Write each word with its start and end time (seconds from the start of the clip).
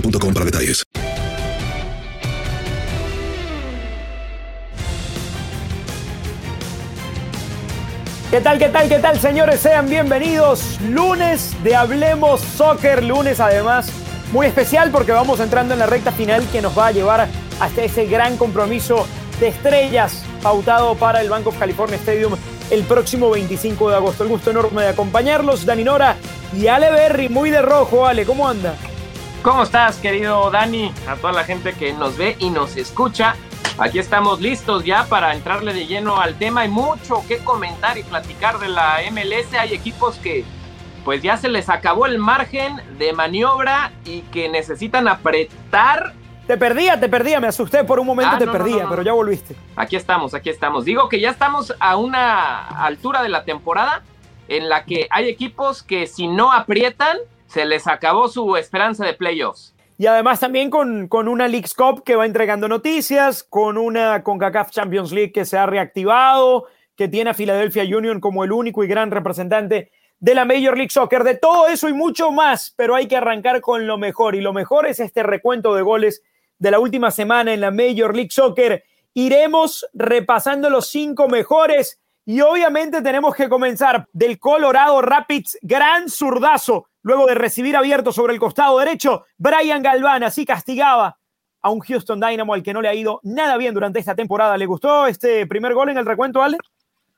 para 0.00 0.44
detalles. 0.44 0.84
¿Qué 8.30 8.40
tal, 8.40 8.58
qué 8.58 8.68
tal, 8.68 8.88
qué 8.88 8.98
tal, 8.98 9.18
señores? 9.18 9.60
Sean 9.60 9.88
bienvenidos. 9.88 10.78
Lunes 10.82 11.54
de 11.62 11.74
Hablemos 11.74 12.40
Soccer. 12.40 13.02
Lunes, 13.02 13.40
además, 13.40 13.90
muy 14.32 14.46
especial 14.46 14.90
porque 14.90 15.12
vamos 15.12 15.40
entrando 15.40 15.72
en 15.72 15.80
la 15.80 15.86
recta 15.86 16.12
final 16.12 16.46
que 16.50 16.60
nos 16.60 16.76
va 16.76 16.88
a 16.88 16.92
llevar 16.92 17.28
hasta 17.60 17.82
ese 17.82 18.06
gran 18.06 18.36
compromiso 18.36 19.06
de 19.40 19.48
estrellas 19.48 20.22
pautado 20.42 20.96
para 20.96 21.22
el 21.22 21.30
Bank 21.30 21.46
of 21.46 21.58
California 21.58 21.96
Stadium 21.96 22.34
el 22.70 22.82
próximo 22.82 23.30
25 23.30 23.90
de 23.90 23.96
agosto. 23.96 24.24
El 24.24 24.28
gusto 24.28 24.50
enorme 24.50 24.82
de 24.82 24.88
acompañarlos, 24.88 25.64
Dani 25.64 25.84
Nora 25.84 26.16
y 26.54 26.66
Ale 26.66 26.90
Berry, 26.90 27.28
muy 27.28 27.50
de 27.50 27.62
rojo. 27.62 28.06
Ale, 28.06 28.26
¿cómo 28.26 28.48
anda? 28.48 28.74
¿Cómo 29.46 29.62
estás, 29.62 29.98
querido 29.98 30.50
Dani? 30.50 30.92
A 31.08 31.14
toda 31.14 31.32
la 31.32 31.44
gente 31.44 31.72
que 31.72 31.92
nos 31.92 32.18
ve 32.18 32.34
y 32.40 32.50
nos 32.50 32.76
escucha. 32.76 33.36
Aquí 33.78 34.00
estamos 34.00 34.40
listos 34.40 34.84
ya 34.84 35.04
para 35.04 35.32
entrarle 35.36 35.72
de 35.72 35.86
lleno 35.86 36.20
al 36.20 36.34
tema. 36.34 36.62
Hay 36.62 36.68
mucho 36.68 37.22
que 37.28 37.38
comentar 37.38 37.96
y 37.96 38.02
platicar 38.02 38.58
de 38.58 38.68
la 38.68 38.96
MLS. 39.12 39.54
Hay 39.54 39.72
equipos 39.72 40.16
que 40.16 40.44
pues 41.04 41.22
ya 41.22 41.36
se 41.36 41.48
les 41.48 41.68
acabó 41.68 42.06
el 42.06 42.18
margen 42.18 42.82
de 42.98 43.12
maniobra 43.12 43.92
y 44.04 44.22
que 44.22 44.48
necesitan 44.48 45.06
apretar. 45.06 46.12
Te 46.48 46.56
perdía, 46.56 46.98
te 46.98 47.08
perdía, 47.08 47.38
me 47.38 47.46
asusté 47.46 47.84
por 47.84 48.00
un 48.00 48.06
momento, 48.08 48.34
Ah, 48.34 48.38
te 48.40 48.46
no, 48.46 48.52
perdía, 48.52 48.78
no, 48.78 48.82
no. 48.82 48.90
pero 48.90 49.02
ya 49.02 49.12
volviste. 49.12 49.54
Aquí 49.76 49.94
estamos, 49.94 50.34
aquí 50.34 50.50
estamos. 50.50 50.84
Digo 50.84 51.08
que 51.08 51.20
ya 51.20 51.30
estamos 51.30 51.72
a 51.78 51.96
una 51.96 52.66
altura 52.84 53.22
de 53.22 53.28
la 53.28 53.44
temporada 53.44 54.02
en 54.48 54.68
la 54.68 54.84
que 54.84 55.06
hay 55.08 55.28
equipos 55.28 55.84
que 55.84 56.08
si 56.08 56.26
no 56.26 56.50
aprietan, 56.50 57.16
se 57.46 57.64
les 57.64 57.86
acabó 57.86 58.28
su 58.28 58.56
esperanza 58.56 59.04
de 59.04 59.14
playoffs. 59.14 59.74
Y 59.98 60.06
además 60.06 60.40
también 60.40 60.68
con, 60.68 61.08
con 61.08 61.26
una 61.26 61.48
Leagues 61.48 61.72
Cup 61.72 62.02
que 62.04 62.16
va 62.16 62.26
entregando 62.26 62.68
noticias, 62.68 63.42
con 63.42 63.78
una 63.78 64.22
CONCACAF 64.22 64.70
Champions 64.70 65.10
League 65.10 65.32
que 65.32 65.46
se 65.46 65.56
ha 65.56 65.64
reactivado, 65.64 66.66
que 66.96 67.08
tiene 67.08 67.30
a 67.30 67.34
Philadelphia 67.34 67.84
Union 67.84 68.20
como 68.20 68.44
el 68.44 68.52
único 68.52 68.84
y 68.84 68.88
gran 68.88 69.10
representante 69.10 69.90
de 70.18 70.34
la 70.34 70.44
Major 70.44 70.76
League 70.76 70.90
Soccer. 70.90 71.24
De 71.24 71.34
todo 71.34 71.68
eso 71.68 71.88
y 71.88 71.94
mucho 71.94 72.30
más, 72.30 72.74
pero 72.76 72.94
hay 72.94 73.08
que 73.08 73.16
arrancar 73.16 73.60
con 73.62 73.86
lo 73.86 73.96
mejor. 73.96 74.34
Y 74.34 74.42
lo 74.42 74.52
mejor 74.52 74.86
es 74.86 75.00
este 75.00 75.22
recuento 75.22 75.74
de 75.74 75.82
goles 75.82 76.22
de 76.58 76.70
la 76.70 76.78
última 76.78 77.10
semana 77.10 77.54
en 77.54 77.60
la 77.62 77.70
Major 77.70 78.14
League 78.14 78.30
Soccer. 78.30 78.84
Iremos 79.14 79.86
repasando 79.94 80.68
los 80.68 80.88
cinco 80.88 81.28
mejores 81.28 82.00
y 82.26 82.40
obviamente 82.40 83.02
tenemos 83.02 83.34
que 83.34 83.48
comenzar 83.48 84.06
del 84.12 84.38
Colorado 84.38 85.00
Rapids, 85.00 85.58
gran 85.62 86.10
zurdazo, 86.10 86.88
luego 87.06 87.26
de 87.26 87.36
recibir 87.36 87.76
abierto 87.76 88.12
sobre 88.12 88.34
el 88.34 88.40
costado 88.40 88.80
derecho, 88.80 89.26
Brian 89.38 89.80
Galván 89.80 90.24
así 90.24 90.44
castigaba 90.44 91.16
a 91.62 91.70
un 91.70 91.78
Houston 91.78 92.18
Dynamo 92.18 92.52
al 92.52 92.64
que 92.64 92.72
no 92.72 92.82
le 92.82 92.88
ha 92.88 92.94
ido 92.94 93.20
nada 93.22 93.56
bien 93.56 93.74
durante 93.74 94.00
esta 94.00 94.16
temporada. 94.16 94.56
¿Le 94.56 94.66
gustó 94.66 95.06
este 95.06 95.46
primer 95.46 95.72
gol 95.72 95.88
en 95.88 95.98
el 95.98 96.04
recuento, 96.04 96.42
Ale? 96.42 96.58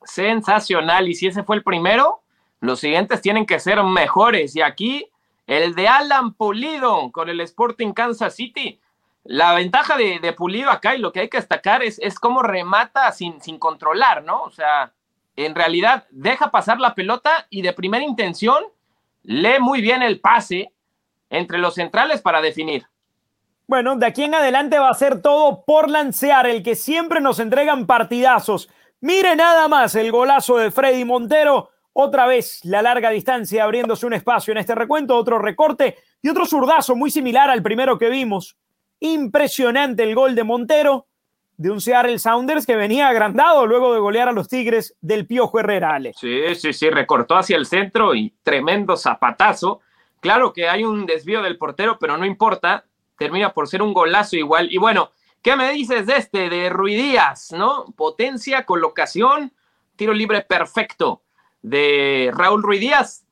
Sensacional. 0.04 1.08
Y 1.08 1.14
si 1.14 1.28
ese 1.28 1.42
fue 1.42 1.56
el 1.56 1.62
primero, 1.62 2.20
los 2.60 2.80
siguientes 2.80 3.22
tienen 3.22 3.46
que 3.46 3.58
ser 3.58 3.82
mejores. 3.82 4.54
Y 4.56 4.60
aquí 4.60 5.08
el 5.46 5.74
de 5.74 5.88
Alan 5.88 6.34
Pulido 6.34 7.10
con 7.10 7.30
el 7.30 7.40
Sporting 7.40 7.92
Kansas 7.94 8.34
City. 8.36 8.78
La 9.24 9.54
ventaja 9.54 9.96
de, 9.96 10.34
Pulido 10.34 10.70
acá 10.70 10.96
y 10.96 10.98
lo 10.98 11.12
que 11.12 11.20
hay 11.20 11.28
que 11.30 11.38
destacar 11.38 11.82
es, 11.82 11.98
es 12.00 12.18
cómo 12.18 12.42
remata 12.42 13.10
sin, 13.12 13.40
sin 13.40 13.58
controlar, 13.58 14.22
¿no? 14.22 14.42
O 14.42 14.50
sea, 14.50 14.92
en 15.34 15.54
realidad 15.54 16.06
deja 16.10 16.50
pasar 16.50 16.78
la 16.78 16.94
pelota 16.94 17.46
y 17.48 17.62
de 17.62 17.72
primera 17.72 18.04
intención 18.04 18.62
lee 19.22 19.60
muy 19.60 19.80
bien 19.80 20.02
el 20.02 20.20
pase 20.20 20.72
entre 21.30 21.58
los 21.58 21.74
centrales 21.74 22.22
para 22.22 22.40
definir. 22.40 22.86
Bueno, 23.66 23.96
de 23.96 24.06
aquí 24.06 24.24
en 24.24 24.34
adelante 24.34 24.78
va 24.78 24.88
a 24.88 24.94
ser 24.94 25.20
todo 25.20 25.64
por 25.66 25.90
lancear, 25.90 26.46
el 26.46 26.62
que 26.62 26.74
siempre 26.74 27.20
nos 27.20 27.38
entregan 27.38 27.86
partidazos. 27.86 28.70
Mire 29.00 29.36
nada 29.36 29.68
más 29.68 29.94
el 29.94 30.10
golazo 30.10 30.56
de 30.56 30.70
Freddy 30.70 31.04
Montero. 31.04 31.70
Otra 31.92 32.26
vez 32.26 32.64
la 32.64 32.80
larga 32.80 33.10
distancia 33.10 33.64
abriéndose 33.64 34.06
un 34.06 34.14
espacio 34.14 34.52
en 34.52 34.58
este 34.58 34.74
recuento, 34.74 35.16
otro 35.16 35.38
recorte 35.38 35.98
y 36.22 36.28
otro 36.28 36.46
zurdazo 36.46 36.96
muy 36.96 37.10
similar 37.10 37.50
al 37.50 37.62
primero 37.62 37.98
que 37.98 38.08
vimos. 38.08 38.56
Impresionante 39.00 40.04
el 40.04 40.14
gol 40.14 40.34
de 40.34 40.44
Montero 40.44 41.07
de 41.58 41.72
un 41.72 41.80
Seattle 41.80 42.20
Sounders 42.20 42.64
que 42.64 42.76
venía 42.76 43.08
agrandado 43.08 43.66
luego 43.66 43.92
de 43.92 43.98
golear 43.98 44.28
a 44.28 44.32
los 44.32 44.48
Tigres 44.48 44.94
del 45.00 45.26
Piojo 45.26 45.58
Herrera, 45.58 45.92
Ale. 45.94 46.12
Sí, 46.14 46.54
sí, 46.54 46.72
sí, 46.72 46.88
recortó 46.88 47.36
hacia 47.36 47.56
el 47.56 47.66
centro 47.66 48.14
y 48.14 48.32
tremendo 48.44 48.96
zapatazo. 48.96 49.80
Claro 50.20 50.52
que 50.52 50.68
hay 50.68 50.84
un 50.84 51.04
desvío 51.04 51.42
del 51.42 51.58
portero, 51.58 51.98
pero 51.98 52.16
no 52.16 52.24
importa, 52.24 52.84
termina 53.18 53.52
por 53.52 53.66
ser 53.66 53.82
un 53.82 53.92
golazo 53.92 54.36
igual. 54.36 54.72
Y 54.72 54.78
bueno, 54.78 55.10
¿qué 55.42 55.56
me 55.56 55.72
dices 55.72 56.06
de 56.06 56.16
este, 56.16 56.48
de 56.48 56.70
Ruidías, 56.70 57.52
no? 57.52 57.86
Potencia, 57.96 58.64
colocación, 58.64 59.52
tiro 59.96 60.14
libre 60.14 60.42
perfecto 60.42 61.22
de 61.62 62.30
Raúl 62.34 62.62
Ruidías, 62.62 63.26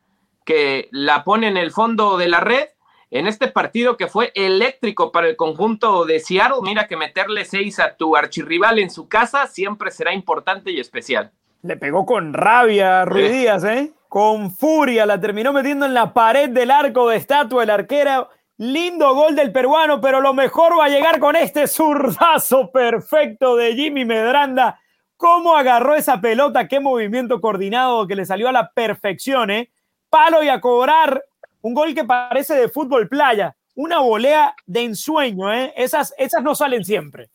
que 0.44 0.88
la 0.90 1.22
pone 1.22 1.46
en 1.46 1.56
el 1.56 1.70
fondo 1.70 2.18
de 2.18 2.28
la 2.28 2.40
red. 2.40 2.66
En 3.10 3.26
este 3.26 3.48
partido 3.48 3.96
que 3.96 4.08
fue 4.08 4.32
eléctrico 4.34 5.12
para 5.12 5.28
el 5.28 5.36
conjunto 5.36 6.04
de 6.04 6.18
Seattle, 6.20 6.58
mira 6.62 6.88
que 6.88 6.96
meterle 6.96 7.44
seis 7.44 7.78
a 7.78 7.96
tu 7.96 8.16
archirrival 8.16 8.78
en 8.78 8.90
su 8.90 9.08
casa 9.08 9.46
siempre 9.46 9.90
será 9.90 10.12
importante 10.12 10.72
y 10.72 10.80
especial. 10.80 11.30
Le 11.62 11.76
pegó 11.76 12.04
con 12.04 12.32
rabia 12.32 13.02
a 13.02 13.04
Ruiz 13.04 13.30
Díaz, 13.30 13.64
¿eh? 13.64 13.92
Con 14.08 14.50
furia, 14.50 15.06
la 15.06 15.20
terminó 15.20 15.52
metiendo 15.52 15.86
en 15.86 15.94
la 15.94 16.12
pared 16.12 16.48
del 16.48 16.70
arco 16.70 17.08
de 17.08 17.16
estatua 17.16 17.62
el 17.64 17.70
arquero 17.70 18.28
Lindo 18.58 19.14
gol 19.14 19.36
del 19.36 19.52
peruano, 19.52 20.00
pero 20.00 20.22
lo 20.22 20.32
mejor 20.32 20.78
va 20.78 20.86
a 20.86 20.88
llegar 20.88 21.18
con 21.18 21.36
este 21.36 21.66
zurdazo 21.66 22.70
perfecto 22.72 23.54
de 23.54 23.74
Jimmy 23.74 24.06
Medranda. 24.06 24.80
¿Cómo 25.18 25.54
agarró 25.54 25.94
esa 25.94 26.22
pelota? 26.22 26.66
Qué 26.66 26.80
movimiento 26.80 27.42
coordinado 27.42 28.06
que 28.06 28.16
le 28.16 28.24
salió 28.24 28.48
a 28.48 28.52
la 28.52 28.70
perfección, 28.72 29.50
¿eh? 29.50 29.70
Palo 30.08 30.42
y 30.42 30.48
a 30.48 30.62
cobrar. 30.62 31.22
Un 31.66 31.74
gol 31.74 31.96
que 31.96 32.04
parece 32.04 32.54
de 32.54 32.68
fútbol 32.68 33.08
playa. 33.08 33.56
Una 33.74 33.98
volea 33.98 34.54
de 34.66 34.84
ensueño, 34.84 35.52
¿eh? 35.52 35.74
Esas, 35.76 36.14
esas 36.16 36.40
no 36.44 36.54
salen 36.54 36.84
siempre. 36.84 37.28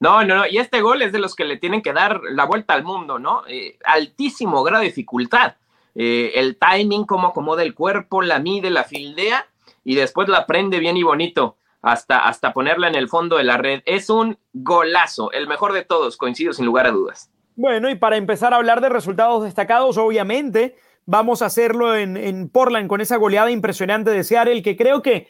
No, 0.00 0.24
no, 0.24 0.34
no. 0.34 0.46
Y 0.48 0.58
este 0.58 0.80
gol 0.80 1.00
es 1.00 1.12
de 1.12 1.20
los 1.20 1.36
que 1.36 1.44
le 1.44 1.58
tienen 1.58 1.80
que 1.80 1.92
dar 1.92 2.20
la 2.32 2.44
vuelta 2.44 2.74
al 2.74 2.82
mundo, 2.82 3.20
¿no? 3.20 3.44
Eh, 3.46 3.78
altísimo 3.84 4.64
grado 4.64 4.80
de 4.80 4.88
dificultad. 4.88 5.54
Eh, 5.94 6.32
el 6.34 6.58
timing, 6.58 7.04
cómo 7.04 7.28
acomoda 7.28 7.62
el 7.62 7.72
cuerpo, 7.72 8.20
la 8.20 8.40
mide, 8.40 8.68
la 8.70 8.82
fildea 8.82 9.46
y 9.84 9.94
después 9.94 10.28
la 10.28 10.44
prende 10.44 10.80
bien 10.80 10.96
y 10.96 11.04
bonito 11.04 11.56
hasta, 11.80 12.26
hasta 12.26 12.52
ponerla 12.52 12.88
en 12.88 12.96
el 12.96 13.08
fondo 13.08 13.36
de 13.36 13.44
la 13.44 13.58
red. 13.58 13.82
Es 13.86 14.10
un 14.10 14.38
golazo, 14.52 15.30
el 15.30 15.46
mejor 15.46 15.72
de 15.72 15.84
todos, 15.84 16.16
coincido 16.16 16.52
sin 16.52 16.66
lugar 16.66 16.88
a 16.88 16.90
dudas. 16.90 17.30
Bueno, 17.54 17.88
y 17.90 17.94
para 17.94 18.16
empezar 18.16 18.52
a 18.52 18.56
hablar 18.56 18.80
de 18.80 18.88
resultados 18.88 19.44
destacados, 19.44 19.98
obviamente 19.98 20.76
vamos 21.10 21.40
a 21.40 21.46
hacerlo 21.46 21.96
en, 21.96 22.50
Portland 22.50 22.86
con 22.86 23.00
esa 23.00 23.16
goleada 23.16 23.50
impresionante 23.50 24.10
de 24.10 24.24
Seattle, 24.24 24.62
que 24.62 24.76
creo 24.76 25.00
que 25.00 25.28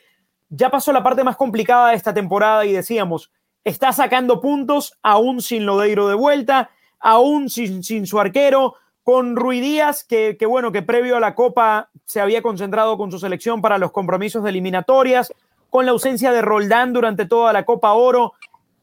ya 0.48 0.70
pasó 0.70 0.92
la 0.92 1.04
parte 1.04 1.22
más 1.22 1.36
complicada 1.36 1.90
de 1.90 1.94
esta 1.94 2.12
temporada 2.12 2.66
y 2.66 2.72
decíamos, 2.72 3.30
está 3.62 3.92
sacando 3.92 4.40
puntos 4.40 4.98
aún 5.04 5.40
sin 5.40 5.66
Lodeiro 5.66 6.08
de 6.08 6.16
vuelta, 6.16 6.70
aún 6.98 7.48
sin, 7.48 7.84
sin 7.84 8.08
su 8.08 8.18
arquero, 8.18 8.74
con 9.04 9.36
Rui 9.36 9.60
Díaz, 9.60 10.02
que, 10.02 10.36
que, 10.36 10.46
bueno, 10.46 10.72
que 10.72 10.82
previo 10.82 11.16
a 11.16 11.20
la 11.20 11.36
Copa 11.36 11.90
se 12.04 12.20
había 12.20 12.42
concentrado 12.42 12.98
con 12.98 13.12
su 13.12 13.20
selección 13.20 13.62
para 13.62 13.78
los 13.78 13.92
compromisos 13.92 14.42
de 14.42 14.50
eliminatorias, 14.50 15.32
con 15.70 15.86
la 15.86 15.92
ausencia 15.92 16.32
de 16.32 16.42
Roldán 16.42 16.92
durante 16.92 17.24
toda 17.24 17.52
la 17.52 17.64
Copa 17.64 17.92
Oro, 17.92 18.32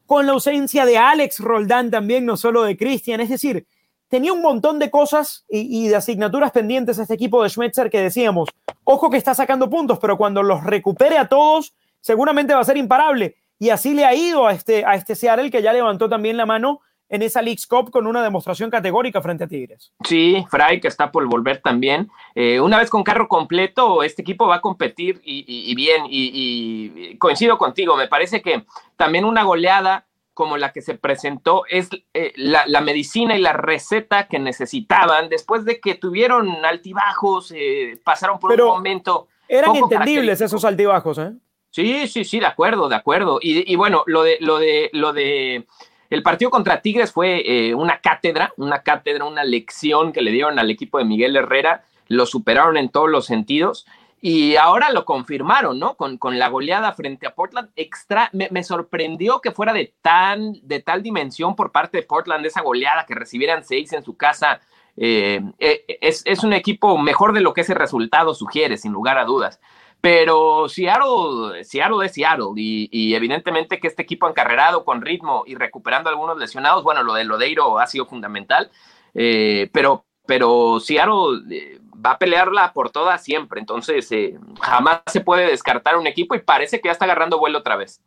con 0.06 0.24
la 0.24 0.32
ausencia 0.32 0.86
de 0.86 0.96
Alex 0.96 1.40
Roldán 1.40 1.90
también, 1.90 2.24
no 2.24 2.38
solo 2.38 2.62
de 2.62 2.78
Cristian, 2.78 3.20
es 3.20 3.28
decir, 3.28 3.66
tenía 4.08 4.32
un 4.32 4.42
montón 4.42 4.78
de 4.78 4.90
cosas 4.90 5.44
y, 5.48 5.88
de 5.88 5.96
asignaturas 5.96 6.52
pendientes 6.52 6.98
a 6.98 7.02
este 7.02 7.14
equipo 7.14 7.42
de 7.42 7.50
Schmetzer 7.50 7.90
que 7.90 8.00
decíamos, 8.00 8.48
ojo 8.84 9.10
que 9.10 9.16
está 9.16 9.34
sacando 9.34 9.68
puntos, 9.68 9.98
pero 9.98 10.16
cuando 10.16 10.42
los 10.42 10.64
recupere 10.64 11.18
a 11.18 11.28
todos, 11.28 11.74
seguramente 12.00 12.54
va 12.54 12.60
a 12.60 12.64
ser 12.64 12.76
imparable. 12.76 13.36
Y 13.58 13.70
así 13.70 13.94
le 13.94 14.04
ha 14.04 14.14
ido 14.14 14.46
a 14.46 14.52
este, 14.52 14.84
a 14.84 14.94
este 14.94 15.14
Seattle 15.14 15.50
que 15.50 15.62
ya 15.62 15.72
levantó 15.72 16.08
también 16.08 16.36
la 16.36 16.46
mano 16.46 16.80
en 17.08 17.22
esa 17.22 17.42
League's 17.42 17.66
Cup 17.66 17.90
con 17.90 18.06
una 18.06 18.22
demostración 18.22 18.70
categórica 18.70 19.22
frente 19.22 19.44
a 19.44 19.46
Tigres. 19.46 19.92
Sí, 20.04 20.44
Fry, 20.50 20.80
que 20.80 20.88
está 20.88 21.12
por 21.12 21.26
volver 21.26 21.60
también. 21.62 22.10
Eh, 22.34 22.60
una 22.60 22.78
vez 22.78 22.90
con 22.90 23.04
carro 23.04 23.28
completo, 23.28 24.02
este 24.02 24.22
equipo 24.22 24.46
va 24.46 24.56
a 24.56 24.60
competir 24.60 25.20
y, 25.24 25.74
bien, 25.74 26.04
y, 26.08 27.16
coincido 27.18 27.58
contigo, 27.58 27.96
me 27.96 28.08
parece 28.08 28.42
que 28.42 28.64
también 28.96 29.24
una 29.24 29.44
goleada 29.44 30.06
como 30.36 30.58
la 30.58 30.70
que 30.70 30.82
se 30.82 30.96
presentó 30.96 31.62
es 31.66 31.88
eh, 32.12 32.34
la, 32.36 32.66
la, 32.66 32.82
medicina 32.82 33.34
y 33.34 33.40
la 33.40 33.54
receta 33.54 34.28
que 34.28 34.38
necesitaban 34.38 35.30
después 35.30 35.64
de 35.64 35.80
que 35.80 35.94
tuvieron 35.94 36.62
altibajos, 36.62 37.54
eh, 37.56 37.98
pasaron 38.04 38.38
por 38.38 38.50
Pero 38.50 38.66
un 38.66 38.76
momento. 38.76 39.28
Eran 39.48 39.74
entendibles 39.74 40.42
esos 40.42 40.62
altibajos, 40.66 41.16
¿eh? 41.16 41.32
Sí, 41.70 42.06
sí, 42.06 42.22
sí, 42.24 42.38
de 42.38 42.44
acuerdo, 42.44 42.90
de 42.90 42.96
acuerdo. 42.96 43.38
Y, 43.40 43.72
y 43.72 43.76
bueno, 43.76 44.02
lo 44.06 44.24
de, 44.24 44.36
lo 44.40 44.58
de, 44.58 44.90
lo 44.92 45.14
de 45.14 45.66
el 46.10 46.22
partido 46.22 46.50
contra 46.50 46.82
Tigres 46.82 47.12
fue 47.12 47.42
eh, 47.46 47.74
una 47.74 48.02
cátedra, 48.02 48.52
una 48.58 48.82
cátedra, 48.82 49.24
una 49.24 49.42
lección 49.42 50.12
que 50.12 50.20
le 50.20 50.32
dieron 50.32 50.58
al 50.58 50.70
equipo 50.70 50.98
de 50.98 51.06
Miguel 51.06 51.34
Herrera, 51.34 51.84
lo 52.08 52.26
superaron 52.26 52.76
en 52.76 52.90
todos 52.90 53.08
los 53.08 53.24
sentidos 53.24 53.86
y 54.20 54.56
ahora 54.56 54.90
lo 54.90 55.04
confirmaron, 55.04 55.78
¿no? 55.78 55.96
Con, 55.96 56.18
con 56.18 56.38
la 56.38 56.48
goleada 56.48 56.92
frente 56.92 57.26
a 57.26 57.34
Portland, 57.34 57.70
extra, 57.76 58.30
me, 58.32 58.62
sorprendió 58.64 59.40
que 59.40 59.52
fuera 59.52 59.72
de, 59.72 59.94
tan, 60.02 60.54
de 60.62 60.80
tal 60.80 61.02
dimensión 61.02 61.54
por 61.54 61.72
parte 61.72 61.98
de 61.98 62.02
Portland 62.02 62.44
esa 62.46 62.62
goleada, 62.62 63.06
que 63.06 63.14
recibieran 63.14 63.64
seis 63.64 63.92
en 63.92 64.02
su 64.02 64.16
casa. 64.16 64.60
Eh, 64.96 65.42
eh, 65.58 65.84
es, 66.00 66.22
es 66.24 66.42
un 66.42 66.54
equipo 66.54 66.96
mejor 66.96 67.34
de 67.34 67.42
lo 67.42 67.52
que 67.52 67.60
ese 67.60 67.74
resultado 67.74 68.34
sugiere, 68.34 68.78
sin 68.78 68.92
lugar 68.92 69.18
a 69.18 69.24
dudas. 69.24 69.60
Pero 70.00 70.68
Seattle, 70.68 71.64
Seattle 71.64 72.06
es 72.06 72.12
Seattle 72.12 72.52
y, 72.56 72.88
y, 72.92 73.14
evidentemente 73.14 73.80
que 73.80 73.88
este 73.88 74.02
equipo 74.02 74.28
encarrerado 74.28 74.84
con 74.84 75.02
ritmo 75.02 75.42
y 75.46 75.56
recuperando 75.56 76.10
algunos 76.10 76.38
lesionados, 76.38 76.84
bueno, 76.84 77.02
lo 77.02 77.14
de 77.14 77.24
Lodeiro 77.24 77.78
ha 77.78 77.86
sido 77.86 78.06
fundamental, 78.06 78.70
eh, 79.14 79.68
pero, 79.72 80.06
pero 80.26 80.78
Seattle 80.80 81.42
eh, 81.50 81.80
va 82.04 82.12
a 82.12 82.18
pelearla 82.18 82.72
por 82.72 82.90
todas 82.90 83.22
siempre, 83.22 83.60
entonces 83.60 84.10
eh, 84.12 84.38
jamás 84.60 85.00
se 85.06 85.20
puede 85.20 85.46
descartar 85.46 85.96
un 85.96 86.06
equipo 86.06 86.34
y 86.34 86.40
parece 86.40 86.80
que 86.80 86.88
ya 86.88 86.92
está 86.92 87.04
agarrando 87.04 87.38
vuelo 87.38 87.58
otra 87.58 87.76
vez. 87.76 88.00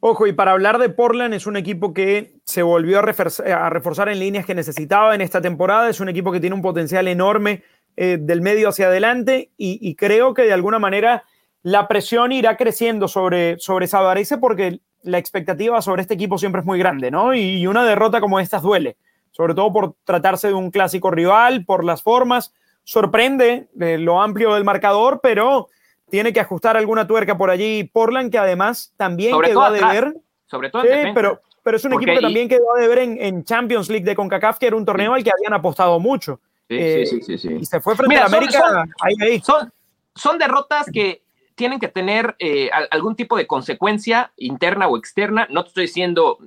Ojo, 0.00 0.26
y 0.26 0.32
para 0.32 0.52
hablar 0.52 0.78
de 0.78 0.90
Portland, 0.90 1.32
es 1.32 1.46
un 1.46 1.56
equipo 1.56 1.94
que 1.94 2.34
se 2.44 2.62
volvió 2.62 2.98
a 2.98 3.02
reforzar, 3.02 3.50
a 3.50 3.70
reforzar 3.70 4.08
en 4.08 4.18
líneas 4.18 4.44
que 4.44 4.54
necesitaba 4.54 5.14
en 5.14 5.22
esta 5.22 5.40
temporada, 5.40 5.88
es 5.88 6.00
un 6.00 6.08
equipo 6.08 6.30
que 6.30 6.40
tiene 6.40 6.54
un 6.54 6.62
potencial 6.62 7.08
enorme 7.08 7.62
del 7.96 8.40
medio 8.40 8.70
hacia 8.70 8.88
adelante 8.88 9.52
y, 9.56 9.78
y 9.80 9.94
creo 9.94 10.34
que 10.34 10.42
de 10.42 10.52
alguna 10.52 10.80
manera 10.80 11.22
la 11.64 11.88
presión 11.88 12.30
irá 12.30 12.56
creciendo 12.58 13.08
sobre, 13.08 13.58
sobre 13.58 13.86
Sabarese 13.86 14.36
porque 14.36 14.80
la 15.02 15.18
expectativa 15.18 15.80
sobre 15.80 16.02
este 16.02 16.14
equipo 16.14 16.36
siempre 16.36 16.60
es 16.60 16.66
muy 16.66 16.78
grande, 16.78 17.10
¿no? 17.10 17.34
Y 17.34 17.66
una 17.66 17.84
derrota 17.84 18.20
como 18.20 18.38
esta 18.38 18.58
duele, 18.58 18.96
sobre 19.30 19.54
todo 19.54 19.72
por 19.72 19.94
tratarse 20.04 20.48
de 20.48 20.54
un 20.54 20.70
clásico 20.70 21.10
rival, 21.10 21.64
por 21.64 21.82
las 21.82 22.02
formas. 22.02 22.52
Sorprende 22.84 23.68
eh, 23.80 23.98
lo 23.98 24.20
amplio 24.20 24.54
del 24.54 24.64
marcador, 24.64 25.20
pero 25.22 25.68
tiene 26.10 26.32
que 26.32 26.40
ajustar 26.40 26.76
alguna 26.76 27.06
tuerca 27.06 27.36
por 27.36 27.50
allí 27.50 27.84
Portland, 27.84 28.30
que 28.30 28.38
además 28.38 28.92
también 28.96 29.32
sobre 29.32 29.48
quedó 29.48 29.62
a 29.62 29.70
deber. 29.70 30.14
Sobre 30.46 30.70
todo 30.70 30.82
sí, 30.82 30.88
pero, 31.14 31.40
pero 31.62 31.76
es 31.76 31.84
un 31.84 31.92
porque 31.92 32.04
equipo 32.04 32.20
que 32.20 32.22
y... 32.22 32.28
también 32.28 32.48
quedó 32.48 32.76
a 32.76 32.80
deber 32.80 32.98
en, 32.98 33.20
en, 33.20 33.44
Champions 33.44 33.88
League 33.88 34.04
de 34.04 34.14
CONCACAF, 34.14 34.58
que 34.58 34.66
era 34.66 34.76
un 34.76 34.84
torneo 34.84 35.12
sí. 35.12 35.18
al 35.18 35.24
que 35.24 35.30
habían 35.30 35.54
apostado 35.54 35.98
mucho. 35.98 36.40
Sí, 36.68 36.76
eh, 36.78 37.06
sí, 37.06 37.22
sí, 37.22 37.38
sí, 37.38 37.48
Y 37.60 37.64
se 37.64 37.80
fue 37.80 37.96
frente 37.96 38.14
Mira, 38.14 38.24
a 38.24 38.26
América. 38.26 38.60
Son, 38.60 38.76
ahí, 39.00 39.14
ahí. 39.20 39.40
Son, 39.40 39.72
son 40.14 40.38
derrotas 40.38 40.86
que 40.92 41.22
tienen 41.54 41.78
que 41.78 41.88
tener 41.88 42.36
eh, 42.38 42.70
algún 42.90 43.16
tipo 43.16 43.36
de 43.36 43.46
consecuencia 43.46 44.32
interna 44.36 44.88
o 44.88 44.96
externa. 44.96 45.46
No 45.50 45.62
te 45.62 45.68
estoy 45.68 45.82
diciendo 45.84 46.38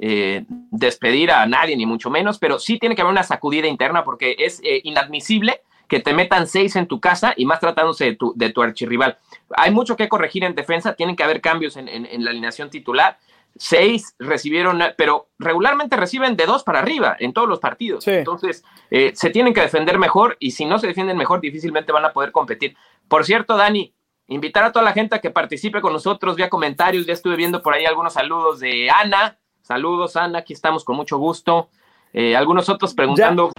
eh, 0.00 0.44
despedir 0.70 1.30
a 1.30 1.46
nadie, 1.46 1.76
ni 1.76 1.86
mucho 1.86 2.10
menos, 2.10 2.38
pero 2.38 2.58
sí 2.58 2.78
tiene 2.78 2.96
que 2.96 3.02
haber 3.02 3.12
una 3.12 3.22
sacudida 3.22 3.68
interna 3.68 4.02
porque 4.02 4.34
es 4.38 4.60
eh, 4.64 4.80
inadmisible 4.82 5.60
que 5.88 6.00
te 6.00 6.14
metan 6.14 6.46
seis 6.46 6.76
en 6.76 6.86
tu 6.86 7.00
casa 7.00 7.34
y 7.36 7.44
más 7.44 7.60
tratándose 7.60 8.04
de 8.06 8.16
tu, 8.16 8.32
de 8.36 8.50
tu 8.50 8.62
archirrival. 8.62 9.18
Hay 9.56 9.70
mucho 9.72 9.96
que 9.96 10.08
corregir 10.08 10.44
en 10.44 10.54
defensa, 10.54 10.94
tienen 10.94 11.16
que 11.16 11.24
haber 11.24 11.40
cambios 11.40 11.76
en, 11.76 11.88
en, 11.88 12.06
en 12.06 12.24
la 12.24 12.30
alineación 12.30 12.70
titular. 12.70 13.18
Seis 13.56 14.14
recibieron, 14.20 14.80
pero 14.96 15.30
regularmente 15.40 15.96
reciben 15.96 16.36
de 16.36 16.46
dos 16.46 16.62
para 16.62 16.78
arriba 16.78 17.16
en 17.18 17.32
todos 17.32 17.48
los 17.48 17.58
partidos. 17.58 18.04
Sí. 18.04 18.12
Entonces, 18.12 18.64
eh, 18.92 19.10
se 19.16 19.30
tienen 19.30 19.52
que 19.52 19.60
defender 19.60 19.98
mejor 19.98 20.36
y 20.38 20.52
si 20.52 20.64
no 20.64 20.78
se 20.78 20.86
defienden 20.86 21.16
mejor, 21.16 21.40
difícilmente 21.40 21.90
van 21.90 22.04
a 22.04 22.12
poder 22.12 22.30
competir. 22.30 22.76
Por 23.08 23.24
cierto, 23.24 23.56
Dani, 23.56 23.92
invitar 24.28 24.62
a 24.62 24.70
toda 24.70 24.84
la 24.84 24.92
gente 24.92 25.16
a 25.16 25.20
que 25.20 25.30
participe 25.30 25.80
con 25.80 25.92
nosotros 25.92 26.36
vía 26.36 26.48
comentarios. 26.48 27.04
Ya 27.04 27.12
estuve 27.12 27.34
viendo 27.34 27.60
por 27.60 27.74
ahí 27.74 27.84
algunos 27.84 28.12
saludos 28.12 28.60
de 28.60 28.88
Ana. 28.88 29.39
Saludos, 29.62 30.16
Ana, 30.16 30.40
aquí 30.40 30.52
estamos 30.52 30.84
con 30.84 30.96
mucho 30.96 31.18
gusto. 31.18 31.68
Eh, 32.12 32.36
algunos 32.36 32.68
otros 32.68 32.94
preguntando. 32.94 33.52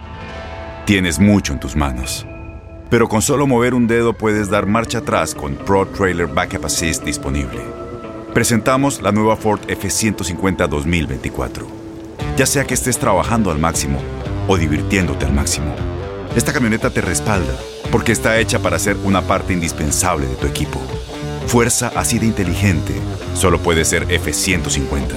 Tienes 0.84 1.18
mucho 1.18 1.52
en 1.52 1.60
tus 1.60 1.76
manos, 1.76 2.26
pero 2.90 3.08
con 3.08 3.22
solo 3.22 3.46
mover 3.46 3.72
un 3.72 3.86
dedo 3.86 4.12
puedes 4.12 4.50
dar 4.50 4.66
marcha 4.66 4.98
atrás 4.98 5.34
con 5.34 5.54
Pro 5.54 5.86
Trailer 5.86 6.26
Backup 6.26 6.66
Assist 6.66 7.04
disponible. 7.04 7.60
Presentamos 8.34 9.00
la 9.00 9.12
nueva 9.12 9.36
Ford 9.36 9.60
F150 9.68 10.66
2024. 10.68 11.66
Ya 12.36 12.46
sea 12.46 12.64
que 12.64 12.74
estés 12.74 12.98
trabajando 12.98 13.50
al 13.50 13.58
máximo 13.58 14.00
o 14.48 14.56
divirtiéndote 14.56 15.26
al 15.26 15.32
máximo, 15.32 15.74
esta 16.34 16.52
camioneta 16.52 16.90
te 16.90 17.00
respalda 17.00 17.54
porque 17.90 18.12
está 18.12 18.38
hecha 18.38 18.58
para 18.58 18.78
ser 18.78 18.96
una 19.04 19.20
parte 19.20 19.52
indispensable 19.52 20.26
de 20.26 20.34
tu 20.34 20.46
equipo. 20.46 20.80
Fuerza 21.46 21.92
así 21.96 22.18
de 22.18 22.26
inteligente 22.26 22.94
solo 23.34 23.58
puede 23.58 23.84
ser 23.84 24.06
F150. 24.08 25.16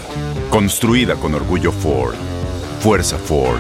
Construida 0.50 1.16
con 1.16 1.34
orgullo 1.34 1.72
Ford. 1.72 2.16
Fuerza 2.80 3.18
Ford. 3.18 3.60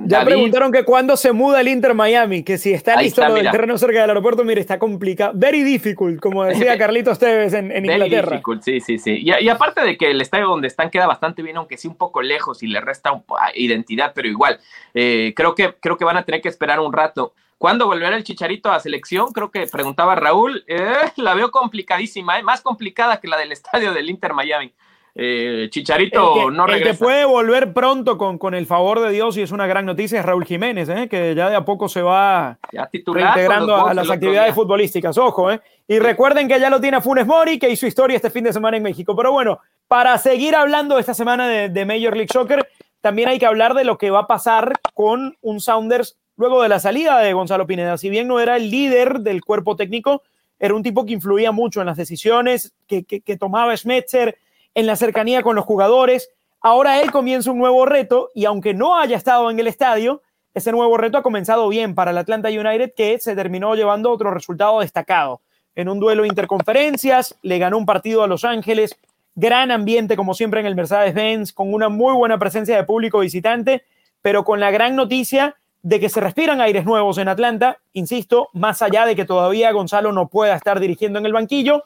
Ya 0.00 0.18
David. 0.18 0.26
preguntaron 0.32 0.72
que 0.72 0.84
cuándo 0.84 1.16
se 1.16 1.32
muda 1.32 1.60
el 1.60 1.68
Inter 1.68 1.92
Miami, 1.92 2.42
que 2.42 2.56
si 2.56 2.72
está 2.72 2.96
Ahí 2.96 3.06
listo 3.06 3.20
está, 3.20 3.28
lo 3.28 3.34
del 3.34 3.42
mira. 3.42 3.52
terreno 3.52 3.76
cerca 3.76 4.00
del 4.00 4.10
aeropuerto, 4.10 4.42
mire, 4.44 4.60
está 4.60 4.78
complicado. 4.78 5.32
Very 5.34 5.62
difficult, 5.62 6.18
como 6.20 6.44
decía 6.44 6.78
Carlitos 6.78 7.18
Tevez 7.18 7.52
en, 7.52 7.70
en 7.72 7.82
Very 7.82 7.94
Inglaterra. 8.04 8.30
difficult, 8.30 8.62
sí, 8.62 8.80
sí, 8.80 8.98
sí. 8.98 9.18
Y, 9.20 9.32
y, 9.44 9.48
aparte 9.50 9.82
de 9.82 9.98
que 9.98 10.10
el 10.10 10.20
estadio 10.20 10.46
donde 10.46 10.68
están 10.68 10.88
queda 10.90 11.06
bastante 11.06 11.42
bien, 11.42 11.56
aunque 11.58 11.76
sí 11.76 11.88
un 11.88 11.96
poco 11.96 12.22
lejos 12.22 12.62
y 12.62 12.68
le 12.68 12.80
resta 12.80 13.12
un, 13.12 13.22
identidad, 13.54 14.12
pero 14.14 14.28
igual, 14.28 14.58
eh, 14.94 15.34
creo, 15.36 15.54
que, 15.54 15.74
creo 15.80 15.98
que 15.98 16.04
van 16.06 16.16
a 16.16 16.24
tener 16.24 16.40
que 16.40 16.48
esperar 16.48 16.80
un 16.80 16.92
rato. 16.92 17.34
¿Cuándo 17.58 17.86
volverá 17.86 18.16
el 18.16 18.22
Chicharito 18.22 18.70
a 18.70 18.78
selección? 18.78 19.32
Creo 19.32 19.50
que 19.50 19.66
preguntaba 19.66 20.14
Raúl. 20.14 20.64
Eh, 20.68 20.92
la 21.16 21.34
veo 21.34 21.50
complicadísima, 21.50 22.38
eh, 22.38 22.42
más 22.44 22.60
complicada 22.60 23.20
que 23.20 23.26
la 23.26 23.36
del 23.36 23.50
estadio 23.50 23.92
del 23.92 24.08
Inter 24.08 24.32
Miami. 24.32 24.72
Eh, 25.20 25.66
Chicharito 25.70 26.52
no 26.52 26.64
regresa. 26.68 26.90
El 26.90 26.96
que 26.96 27.04
puede 27.04 27.24
volver 27.24 27.72
pronto 27.72 28.16
con, 28.16 28.38
con 28.38 28.54
el 28.54 28.66
favor 28.66 29.00
de 29.00 29.10
Dios 29.10 29.36
y 29.36 29.42
es 29.42 29.50
una 29.50 29.66
gran 29.66 29.84
noticia 29.84 30.20
es 30.20 30.24
Raúl 30.24 30.44
Jiménez, 30.44 30.88
que 31.10 31.34
ya 31.34 31.50
de 31.50 31.56
a 31.56 31.64
poco 31.64 31.88
se 31.88 32.00
va 32.00 32.56
reintegrando 32.72 33.74
a 33.74 33.92
las 33.92 34.08
actividades 34.08 34.54
futbolísticas. 34.54 35.18
Ojo, 35.18 35.50
¿eh? 35.50 35.60
Y 35.88 35.98
recuerden 35.98 36.46
que 36.46 36.60
ya 36.60 36.70
lo 36.70 36.80
tiene 36.80 37.00
Funes 37.00 37.26
Mori, 37.26 37.58
que 37.58 37.68
hizo 37.68 37.88
historia 37.88 38.14
este 38.14 38.30
fin 38.30 38.44
de 38.44 38.52
semana 38.52 38.76
en 38.76 38.84
México. 38.84 39.16
Pero 39.16 39.32
bueno, 39.32 39.58
para 39.88 40.16
seguir 40.18 40.54
hablando 40.54 41.00
esta 41.00 41.14
semana 41.14 41.48
de, 41.48 41.68
de 41.70 41.84
Major 41.84 42.14
League 42.14 42.32
Soccer, 42.32 42.68
también 43.00 43.28
hay 43.28 43.40
que 43.40 43.46
hablar 43.46 43.74
de 43.74 43.82
lo 43.82 43.98
que 43.98 44.10
va 44.10 44.20
a 44.20 44.26
pasar 44.28 44.74
con 44.94 45.36
un 45.40 45.58
Sounders 45.58 46.16
luego 46.38 46.62
de 46.62 46.70
la 46.70 46.80
salida 46.80 47.18
de 47.18 47.34
Gonzalo 47.34 47.66
Pineda. 47.66 47.98
Si 47.98 48.08
bien 48.08 48.28
no 48.28 48.40
era 48.40 48.56
el 48.56 48.70
líder 48.70 49.20
del 49.20 49.44
cuerpo 49.44 49.76
técnico, 49.76 50.22
era 50.58 50.72
un 50.72 50.82
tipo 50.82 51.04
que 51.04 51.12
influía 51.12 51.52
mucho 51.52 51.80
en 51.80 51.86
las 51.86 51.96
decisiones 51.96 52.72
que, 52.86 53.36
tomaba 53.38 53.76
Schmetzer, 53.76 54.38
en 54.74 54.86
la 54.86 54.96
cercanía 54.96 55.42
con 55.42 55.56
los 55.56 55.64
jugadores. 55.64 56.30
Ahora 56.60 57.02
él 57.02 57.10
comienza 57.10 57.50
un 57.50 57.58
nuevo 57.58 57.84
reto 57.86 58.30
y 58.34 58.44
aunque 58.44 58.72
no 58.72 58.96
haya 58.96 59.16
estado 59.16 59.50
en 59.50 59.58
el 59.58 59.66
estadio, 59.66 60.22
ese 60.54 60.72
nuevo 60.72 60.96
reto 60.96 61.18
ha 61.18 61.22
comenzado 61.22 61.68
bien 61.68 61.94
para 61.94 62.12
el 62.12 62.18
Atlanta 62.18 62.48
United 62.48 62.94
que 62.96 63.18
se 63.18 63.34
terminó 63.34 63.74
llevando 63.74 64.10
otro 64.10 64.30
resultado 64.30 64.80
destacado. 64.80 65.40
En 65.74 65.88
un 65.88 66.00
duelo 66.00 66.22
de 66.22 66.28
interconferencias, 66.28 67.36
le 67.42 67.58
ganó 67.58 67.78
un 67.78 67.86
partido 67.86 68.22
a 68.22 68.28
Los 68.28 68.44
Ángeles, 68.44 68.96
gran 69.34 69.70
ambiente 69.70 70.16
como 70.16 70.34
siempre 70.34 70.60
en 70.60 70.66
el 70.66 70.74
Mercedes-Benz, 70.76 71.52
con 71.52 71.72
una 71.74 71.88
muy 71.88 72.14
buena 72.14 72.38
presencia 72.38 72.76
de 72.76 72.84
público 72.84 73.20
visitante, 73.20 73.82
pero 74.22 74.44
con 74.44 74.58
la 74.58 74.72
gran 74.72 74.96
noticia 74.96 75.56
de 75.82 76.00
que 76.00 76.08
se 76.08 76.20
respiran 76.20 76.60
aires 76.60 76.84
nuevos 76.84 77.18
en 77.18 77.28
Atlanta, 77.28 77.78
insisto, 77.92 78.48
más 78.52 78.82
allá 78.82 79.06
de 79.06 79.14
que 79.14 79.24
todavía 79.24 79.72
Gonzalo 79.72 80.12
no 80.12 80.28
pueda 80.28 80.54
estar 80.54 80.80
dirigiendo 80.80 81.18
en 81.18 81.26
el 81.26 81.32
banquillo, 81.32 81.84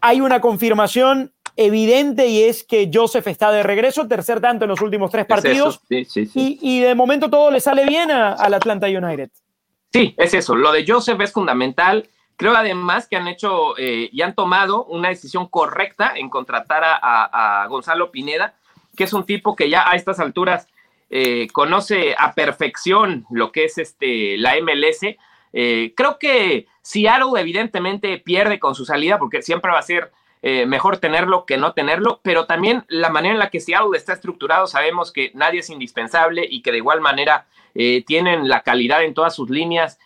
hay 0.00 0.20
una 0.20 0.40
confirmación 0.40 1.32
evidente 1.56 2.26
y 2.26 2.42
es 2.42 2.64
que 2.64 2.90
Joseph 2.92 3.26
está 3.28 3.52
de 3.52 3.62
regreso, 3.62 4.08
tercer 4.08 4.40
tanto 4.40 4.64
en 4.64 4.70
los 4.70 4.80
últimos 4.80 5.10
tres 5.10 5.26
partidos, 5.26 5.80
Y, 5.88 6.80
de 6.80 6.94
momento 6.94 7.30
todo 7.30 7.50
le 7.50 7.60
sale 7.60 7.84
bien 7.84 8.10
al 8.10 8.54
Atlanta 8.54 8.86
United. 8.86 9.30
Sí, 9.92 10.14
es 10.16 10.34
eso, 10.34 10.56
lo 10.56 10.72
de 10.72 10.84
Joseph 10.86 11.20
es 11.20 11.32
fundamental. 11.32 12.08
Creo 12.36 12.56
además 12.56 13.06
que 13.06 13.16
han 13.16 13.28
hecho 13.28 13.78
eh, 13.78 14.08
y 14.10 14.22
han 14.22 14.34
tomado 14.34 14.86
una 14.86 15.10
decisión 15.10 15.46
correcta 15.46 16.14
en 16.16 16.30
contratar 16.30 16.82
a 16.84 17.66
Gonzalo 17.68 18.10
Pineda, 18.10 18.54
que 18.96 19.04
es 19.04 19.12
un 19.12 19.24
tipo 19.24 19.54
que 19.54 19.70
ya 19.70 19.88
a 19.88 19.94
estas 19.94 20.18
alturas 20.18 20.66
eh, 21.14 21.48
conoce 21.52 22.14
a 22.16 22.32
perfección 22.32 23.26
lo 23.30 23.52
que 23.52 23.66
es 23.66 23.76
este, 23.76 24.38
la 24.38 24.54
MLS. 24.62 25.14
Eh, 25.52 25.92
creo 25.94 26.18
que 26.18 26.66
Seattle 26.80 27.38
evidentemente 27.38 28.16
pierde 28.16 28.58
con 28.58 28.74
su 28.74 28.86
salida 28.86 29.18
porque 29.18 29.42
siempre 29.42 29.70
va 29.70 29.78
a 29.78 29.82
ser 29.82 30.10
eh, 30.40 30.64
mejor 30.64 30.96
tenerlo 30.96 31.44
que 31.44 31.58
no 31.58 31.74
tenerlo, 31.74 32.20
pero 32.22 32.46
también 32.46 32.86
la 32.88 33.10
manera 33.10 33.34
en 33.34 33.40
la 33.40 33.50
que 33.50 33.60
Seattle 33.60 33.94
está 33.94 34.14
estructurado, 34.14 34.66
sabemos 34.66 35.12
que 35.12 35.32
nadie 35.34 35.60
es 35.60 35.68
indispensable 35.68 36.46
y 36.48 36.62
que 36.62 36.72
de 36.72 36.78
igual 36.78 37.02
manera 37.02 37.46
tienen 38.06 38.48
la 38.48 38.62
calidad 38.62 39.02
en 39.02 39.14
todas 39.14 39.34
sus 39.34 39.48
líneas, 39.48 39.98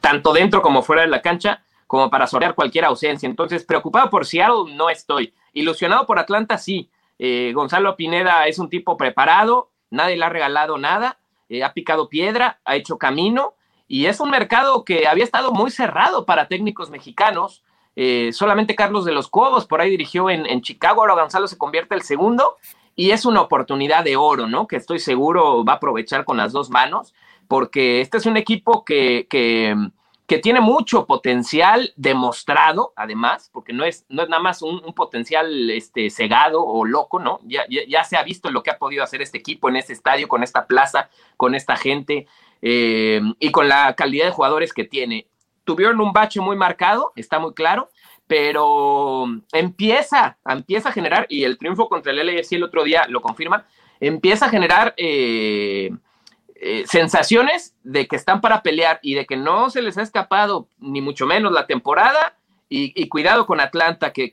tanto 0.00 0.32
dentro 0.32 0.62
como 0.62 0.82
fuera 0.82 1.02
de 1.02 1.08
la 1.08 1.22
cancha, 1.22 1.62
como 1.86 2.10
para 2.10 2.26
sortear 2.26 2.56
cualquier 2.56 2.84
ausencia. 2.84 3.28
Entonces, 3.28 3.64
preocupado 3.64 4.10
por 4.10 4.26
Seattle 4.26 4.74
no 4.74 4.90
estoy. 4.90 5.32
Ilusionado 5.52 6.06
por 6.06 6.18
Atlanta, 6.18 6.58
sí. 6.58 6.88
Gonzalo 7.52 7.94
Pineda 7.94 8.48
es 8.48 8.58
un 8.58 8.68
tipo 8.68 8.96
preparado, 8.96 9.69
nadie 9.90 10.16
le 10.16 10.24
ha 10.24 10.28
regalado 10.28 10.78
nada, 10.78 11.18
eh, 11.48 11.64
ha 11.64 11.72
picado 11.72 12.08
piedra, 12.08 12.60
ha 12.64 12.76
hecho 12.76 12.98
camino 12.98 13.54
y 13.88 14.06
es 14.06 14.20
un 14.20 14.30
mercado 14.30 14.84
que 14.84 15.08
había 15.08 15.24
estado 15.24 15.52
muy 15.52 15.70
cerrado 15.70 16.24
para 16.24 16.46
técnicos 16.46 16.90
mexicanos. 16.90 17.64
Eh, 17.96 18.30
solamente 18.32 18.76
Carlos 18.76 19.04
de 19.04 19.12
los 19.12 19.28
Cobos 19.28 19.66
por 19.66 19.80
ahí 19.80 19.90
dirigió 19.90 20.30
en, 20.30 20.62
Chicago, 20.62 21.00
ahora 21.00 21.14
Gonzalo 21.14 21.48
se 21.48 21.58
convierte 21.58 21.96
el 21.96 22.02
segundo 22.02 22.56
y 22.94 23.10
es 23.10 23.24
una 23.24 23.40
oportunidad 23.40 24.04
de 24.04 24.16
oro, 24.16 24.46
¿no? 24.46 24.68
Que 24.68 24.76
estoy 24.76 25.00
seguro 25.00 25.64
va 25.64 25.72
a 25.72 25.76
aprovechar 25.76 26.24
con 26.24 26.36
las 26.36 26.52
dos 26.52 26.70
manos, 26.70 27.14
porque 27.48 28.00
este 28.00 28.18
es 28.18 28.26
un 28.26 28.36
equipo 28.36 28.84
que, 28.84 29.26
que 29.28 29.74
que 30.30 30.38
tiene 30.38 30.60
mucho 30.60 31.06
potencial 31.06 31.92
demostrado, 31.96 32.92
además, 32.94 33.50
porque 33.52 33.72
no 33.72 33.84
es, 33.84 34.06
no 34.08 34.22
es 34.22 34.28
nada 34.28 34.40
más 34.40 34.62
un, 34.62 34.80
potencial 34.94 35.68
este, 35.70 36.08
cegado 36.08 36.64
o 36.64 36.84
loco, 36.84 37.18
¿no? 37.18 37.40
Ya, 37.42 37.64
ya, 37.68 38.04
se 38.04 38.16
ha 38.16 38.22
visto 38.22 38.48
lo 38.48 38.62
que 38.62 38.70
ha 38.70 38.78
podido 38.78 39.02
hacer 39.02 39.22
este 39.22 39.38
equipo 39.38 39.68
en 39.68 39.74
este 39.74 39.92
estadio, 39.92 40.28
con 40.28 40.44
esta 40.44 40.68
plaza, 40.68 41.10
con 41.36 41.56
esta 41.56 41.74
gente 41.74 42.28
eh, 42.62 43.20
y 43.40 43.50
con 43.50 43.66
la 43.66 43.96
calidad 43.96 44.26
de 44.26 44.30
jugadores 44.30 44.72
que 44.72 44.84
tiene. 44.84 45.26
Tuvieron 45.64 46.00
un 46.00 46.12
bache 46.12 46.40
muy 46.40 46.56
marcado, 46.56 47.12
está 47.16 47.40
muy 47.40 47.52
claro, 47.52 47.90
pero 48.28 49.24
empieza, 49.52 50.38
empieza 50.48 50.90
a 50.90 50.92
generar, 50.92 51.26
y 51.28 51.42
el 51.42 51.58
triunfo 51.58 51.88
contra 51.88 52.12
el 52.12 52.24
LFC 52.24 52.52
el 52.52 52.62
otro 52.62 52.84
día 52.84 53.04
lo 53.08 53.20
confirma, 53.20 53.66
empieza 53.98 54.46
a 54.46 54.50
generar... 54.50 54.94
Eh, 54.96 55.90
eh, 56.62 56.84
sensaciones 56.86 57.74
de 57.84 58.06
que 58.06 58.16
están 58.16 58.42
para 58.42 58.62
pelear 58.62 58.98
y 59.00 59.14
de 59.14 59.24
que 59.24 59.34
no 59.34 59.70
se 59.70 59.80
les 59.80 59.96
ha 59.96 60.02
escapado 60.02 60.68
ni 60.78 61.00
mucho 61.00 61.24
menos 61.24 61.52
la 61.52 61.66
temporada 61.66 62.36
y, 62.68 63.08
cuidado 63.08 63.46
con 63.46 63.60
Atlanta, 63.60 64.12
que, 64.12 64.30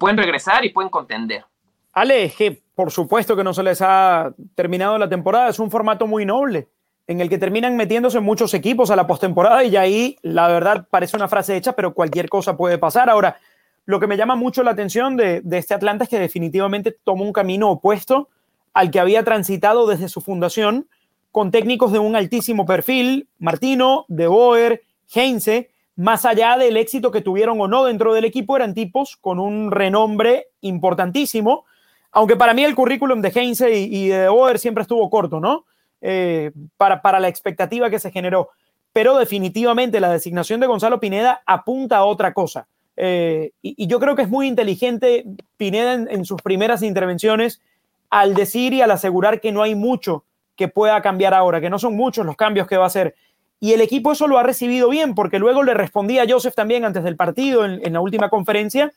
pueden 0.00 0.16
regresar 0.16 0.64
y 0.64 0.70
pueden 0.70 0.88
contender. 0.88 1.44
Ale, 1.92 2.32
que 2.36 2.62
por 2.74 2.90
supuesto 2.90 3.36
que 3.36 3.44
no 3.44 3.52
se 3.52 3.62
les 3.62 3.82
ha 3.82 4.32
terminado 4.54 4.96
la 4.96 5.08
temporada, 5.08 5.50
es 5.50 5.58
un 5.58 5.70
formato 5.70 6.06
muy 6.06 6.24
noble 6.24 6.66
en 7.06 7.20
el 7.20 7.28
que 7.28 7.36
terminan 7.36 7.76
metiéndose 7.76 8.20
muchos 8.20 8.54
equipos 8.54 8.90
a 8.90 8.96
la 8.96 9.06
postemporada 9.06 9.62
y 9.62 9.76
ahí 9.76 10.16
la 10.22 10.48
verdad 10.48 10.88
parece 10.90 11.16
una 11.16 11.28
frase 11.28 11.56
hecha, 11.56 11.74
pero 11.74 11.92
cualquier 11.92 12.30
cosa 12.30 12.56
puede 12.56 12.78
pasar. 12.78 13.10
Ahora, 13.10 13.36
lo 13.84 14.00
que 14.00 14.06
me 14.06 14.16
llama 14.16 14.34
mucho 14.34 14.62
la 14.62 14.70
atención 14.70 15.14
de, 15.14 15.42
de 15.42 15.58
este 15.58 15.74
Atlanta 15.74 16.04
es 16.04 16.10
que 16.10 16.18
definitivamente 16.18 16.90
tomó 17.04 17.22
un 17.22 17.34
camino 17.34 17.70
opuesto 17.70 18.30
al 18.72 18.90
que 18.90 18.98
había 18.98 19.24
transitado 19.24 19.86
desde 19.86 20.08
su 20.08 20.22
fundación 20.22 20.88
con 21.36 21.50
técnicos 21.50 21.92
de 21.92 21.98
un 21.98 22.16
altísimo 22.16 22.64
perfil, 22.64 23.28
Martino, 23.38 24.06
De 24.08 24.26
Boer, 24.26 24.84
Heinze, 25.14 25.68
más 25.94 26.24
allá 26.24 26.56
del 26.56 26.78
éxito 26.78 27.10
que 27.10 27.20
tuvieron 27.20 27.60
o 27.60 27.68
no 27.68 27.84
dentro 27.84 28.14
del 28.14 28.24
equipo, 28.24 28.56
eran 28.56 28.72
tipos 28.72 29.18
con 29.18 29.38
un 29.38 29.70
renombre 29.70 30.46
importantísimo, 30.62 31.66
aunque 32.10 32.36
para 32.36 32.54
mí 32.54 32.64
el 32.64 32.74
currículum 32.74 33.20
de 33.20 33.28
Heinze 33.28 33.70
y, 33.70 34.08
de 34.08 34.30
Boer 34.30 34.58
siempre 34.58 34.80
estuvo 34.80 35.10
corto, 35.10 35.38
¿no? 35.38 35.66
Eh, 36.00 36.52
para, 36.78 37.02
para 37.02 37.20
la 37.20 37.28
expectativa 37.28 37.90
que 37.90 37.98
se 37.98 38.10
generó. 38.10 38.48
Pero 38.94 39.18
definitivamente 39.18 40.00
la 40.00 40.10
designación 40.10 40.58
de 40.60 40.68
Gonzalo 40.68 41.00
Pineda 41.00 41.42
apunta 41.44 41.98
a 41.98 42.06
otra 42.06 42.32
cosa. 42.32 42.66
Eh, 42.96 43.50
y, 43.60 43.86
yo 43.86 44.00
creo 44.00 44.16
que 44.16 44.22
es 44.22 44.30
muy 44.30 44.46
inteligente 44.46 45.26
Pineda 45.58 45.92
en 45.92 46.24
sus 46.24 46.40
primeras 46.40 46.82
intervenciones 46.82 47.60
al 48.08 48.32
decir 48.34 48.72
y 48.72 48.80
al 48.80 48.90
asegurar 48.90 49.42
que 49.42 49.52
no 49.52 49.62
hay 49.62 49.74
mucho 49.74 50.24
que 50.56 50.68
pueda 50.68 51.00
cambiar 51.02 51.34
ahora, 51.34 51.60
que 51.60 51.70
no 51.70 51.78
son 51.78 51.94
muchos 51.94 52.24
los 52.26 52.36
cambios 52.36 52.66
que 52.66 52.76
va 52.76 52.84
a 52.84 52.88
hacer. 52.88 53.14
Y 53.60 53.72
el 53.72 53.80
equipo 53.80 54.12
eso 54.12 54.26
lo 54.26 54.38
ha 54.38 54.42
recibido 54.42 54.88
bien, 54.88 55.14
porque 55.14 55.38
luego 55.38 55.62
le 55.62 55.74
respondía 55.74 56.22
a 56.22 56.26
Joseph 56.28 56.54
también 56.54 56.84
antes 56.84 57.04
del 57.04 57.16
partido, 57.16 57.64
en, 57.64 57.92
la 57.92 58.00
última 58.00 58.28
conferencia, 58.28 58.92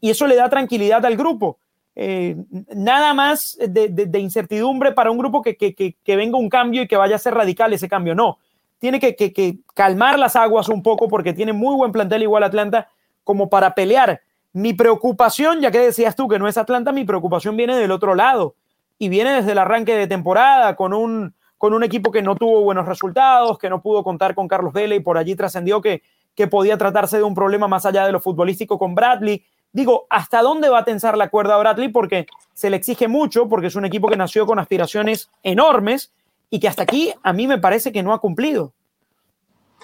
y 0.00 0.10
eso 0.10 0.26
le 0.26 0.36
da 0.36 0.48
tranquilidad 0.48 1.04
al 1.06 1.16
grupo. 1.16 1.58
Eh, 1.96 2.36
nada 2.74 3.14
más 3.14 3.56
de, 3.60 4.18
incertidumbre 4.18 4.92
para 4.92 5.10
un 5.10 5.18
grupo 5.18 5.42
que, 5.42 5.56
que, 5.56 6.16
venga 6.16 6.36
un 6.36 6.48
cambio 6.48 6.82
y 6.82 6.88
que 6.88 6.96
vaya 6.96 7.16
a 7.16 7.20
ser 7.20 7.34
radical 7.34 7.72
ese 7.72 7.88
cambio. 7.88 8.14
No, 8.14 8.38
tiene 8.78 9.00
que, 9.00 9.58
calmar 9.74 10.18
las 10.18 10.36
aguas 10.36 10.68
un 10.68 10.82
poco 10.82 11.08
porque 11.08 11.32
tiene 11.32 11.52
muy 11.52 11.74
buen 11.76 11.92
plantel 11.92 12.22
igual 12.22 12.42
Atlanta 12.42 12.88
como 13.22 13.48
para 13.48 13.74
pelear. 13.74 14.20
Mi 14.52 14.72
preocupación, 14.74 15.60
ya 15.60 15.70
que 15.70 15.78
decías 15.78 16.14
tú 16.14 16.28
que 16.28 16.38
no 16.38 16.46
es 16.46 16.58
Atlanta, 16.58 16.92
mi 16.92 17.04
preocupación 17.04 17.56
viene 17.56 17.76
del 17.76 17.90
otro 17.90 18.14
lado 18.14 18.54
y 18.98 19.08
viene 19.08 19.32
desde 19.32 19.52
el 19.52 19.58
arranque 19.58 19.94
de 19.94 20.06
temporada 20.06 20.76
con 20.76 20.92
un, 20.92 21.34
con 21.58 21.74
un 21.74 21.82
equipo 21.82 22.12
que 22.12 22.22
no 22.22 22.36
tuvo 22.36 22.62
buenos 22.62 22.86
resultados, 22.86 23.58
que 23.58 23.70
no 23.70 23.82
pudo 23.82 24.02
contar 24.04 24.34
con 24.34 24.48
Carlos 24.48 24.72
Vela 24.72 24.94
y 24.94 25.00
por 25.00 25.18
allí 25.18 25.34
trascendió 25.34 25.80
que, 25.80 26.02
que 26.34 26.46
podía 26.46 26.78
tratarse 26.78 27.16
de 27.16 27.22
un 27.22 27.34
problema 27.34 27.68
más 27.68 27.86
allá 27.86 28.06
de 28.06 28.12
lo 28.12 28.20
futbolístico 28.20 28.78
con 28.78 28.94
Bradley. 28.94 29.44
Digo, 29.72 30.06
¿hasta 30.08 30.42
dónde 30.42 30.68
va 30.68 30.80
a 30.80 30.84
tensar 30.84 31.16
la 31.16 31.30
cuerda 31.30 31.56
Bradley? 31.56 31.88
Porque 31.88 32.26
se 32.52 32.70
le 32.70 32.76
exige 32.76 33.08
mucho, 33.08 33.48
porque 33.48 33.66
es 33.66 33.76
un 33.76 33.84
equipo 33.84 34.08
que 34.08 34.16
nació 34.16 34.46
con 34.46 34.58
aspiraciones 34.58 35.30
enormes 35.42 36.12
y 36.50 36.60
que 36.60 36.68
hasta 36.68 36.84
aquí 36.84 37.12
a 37.22 37.32
mí 37.32 37.48
me 37.48 37.58
parece 37.58 37.92
que 37.92 38.02
no 38.02 38.12
ha 38.12 38.20
cumplido. 38.20 38.72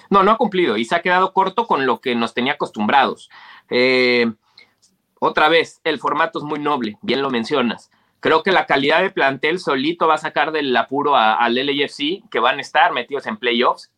No, 0.09 0.23
no 0.23 0.31
ha 0.31 0.37
cumplido 0.37 0.77
y 0.77 0.85
se 0.85 0.95
ha 0.95 1.01
quedado 1.01 1.33
corto 1.33 1.67
con 1.67 1.85
lo 1.85 1.99
que 1.99 2.15
nos 2.15 2.33
tenía 2.33 2.53
acostumbrados. 2.53 3.29
Eh, 3.69 4.31
otra 5.19 5.49
vez, 5.49 5.81
el 5.83 5.99
formato 5.99 6.39
es 6.39 6.45
muy 6.45 6.59
noble, 6.59 6.97
bien 7.01 7.21
lo 7.21 7.29
mencionas. 7.29 7.91
Creo 8.21 8.43
que 8.43 8.51
la 8.51 8.67
calidad 8.67 9.01
de 9.01 9.09
plantel 9.09 9.57
solito 9.59 10.07
va 10.07 10.13
a 10.13 10.19
sacar 10.19 10.51
del 10.51 10.77
apuro 10.77 11.15
al 11.17 11.55
LAFC, 11.55 12.21
que 12.29 12.39
van 12.39 12.59
a 12.59 12.61
estar 12.61 12.93
metidos 12.93 13.25
en 13.25 13.37
playoffs. 13.37 13.91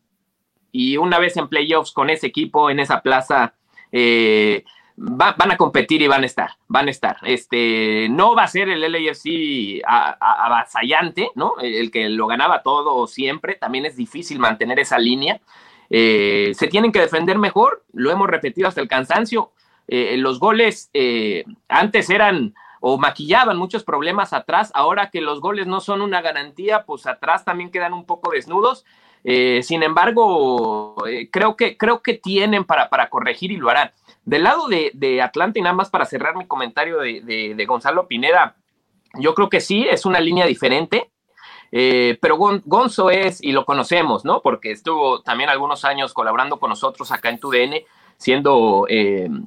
Y 0.72 0.96
una 0.96 1.18
vez 1.18 1.36
en 1.36 1.46
playoffs 1.46 1.92
con 1.92 2.08
ese 2.08 2.28
equipo, 2.28 2.70
en 2.70 2.80
esa 2.80 3.02
plaza, 3.02 3.54
eh, 3.92 4.64
van 4.96 5.52
a 5.52 5.58
competir 5.58 6.00
y 6.00 6.06
van 6.06 6.22
a 6.22 6.26
estar, 6.26 6.52
van 6.68 6.88
a 6.88 6.90
estar. 6.90 7.18
Este, 7.22 8.08
no 8.08 8.34
va 8.34 8.44
a 8.44 8.48
ser 8.48 8.70
el 8.70 8.80
LAFC 8.80 9.82
avasallante, 9.84 11.30
¿no? 11.34 11.56
El 11.60 11.90
que 11.90 12.08
lo 12.08 12.26
ganaba 12.26 12.62
todo 12.62 13.06
siempre, 13.06 13.56
también 13.56 13.84
es 13.84 13.94
difícil 13.94 14.38
mantener 14.38 14.78
esa 14.78 14.98
línea. 14.98 15.38
Eh, 15.90 16.52
se 16.54 16.68
tienen 16.68 16.92
que 16.92 17.00
defender 17.00 17.36
mejor, 17.36 17.84
lo 17.92 18.10
hemos 18.10 18.30
repetido 18.30 18.68
hasta 18.68 18.80
el 18.80 18.88
cansancio. 18.88 19.52
Eh, 19.86 20.16
los 20.16 20.40
goles 20.40 20.90
antes 21.68 22.08
eran 22.08 22.54
o 22.86 22.98
maquillaban 22.98 23.56
muchos 23.56 23.82
problemas 23.82 24.34
atrás. 24.34 24.70
Ahora 24.74 25.08
que 25.08 25.22
los 25.22 25.40
goles 25.40 25.66
no 25.66 25.80
son 25.80 26.02
una 26.02 26.20
garantía, 26.20 26.84
pues 26.84 27.06
atrás 27.06 27.42
también 27.42 27.70
quedan 27.70 27.94
un 27.94 28.04
poco 28.04 28.30
desnudos. 28.30 28.84
Eh, 29.24 29.62
sin 29.62 29.82
embargo, 29.82 30.94
eh, 31.08 31.30
creo, 31.30 31.56
que, 31.56 31.78
creo 31.78 32.02
que 32.02 32.12
tienen 32.12 32.64
para, 32.64 32.90
para 32.90 33.08
corregir 33.08 33.50
y 33.52 33.56
lo 33.56 33.70
harán. 33.70 33.90
Del 34.26 34.42
lado 34.42 34.68
de, 34.68 35.22
Atlanta, 35.22 35.58
y 35.58 35.62
nada 35.62 35.74
más 35.74 35.88
para 35.88 36.04
cerrar 36.04 36.36
mi 36.36 36.46
comentario 36.46 36.98
de, 36.98 37.64
Gonzalo 37.66 38.06
Pineda, 38.06 38.56
yo 39.14 39.34
creo 39.34 39.48
que 39.48 39.62
sí, 39.62 39.86
es 39.90 40.04
una 40.04 40.20
línea 40.20 40.44
diferente. 40.44 41.10
Eh, 41.72 42.18
pero 42.20 42.36
Gonzo 42.36 43.08
es, 43.08 43.42
y 43.42 43.52
lo 43.52 43.64
conocemos, 43.64 44.26
¿no? 44.26 44.42
Porque 44.42 44.72
estuvo 44.72 45.22
también 45.22 45.48
algunos 45.48 45.86
años 45.86 46.12
colaborando 46.12 46.60
con 46.60 46.68
nosotros 46.68 47.10
acá 47.12 47.30
en 47.30 47.40
TUDN, 47.40 47.76
siendo 48.18 48.86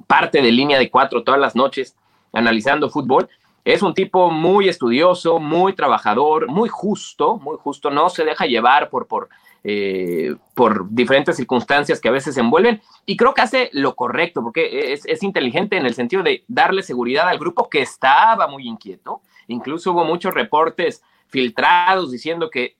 parte 0.08 0.42
de 0.42 0.50
línea 0.50 0.80
de 0.80 0.90
cuatro 0.90 1.22
todas 1.22 1.40
las 1.40 1.54
noches 1.54 1.94
analizando 2.32 2.90
fútbol. 2.90 3.28
Es 3.64 3.82
un 3.82 3.92
tipo 3.92 4.30
muy 4.30 4.68
estudioso, 4.68 5.38
muy 5.38 5.74
trabajador, 5.74 6.48
muy 6.48 6.68
justo, 6.68 7.36
muy 7.36 7.56
justo, 7.58 7.90
no 7.90 8.08
se 8.08 8.24
deja 8.24 8.46
llevar 8.46 8.88
por, 8.88 9.06
por, 9.06 9.28
eh, 9.62 10.34
por 10.54 10.88
diferentes 10.88 11.36
circunstancias 11.36 12.00
que 12.00 12.08
a 12.08 12.12
veces 12.12 12.34
se 12.34 12.40
envuelven 12.40 12.80
y 13.04 13.16
creo 13.16 13.34
que 13.34 13.42
hace 13.42 13.68
lo 13.72 13.94
correcto 13.94 14.42
porque 14.42 14.92
es, 14.92 15.04
es, 15.04 15.22
inteligente 15.22 15.76
en 15.76 15.84
el 15.84 15.94
sentido 15.94 16.22
de 16.22 16.44
darle 16.48 16.82
seguridad 16.82 17.28
al 17.28 17.38
grupo 17.38 17.68
que 17.68 17.82
estaba 17.82 18.46
muy 18.46 18.66
inquieto. 18.66 19.20
Incluso 19.48 19.92
hubo 19.92 20.04
muchos 20.04 20.32
reportes 20.32 21.02
filtrados 21.26 22.10
diciendo 22.10 22.48
que 22.50 22.78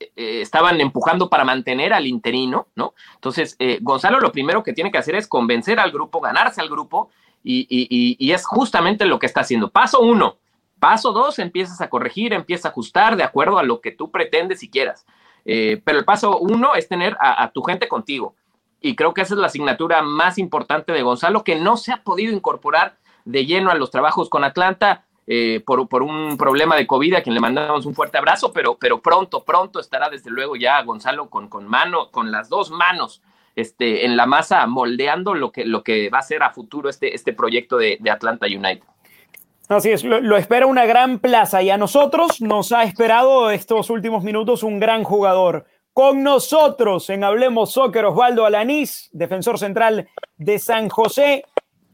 eh, 0.00 0.40
estaban 0.40 0.80
empujando 0.80 1.28
para 1.28 1.44
mantener 1.44 1.92
al 1.92 2.06
interino, 2.06 2.68
¿no? 2.74 2.94
Entonces, 3.16 3.54
eh, 3.58 3.78
Gonzalo 3.82 4.18
lo 4.18 4.32
primero 4.32 4.62
que 4.62 4.72
tiene 4.72 4.90
que 4.90 4.96
hacer 4.96 5.14
es 5.14 5.28
convencer 5.28 5.78
al 5.78 5.90
grupo, 5.90 6.22
ganarse 6.22 6.62
al 6.62 6.70
grupo 6.70 7.10
y, 7.42 8.32
es 8.32 8.44
justamente 8.46 9.04
lo 9.06 9.18
que 9.18 9.26
está 9.26 9.40
haciendo. 9.40 9.70
Paso 9.70 10.00
uno. 10.00 10.36
Paso 10.78 11.12
dos, 11.12 11.38
empiezas 11.38 11.80
a 11.80 11.90
corregir, 11.90 12.32
empiezas 12.32 12.66
a 12.66 12.68
ajustar 12.70 13.16
de 13.16 13.22
acuerdo 13.22 13.58
a 13.58 13.62
lo 13.62 13.80
que 13.80 13.92
tú 13.92 14.10
pretendes 14.10 14.62
y 14.62 14.70
quieras. 14.70 15.04
Eh, 15.44 15.80
pero 15.84 15.98
el 15.98 16.04
paso 16.04 16.38
uno 16.38 16.74
es 16.74 16.88
tener 16.88 17.16
a, 17.20 17.50
tu 17.52 17.62
gente 17.62 17.86
contigo. 17.86 18.34
Y 18.80 18.96
creo 18.96 19.12
que 19.12 19.20
esa 19.20 19.34
es 19.34 19.40
la 19.40 19.48
asignatura 19.48 20.00
más 20.00 20.38
importante 20.38 20.92
de 20.92 21.02
Gonzalo, 21.02 21.44
que 21.44 21.56
no 21.56 21.76
se 21.76 21.92
ha 21.92 22.02
podido 22.02 22.32
incorporar 22.32 22.96
de 23.26 23.44
lleno 23.44 23.70
a 23.70 23.74
los 23.74 23.90
trabajos 23.90 24.30
con 24.30 24.42
Atlanta 24.42 25.04
eh, 25.26 25.62
por, 25.66 26.02
un 26.02 26.38
problema 26.38 26.76
de 26.76 26.86
COVID, 26.86 27.14
a 27.14 27.22
quien 27.22 27.34
le 27.34 27.40
mandamos 27.40 27.84
un 27.84 27.94
fuerte 27.94 28.16
abrazo, 28.16 28.50
pero, 28.52 28.78
pero 28.78 29.02
pronto, 29.02 29.44
pronto 29.44 29.80
estará 29.80 30.08
desde 30.08 30.30
luego 30.30 30.56
ya 30.56 30.82
Gonzalo 30.82 31.28
con, 31.28 31.48
con 31.48 31.68
mano, 31.68 32.10
con 32.10 32.32
las 32.32 32.48
dos 32.48 32.70
manos 32.70 33.22
este, 33.60 34.04
en 34.04 34.16
la 34.16 34.26
masa 34.26 34.66
moldeando 34.66 35.34
lo 35.34 35.52
que, 35.52 35.64
lo 35.64 35.82
que 35.82 36.10
va 36.10 36.18
a 36.18 36.22
ser 36.22 36.42
a 36.42 36.50
futuro 36.50 36.88
este, 36.88 37.14
este 37.14 37.32
proyecto 37.32 37.76
de, 37.76 37.98
Atlanta 38.10 38.46
United. 38.46 38.82
Así 39.68 39.90
es, 39.90 40.02
lo, 40.02 40.20
lo, 40.20 40.36
espera 40.36 40.66
una 40.66 40.84
gran 40.84 41.20
plaza 41.20 41.62
y 41.62 41.70
a 41.70 41.78
nosotros 41.78 42.40
nos 42.40 42.72
ha 42.72 42.82
esperado 42.82 43.50
estos 43.50 43.88
últimos 43.88 44.24
minutos 44.24 44.62
un 44.62 44.80
gran 44.80 45.04
jugador. 45.04 45.66
Con 45.92 46.22
nosotros 46.22 47.10
en 47.10 47.24
Hablemos 47.24 47.72
Soccer, 47.72 48.04
Osvaldo 48.04 48.46
Alanís, 48.46 49.10
defensor 49.12 49.58
central 49.58 50.08
de 50.36 50.58
San 50.58 50.88
José. 50.88 51.44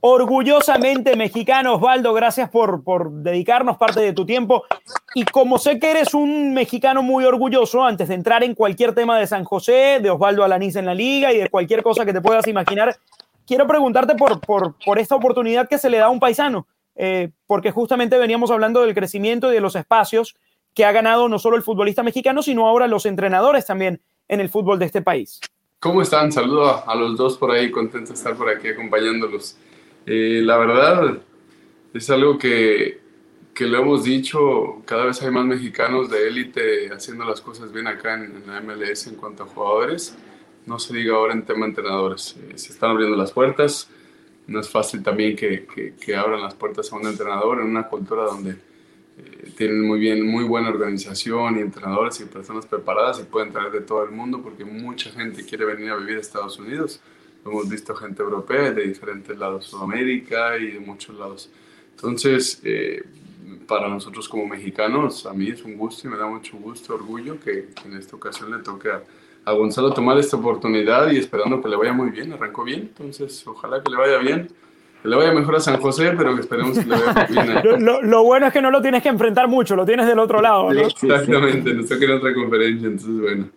Orgullosamente 0.08 1.16
mexicano, 1.16 1.74
Osvaldo, 1.74 2.14
gracias 2.14 2.48
por, 2.48 2.84
por 2.84 3.10
dedicarnos 3.10 3.76
parte 3.76 3.98
de 3.98 4.12
tu 4.12 4.24
tiempo. 4.24 4.62
Y 5.16 5.24
como 5.24 5.58
sé 5.58 5.80
que 5.80 5.90
eres 5.90 6.14
un 6.14 6.54
mexicano 6.54 7.02
muy 7.02 7.24
orgulloso, 7.24 7.82
antes 7.82 8.06
de 8.06 8.14
entrar 8.14 8.44
en 8.44 8.54
cualquier 8.54 8.94
tema 8.94 9.18
de 9.18 9.26
San 9.26 9.42
José, 9.42 9.98
de 10.00 10.08
Osvaldo 10.08 10.44
Alanís 10.44 10.76
en 10.76 10.86
la 10.86 10.94
liga 10.94 11.32
y 11.32 11.38
de 11.38 11.50
cualquier 11.50 11.82
cosa 11.82 12.04
que 12.04 12.12
te 12.12 12.20
puedas 12.20 12.46
imaginar, 12.46 12.96
quiero 13.48 13.66
preguntarte 13.66 14.14
por, 14.14 14.40
por, 14.40 14.76
por 14.84 15.00
esta 15.00 15.16
oportunidad 15.16 15.68
que 15.68 15.76
se 15.76 15.90
le 15.90 15.98
da 15.98 16.04
a 16.04 16.10
un 16.10 16.20
paisano, 16.20 16.68
eh, 16.94 17.30
porque 17.48 17.72
justamente 17.72 18.16
veníamos 18.16 18.52
hablando 18.52 18.82
del 18.82 18.94
crecimiento 18.94 19.50
y 19.50 19.54
de 19.54 19.60
los 19.60 19.74
espacios 19.74 20.36
que 20.72 20.84
ha 20.84 20.92
ganado 20.92 21.28
no 21.28 21.40
solo 21.40 21.56
el 21.56 21.64
futbolista 21.64 22.04
mexicano, 22.04 22.44
sino 22.44 22.68
ahora 22.68 22.86
los 22.86 23.06
entrenadores 23.06 23.66
también 23.66 24.00
en 24.28 24.38
el 24.38 24.50
fútbol 24.50 24.78
de 24.78 24.86
este 24.86 25.02
país. 25.02 25.40
¿Cómo 25.80 26.00
están? 26.00 26.30
Saludo 26.30 26.88
a 26.88 26.94
los 26.94 27.16
dos 27.16 27.36
por 27.36 27.50
ahí, 27.50 27.72
contento 27.72 28.10
de 28.10 28.14
estar 28.14 28.36
por 28.36 28.48
aquí 28.48 28.68
acompañándolos. 28.68 29.56
Eh, 30.06 30.40
la 30.44 30.56
verdad 30.56 31.18
es 31.92 32.10
algo 32.10 32.38
que, 32.38 33.00
que, 33.52 33.66
lo 33.66 33.78
hemos 33.78 34.04
dicho, 34.04 34.82
cada 34.84 35.06
vez 35.06 35.20
hay 35.20 35.32
más 35.32 35.44
mexicanos 35.44 36.08
de 36.08 36.28
élite 36.28 36.92
haciendo 36.92 37.24
las 37.24 37.40
cosas 37.40 37.72
bien 37.72 37.88
acá 37.88 38.14
en, 38.14 38.36
en, 38.36 38.46
la 38.46 38.60
MLS 38.60 39.08
en 39.08 39.16
cuanto 39.16 39.42
a 39.42 39.46
jugadores. 39.46 40.16
No 40.64 40.78
se 40.78 40.94
diga 40.94 41.16
ahora 41.16 41.32
en 41.32 41.44
tema 41.44 41.66
entrenadores. 41.66 42.36
Eh, 42.36 42.56
se 42.56 42.72
están 42.72 42.92
abriendo 42.92 43.16
las 43.16 43.32
puertas. 43.32 43.90
No 44.46 44.60
es 44.60 44.70
fácil 44.70 45.02
también 45.02 45.34
que, 45.34 45.66
que, 45.66 45.94
que, 45.94 46.14
abran 46.14 46.40
las 46.40 46.54
puertas 46.54 46.92
a 46.92 46.96
un 46.96 47.06
entrenador 47.06 47.60
en 47.60 47.66
una 47.66 47.88
cultura 47.88 48.24
donde 48.26 48.52
eh, 48.52 49.50
tienen 49.56 49.84
muy 49.84 49.98
bien, 49.98 50.24
muy 50.24 50.44
buena 50.44 50.68
organización 50.68 51.58
y 51.58 51.62
entrenadores 51.62 52.20
y 52.20 52.26
personas 52.26 52.64
preparadas 52.64 53.18
y 53.18 53.24
pueden 53.24 53.50
traer 53.50 53.72
de 53.72 53.80
todo 53.80 54.04
el 54.04 54.12
mundo 54.12 54.40
porque 54.40 54.64
mucha 54.64 55.10
gente 55.10 55.44
quiere 55.44 55.64
venir 55.64 55.90
a 55.90 55.96
vivir 55.96 56.18
a 56.18 56.20
Estados 56.20 56.60
Unidos 56.60 57.00
hemos 57.50 57.68
visto 57.68 57.94
gente 57.94 58.22
europea 58.22 58.72
de 58.72 58.86
diferentes 58.86 59.36
lados, 59.36 59.66
Sudamérica 59.66 60.56
y 60.58 60.72
de 60.72 60.80
muchos 60.80 61.16
lados. 61.16 61.50
Entonces, 61.92 62.60
eh, 62.64 63.04
para 63.66 63.88
nosotros 63.88 64.28
como 64.28 64.46
mexicanos, 64.46 65.26
a 65.26 65.32
mí 65.32 65.48
es 65.48 65.62
un 65.64 65.76
gusto 65.76 66.06
y 66.06 66.10
me 66.10 66.16
da 66.16 66.26
mucho 66.26 66.56
gusto, 66.56 66.94
orgullo 66.94 67.38
que, 67.40 67.68
que 67.74 67.88
en 67.88 67.96
esta 67.96 68.16
ocasión 68.16 68.50
le 68.50 68.62
toque 68.62 68.90
a, 68.90 69.02
a, 69.44 69.52
Gonzalo 69.52 69.92
tomar 69.92 70.18
esta 70.18 70.36
oportunidad 70.36 71.10
y 71.10 71.18
esperando 71.18 71.62
que 71.62 71.68
le 71.68 71.76
vaya 71.76 71.92
muy 71.92 72.10
bien, 72.10 72.32
arrancó 72.32 72.64
bien, 72.64 72.80
entonces 72.80 73.46
ojalá 73.46 73.82
que 73.82 73.90
le 73.90 73.96
vaya 73.96 74.18
bien. 74.18 74.48
Que 75.06 75.10
le 75.10 75.16
vaya 75.18 75.30
mejor 75.30 75.54
a 75.54 75.60
San 75.60 75.80
José, 75.80 76.14
pero 76.16 76.34
que 76.34 76.40
esperemos 76.40 76.76
que 76.76 76.84
le 76.84 76.96
vaya 76.96 77.26
bien. 77.30 77.54
lo, 77.64 77.78
lo, 77.78 78.02
lo, 78.02 78.24
bueno 78.24 78.48
es 78.48 78.52
que 78.52 78.60
no 78.60 78.72
lo 78.72 78.82
tienes 78.82 79.04
que 79.04 79.08
enfrentar 79.08 79.46
mucho, 79.46 79.76
lo 79.76 79.86
tienes 79.86 80.04
del 80.04 80.18
otro 80.18 80.40
lado. 80.40 80.72
¿no? 80.72 80.80
Exactamente, 80.80 81.72
nos 81.74 81.88
toca 81.88 82.06
en 82.06 82.10
otra 82.10 82.34
conferencia, 82.34 82.88
entonces 82.88 83.20
bueno. 83.20 83.48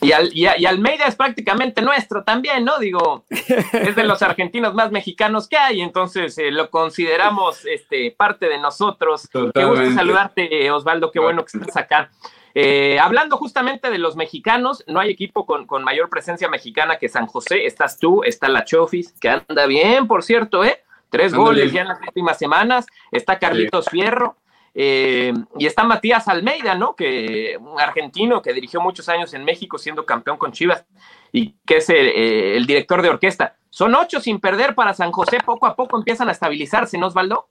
Y, 0.00 0.12
al, 0.12 0.30
y, 0.32 0.46
y, 0.56 0.64
Almeida 0.64 1.04
es 1.04 1.14
prácticamente 1.14 1.82
nuestro 1.82 2.24
también, 2.24 2.64
¿no? 2.64 2.78
Digo, 2.78 3.26
es 3.28 3.94
de 3.94 4.04
los 4.04 4.22
argentinos 4.22 4.72
más 4.72 4.90
mexicanos 4.90 5.48
que 5.48 5.58
hay, 5.58 5.82
entonces 5.82 6.38
eh, 6.38 6.50
lo 6.50 6.70
consideramos 6.70 7.66
este, 7.66 8.10
parte 8.16 8.48
de 8.48 8.58
nosotros. 8.58 9.28
Totalmente. 9.30 9.60
Qué 9.60 9.66
gusto 9.66 9.94
saludarte, 9.94 10.70
Osvaldo, 10.70 11.10
qué 11.10 11.20
bueno 11.20 11.44
que 11.44 11.58
estás 11.58 11.76
acá. 11.76 12.10
Eh, 12.54 12.98
hablando 12.98 13.36
justamente 13.36 13.90
de 13.90 13.98
los 13.98 14.16
mexicanos, 14.16 14.82
no 14.86 14.98
hay 14.98 15.10
equipo 15.10 15.44
con, 15.44 15.66
con, 15.66 15.84
mayor 15.84 16.08
presencia 16.08 16.48
mexicana 16.48 16.96
que 16.96 17.10
San 17.10 17.26
José. 17.26 17.66
Estás 17.66 17.98
tú, 17.98 18.22
está 18.24 18.48
la 18.48 18.64
Chofis, 18.64 19.12
que 19.20 19.28
anda 19.28 19.66
bien, 19.66 20.06
por 20.06 20.22
cierto, 20.22 20.64
¿eh? 20.64 20.82
Tres 21.10 21.34
goles 21.34 21.72
ya 21.72 21.82
en 21.82 21.88
las 21.88 22.00
últimas 22.00 22.38
semanas. 22.38 22.86
Está 23.10 23.38
Carlitos 23.38 23.84
sí. 23.86 23.90
Fierro. 23.92 24.36
Eh, 24.78 25.32
y 25.58 25.64
está 25.64 25.84
Matías 25.84 26.28
Almeida, 26.28 26.74
¿no? 26.74 26.94
Que 26.94 27.56
un 27.58 27.80
argentino 27.80 28.42
que 28.42 28.52
dirigió 28.52 28.78
muchos 28.82 29.08
años 29.08 29.32
en 29.32 29.42
México 29.42 29.78
siendo 29.78 30.04
campeón 30.04 30.36
con 30.36 30.52
Chivas 30.52 30.84
y 31.32 31.54
que 31.64 31.78
es 31.78 31.88
el, 31.88 32.08
eh, 32.08 32.56
el, 32.58 32.66
director 32.66 33.00
de 33.00 33.08
orquesta. 33.08 33.56
Son 33.70 33.94
ocho 33.94 34.20
sin 34.20 34.38
perder 34.38 34.74
para 34.74 34.92
San 34.92 35.12
José, 35.12 35.38
poco 35.44 35.66
a 35.66 35.74
poco 35.74 35.96
empiezan 35.96 36.28
a 36.28 36.32
estabilizarse, 36.32 36.98
¿no, 36.98 37.06
Osvaldo? 37.06 37.48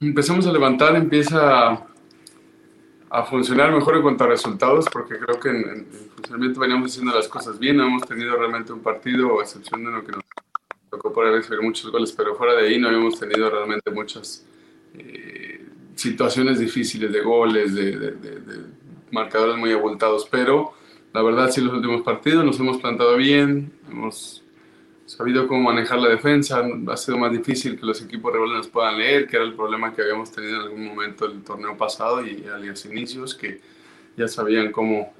Empezamos 0.00 0.44
a 0.48 0.52
levantar, 0.52 0.96
empieza 0.96 1.86
a 3.10 3.24
funcionar 3.24 3.70
mejor 3.70 3.96
en 3.96 4.02
cuanto 4.02 4.24
a 4.24 4.26
resultados, 4.26 4.86
porque 4.92 5.18
creo 5.20 5.38
que 5.38 5.50
en, 5.50 5.56
en 5.56 5.86
funcionamiento 6.16 6.60
veníamos 6.60 6.90
haciendo 6.90 7.14
las 7.14 7.28
cosas 7.28 7.60
bien, 7.60 7.80
hemos 7.80 8.02
tenido 8.08 8.36
realmente 8.36 8.72
un 8.72 8.80
partido, 8.80 9.38
a 9.38 9.42
excepción 9.42 9.84
de 9.84 9.90
lo 9.92 10.04
que 10.04 10.12
nos 10.12 10.24
tocó 10.90 11.12
por 11.12 11.26
recibir 11.26 11.62
muchos 11.62 11.90
goles, 11.90 12.12
pero 12.12 12.34
fuera 12.34 12.54
de 12.54 12.68
ahí 12.68 12.78
no 12.78 12.88
habíamos 12.88 13.18
tenido 13.18 13.48
realmente 13.50 13.90
muchas... 13.90 14.46
Eh, 14.94 15.50
situaciones 16.00 16.58
difíciles 16.58 17.12
de 17.12 17.20
goles, 17.20 17.74
de, 17.74 17.98
de, 17.98 18.10
de, 18.12 18.40
de, 18.40 18.64
marcadores 19.10 19.56
muy 19.56 19.72
abultados, 19.72 20.26
pero 20.30 20.72
la 21.12 21.20
verdad 21.20 21.50
sí 21.50 21.60
los 21.60 21.74
últimos 21.74 22.02
partidos 22.02 22.44
nos 22.44 22.58
hemos 22.58 22.78
plantado 22.78 23.16
bien, 23.16 23.72
hemos 23.90 24.42
sabido 25.04 25.46
cómo 25.46 25.62
manejar 25.62 25.98
la 25.98 26.08
defensa, 26.08 26.64
ha 26.88 26.96
sido 26.96 27.18
más 27.18 27.32
difícil 27.32 27.78
que 27.78 27.84
los 27.84 28.00
equipos 28.00 28.32
rivales 28.32 28.56
nos 28.56 28.68
puedan 28.68 28.96
leer, 28.98 29.26
que 29.26 29.36
era 29.36 29.44
el 29.44 29.54
problema 29.54 29.92
que 29.92 30.02
habíamos 30.02 30.30
tenido 30.30 30.56
en 30.56 30.62
algún 30.62 30.86
momento 30.86 31.28
del 31.28 31.42
torneo 31.42 31.76
pasado 31.76 32.24
y 32.24 32.44
a 32.46 32.56
los 32.56 32.84
inicios, 32.86 33.34
que 33.34 33.60
ya 34.16 34.28
sabían 34.28 34.70
cómo, 34.70 35.12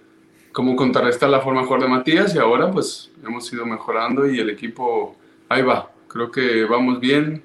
cómo 0.52 0.76
contrarrestar 0.76 1.28
la 1.28 1.40
forma 1.40 1.60
de 1.60 1.66
jugar 1.66 1.82
de 1.82 1.88
Matías 1.88 2.34
y 2.34 2.38
ahora 2.38 2.70
pues 2.70 3.10
hemos 3.26 3.52
ido 3.52 3.66
mejorando 3.66 4.30
y 4.30 4.38
el 4.38 4.48
equipo 4.48 5.16
ahí 5.50 5.62
va, 5.62 5.90
creo 6.08 6.30
que 6.30 6.64
vamos 6.64 7.00
bien, 7.00 7.42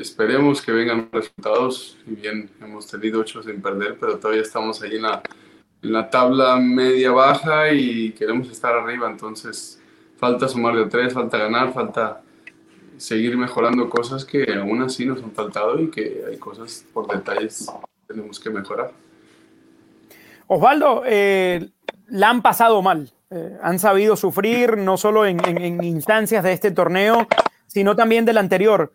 esperemos 0.00 0.62
que 0.62 0.72
vengan 0.72 1.08
resultados. 1.12 1.98
Y 2.06 2.14
bien, 2.14 2.50
hemos 2.62 2.86
tenido 2.86 3.20
ocho 3.20 3.42
sin 3.42 3.60
perder, 3.60 3.98
pero 3.98 4.18
todavía 4.18 4.42
estamos 4.42 4.80
ahí 4.82 4.96
en 4.96 5.02
la, 5.02 5.22
en 5.82 5.92
la 5.92 6.08
tabla 6.08 6.56
media-baja 6.56 7.72
y 7.72 8.12
queremos 8.12 8.48
estar 8.50 8.74
arriba. 8.74 9.10
Entonces, 9.10 9.82
falta 10.16 10.48
sumar 10.48 10.76
de 10.76 10.86
tres, 10.86 11.12
falta 11.12 11.36
ganar, 11.36 11.72
falta 11.72 12.22
seguir 12.96 13.36
mejorando 13.36 13.90
cosas 13.90 14.24
que 14.24 14.52
aún 14.54 14.82
así 14.82 15.04
nos 15.04 15.22
han 15.22 15.32
faltado 15.32 15.80
y 15.80 15.90
que 15.90 16.24
hay 16.28 16.36
cosas 16.36 16.84
por 16.92 17.08
detalles 17.08 17.66
que 18.06 18.14
tenemos 18.14 18.40
que 18.40 18.50
mejorar. 18.50 18.92
Osvaldo, 20.46 21.02
eh, 21.06 21.70
la 22.06 22.30
han 22.30 22.40
pasado 22.40 22.80
mal. 22.82 23.12
Eh, 23.30 23.58
han 23.62 23.78
sabido 23.78 24.16
sufrir 24.16 24.76
no 24.78 24.96
solo 24.96 25.26
en, 25.26 25.38
en, 25.46 25.58
en 25.58 25.84
instancias 25.84 26.42
de 26.42 26.52
este 26.52 26.70
torneo, 26.70 27.28
sino 27.66 27.94
también 27.94 28.24
del 28.24 28.38
anterior. 28.38 28.92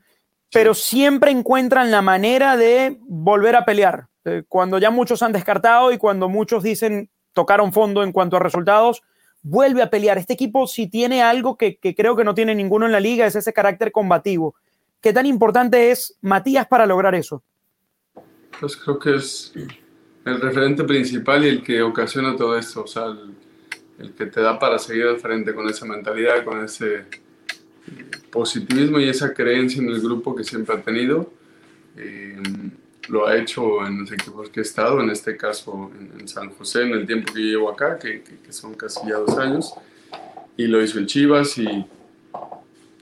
pero 0.54 0.76
siempre 0.76 1.32
encuentran 1.32 1.90
la 1.92 2.02
manera 2.02 2.56
de 2.56 3.00
volver 3.02 3.56
a 3.56 3.66
pelear. 3.66 4.08
Eh, 4.24 4.44
cuando 4.48 4.78
ya 4.78 4.92
muchos 4.92 5.24
han 5.24 5.34
descartado 5.34 5.92
y 5.92 5.98
cuando 5.98 6.30
muchos 6.30 6.64
dicen 6.64 7.10
tocaron 7.34 7.74
fondo 7.74 8.04
en 8.04 8.12
cuanto 8.12 8.38
a 8.38 8.40
resultados, 8.40 9.02
vuelve 9.42 9.82
a 9.82 9.90
pelear. 9.90 10.20
Este 10.20 10.34
equipo 10.34 10.68
si 10.68 10.88
tiene 10.88 11.24
algo 11.24 11.58
que, 11.58 11.78
que 11.78 11.96
creo 11.96 12.16
que 12.16 12.24
no 12.24 12.36
tiene 12.36 12.54
ninguno 12.54 12.86
en 12.86 12.92
la 12.92 13.00
liga, 13.00 13.26
es 13.26 13.36
ese 13.36 13.52
carácter 13.52 13.92
combativo. 13.92 14.56
¿Qué 15.02 15.12
tan 15.12 15.26
importante 15.26 15.90
es 15.92 16.18
Matías 16.22 16.68
para 16.68 16.86
lograr 16.86 17.16
eso? 17.16 17.44
Pues 18.60 18.78
creo 18.78 19.00
que 19.00 19.16
es 19.16 19.52
el 20.26 20.40
referente 20.40 20.84
principal 20.84 21.44
y 21.44 21.50
el 21.50 21.64
que 21.64 21.82
ocasiona 21.82 22.38
todo 22.38 22.58
esto, 22.58 22.84
o 22.84 22.88
sea, 22.88 23.08
el, 23.08 23.36
el 24.04 24.12
que 24.14 24.26
te 24.26 24.42
da 24.42 24.60
para 24.60 24.78
seguir 24.78 25.06
al 25.06 25.18
frente 25.18 25.54
con 25.54 25.68
esa 25.70 25.86
mentalidad, 25.86 26.44
con 26.44 26.64
ese 26.64 27.06
positivismo 28.32 29.00
y 29.00 29.10
esa 29.10 29.34
creencia 29.34 29.82
en 29.82 29.90
el 29.90 30.02
grupo 30.02 30.36
que 30.36 30.44
siempre 30.44 30.76
ha 30.76 30.82
tenido. 30.82 31.32
Eh, 31.98 32.42
lo 33.10 33.28
ha 33.28 33.38
hecho 33.38 33.86
en 33.86 34.02
los 34.02 34.12
equipos 34.12 34.50
que 34.50 34.62
he 34.62 34.64
estado, 34.64 35.02
en 35.02 35.10
este 35.10 35.36
caso 35.36 35.92
en, 36.20 36.28
San 36.28 36.50
José, 36.52 36.84
en 36.84 36.94
el 36.94 37.06
tiempo 37.06 37.34
que 37.34 37.40
llevo 37.40 37.70
acá, 37.70 38.00
que, 38.00 38.24
que, 38.24 38.52
son 38.52 38.76
casi 38.76 39.02
ya 39.08 39.18
dos 39.18 39.38
años, 39.38 39.74
y 40.56 40.68
lo 40.68 40.82
hizo 40.82 41.00
el 41.00 41.06
Chivas 41.06 41.58
y, 41.58 41.86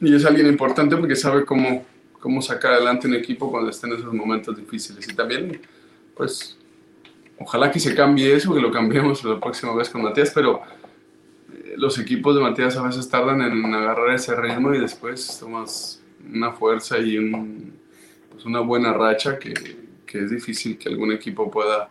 y 0.01 0.15
es 0.15 0.25
alguien 0.25 0.47
importante 0.47 0.97
porque 0.97 1.15
sabe 1.15 1.45
cómo, 1.45 1.85
cómo 2.19 2.41
sacar 2.41 2.73
adelante 2.73 3.07
un 3.07 3.13
equipo 3.13 3.51
cuando 3.51 3.69
está 3.69 3.87
en 3.87 3.93
esos 3.93 4.11
momentos 4.11 4.57
difíciles. 4.57 5.07
Y 5.07 5.13
también, 5.13 5.61
pues, 6.15 6.57
ojalá 7.39 7.71
que 7.71 7.79
se 7.79 7.93
cambie 7.93 8.33
eso, 8.35 8.53
que 8.53 8.59
lo 8.59 8.71
cambiemos 8.71 9.23
la 9.23 9.39
próxima 9.39 9.75
vez 9.75 9.89
con 9.89 10.01
Matías, 10.01 10.31
pero 10.33 10.61
los 11.77 11.97
equipos 11.99 12.35
de 12.35 12.41
Matías 12.41 12.77
a 12.77 12.83
veces 12.83 13.09
tardan 13.09 13.41
en 13.41 13.73
agarrar 13.73 14.13
ese 14.13 14.35
ritmo 14.35 14.73
y 14.73 14.79
después 14.79 15.37
tomas 15.39 16.01
una 16.33 16.51
fuerza 16.51 16.99
y 16.99 17.17
pues 18.31 18.45
una 18.45 18.59
buena 18.59 18.93
racha 18.93 19.39
que, 19.39 19.53
que, 20.05 20.19
es 20.19 20.31
difícil 20.31 20.77
que 20.77 20.89
algún 20.89 21.11
equipo 21.11 21.49
pueda 21.49 21.89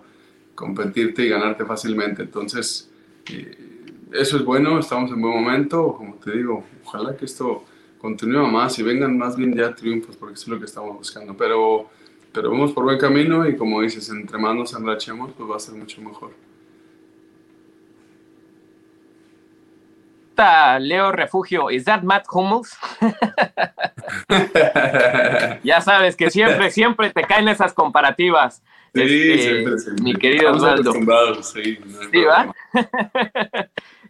competirte 0.54 1.24
y 1.24 1.28
ganarte 1.28 1.64
fácilmente. 1.64 2.22
Entonces, 2.22 2.90
eh, 3.30 3.56
eso 4.12 4.36
es 4.36 4.44
bueno, 4.44 4.78
estamos 4.78 5.10
en 5.10 5.20
buen 5.20 5.34
momento, 5.34 5.94
como 5.96 6.14
te 6.16 6.32
digo, 6.32 6.64
ojalá 6.84 7.16
que 7.16 7.24
esto 7.24 7.64
continúe 7.98 8.46
más 8.46 8.78
y 8.78 8.82
vengan 8.82 9.16
más 9.16 9.36
bien 9.36 9.54
ya 9.54 9.74
triunfos, 9.74 10.16
porque 10.16 10.34
es 10.34 10.48
lo 10.48 10.58
que 10.58 10.64
estamos 10.64 10.96
buscando. 10.96 11.36
Pero, 11.36 11.88
pero 12.32 12.50
vamos 12.50 12.72
por 12.72 12.84
buen 12.84 12.98
camino 12.98 13.48
y 13.48 13.56
como 13.56 13.80
dices, 13.80 14.08
entre 14.10 14.38
más 14.38 14.54
nos 14.54 14.74
enrachemos, 14.74 15.32
pues 15.36 15.50
va 15.50 15.56
a 15.56 15.60
ser 15.60 15.74
mucho 15.74 16.00
mejor. 16.00 16.49
Leo 20.78 21.12
Refugio, 21.12 21.70
¿es 21.70 21.84
that 21.84 22.02
Matt 22.02 22.26
Hummels? 22.30 22.76
ya 25.62 25.80
sabes 25.80 26.16
que 26.16 26.30
siempre, 26.30 26.70
siempre 26.70 27.10
te 27.10 27.22
caen 27.22 27.48
esas 27.48 27.72
comparativas. 27.72 28.62
Sí, 28.94 29.02
este, 29.02 29.78
siempre, 29.78 30.02
Mi 30.02 30.14
querido 30.14 30.52
Osvaldo. 30.52 30.92
Sí, 31.42 31.78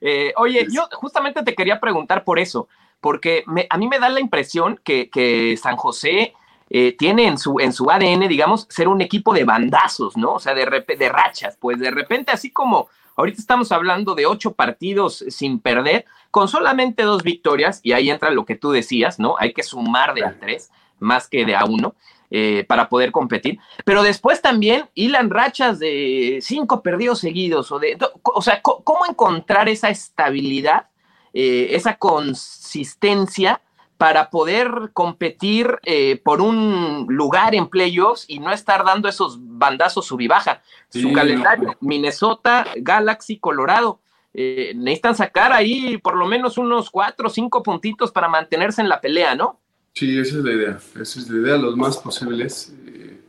eh, 0.00 0.32
oye, 0.36 0.66
yo 0.70 0.88
justamente 0.92 1.42
te 1.42 1.54
quería 1.54 1.80
preguntar 1.80 2.24
por 2.24 2.38
eso, 2.38 2.68
porque 3.00 3.44
a 3.68 3.76
mí 3.76 3.88
me 3.88 3.98
da 3.98 4.08
la 4.08 4.20
impresión 4.20 4.80
que, 4.82 5.58
San 5.60 5.76
José 5.76 6.34
eh, 6.70 6.96
tiene 6.96 7.26
en 7.26 7.38
su, 7.38 7.58
en 7.60 7.72
su 7.72 7.90
ADN, 7.90 8.28
digamos, 8.28 8.66
ser 8.70 8.88
un 8.88 9.00
equipo 9.00 9.34
de 9.34 9.44
bandazos, 9.44 10.16
¿no? 10.16 10.34
O 10.34 10.40
sea, 10.40 10.54
de, 10.54 10.84
de 10.96 11.08
rachas, 11.08 11.58
pues 11.60 11.78
de 11.78 11.90
repente 11.90 12.30
así 12.30 12.50
como 12.50 12.88
Ahorita 13.16 13.40
estamos 13.40 13.72
hablando 13.72 14.14
de 14.14 14.26
ocho 14.26 14.52
partidos 14.52 15.24
sin 15.28 15.60
perder, 15.60 16.04
con 16.30 16.48
solamente 16.48 17.02
dos 17.02 17.22
victorias, 17.22 17.80
y 17.82 17.92
ahí 17.92 18.10
entra 18.10 18.30
lo 18.30 18.44
que 18.44 18.56
tú 18.56 18.70
decías, 18.70 19.18
¿no? 19.18 19.36
Hay 19.38 19.52
que 19.52 19.62
sumar 19.62 20.14
de 20.14 20.24
a 20.24 20.38
tres 20.38 20.70
más 20.98 21.28
que 21.28 21.44
de 21.44 21.56
a 21.56 21.64
uno. 21.64 21.94
Eh, 22.32 22.64
para 22.68 22.88
poder 22.88 23.10
competir, 23.10 23.58
pero 23.84 24.04
después 24.04 24.40
también 24.40 24.88
hilan 24.94 25.30
rachas 25.30 25.80
de 25.80 26.38
cinco 26.40 26.80
perdidos 26.80 27.18
seguidos, 27.18 27.72
o 27.72 27.80
de, 27.80 27.98
o 28.22 28.40
sea, 28.40 28.62
¿cómo 28.62 29.04
encontrar 29.08 29.68
esa 29.68 29.90
estabilidad, 29.90 30.86
eh, 31.34 31.70
esa 31.72 31.96
consistencia 31.96 33.60
para 34.00 34.30
poder 34.30 34.92
competir 34.94 35.78
eh, 35.82 36.18
por 36.24 36.40
un 36.40 37.04
lugar 37.10 37.54
en 37.54 37.68
playoffs 37.68 38.24
y 38.28 38.38
no 38.38 38.50
estar 38.50 38.82
dando 38.82 39.10
esos 39.10 39.38
bandazos 39.42 40.06
sub 40.06 40.22
y 40.22 40.26
baja. 40.26 40.62
Su 40.88 41.12
calendario, 41.12 41.76
Minnesota, 41.82 42.66
Galaxy, 42.76 43.38
Colorado. 43.38 44.00
Eh, 44.32 44.72
necesitan 44.74 45.14
sacar 45.14 45.52
ahí 45.52 45.98
por 45.98 46.16
lo 46.16 46.24
menos 46.24 46.56
unos 46.56 46.88
cuatro 46.88 47.26
o 47.26 47.30
cinco 47.30 47.62
puntitos 47.62 48.10
para 48.10 48.26
mantenerse 48.26 48.80
en 48.80 48.88
la 48.88 49.02
pelea, 49.02 49.34
¿no? 49.34 49.60
Sí, 49.92 50.18
esa 50.18 50.38
es 50.38 50.44
la 50.44 50.52
idea. 50.52 50.78
Esa 50.98 51.20
es 51.20 51.28
la 51.28 51.38
idea, 51.38 51.58
los 51.58 51.76
más 51.76 51.98
posibles. 51.98 52.74
Eh, 52.86 53.20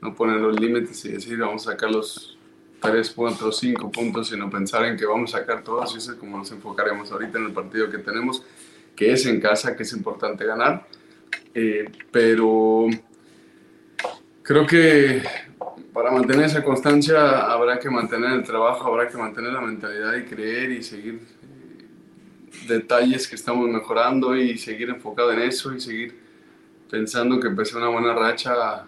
no 0.00 0.14
poner 0.14 0.40
los 0.40 0.58
límites 0.58 1.04
y 1.04 1.10
decir 1.10 1.36
vamos 1.36 1.68
a 1.68 1.72
sacar 1.72 1.90
los 1.90 2.38
tres, 2.80 3.12
cuatro, 3.14 3.52
cinco 3.52 3.92
puntos, 3.92 4.28
sino 4.28 4.48
pensar 4.48 4.86
en 4.86 4.96
que 4.96 5.04
vamos 5.04 5.34
a 5.34 5.40
sacar 5.40 5.62
todos. 5.62 5.94
Y 5.94 5.98
eso 5.98 6.12
es 6.12 6.18
como 6.18 6.38
nos 6.38 6.50
enfocaremos 6.52 7.12
ahorita 7.12 7.36
en 7.36 7.44
el 7.44 7.52
partido 7.52 7.90
que 7.90 7.98
tenemos 7.98 8.42
que 8.96 9.12
es 9.12 9.26
en 9.26 9.40
casa, 9.40 9.76
que 9.76 9.82
es 9.82 9.92
importante 9.92 10.44
ganar. 10.44 10.86
Eh, 11.54 11.84
pero 12.10 12.86
creo 14.42 14.66
que 14.66 15.22
para 15.92 16.10
mantener 16.10 16.46
esa 16.46 16.62
constancia 16.64 17.50
habrá 17.50 17.78
que 17.78 17.90
mantener 17.90 18.32
el 18.32 18.42
trabajo, 18.42 18.88
habrá 18.88 19.08
que 19.08 19.16
mantener 19.16 19.52
la 19.52 19.60
mentalidad 19.60 20.14
y 20.14 20.24
creer 20.24 20.70
y 20.72 20.82
seguir 20.82 21.14
eh, 21.14 22.66
detalles 22.66 23.28
que 23.28 23.36
estamos 23.36 23.68
mejorando 23.68 24.36
y 24.36 24.58
seguir 24.58 24.90
enfocado 24.90 25.32
en 25.32 25.40
eso 25.40 25.74
y 25.74 25.80
seguir 25.80 26.18
pensando 26.90 27.40
que 27.40 27.48
empecé 27.48 27.76
una 27.76 27.88
buena 27.88 28.14
racha, 28.14 28.86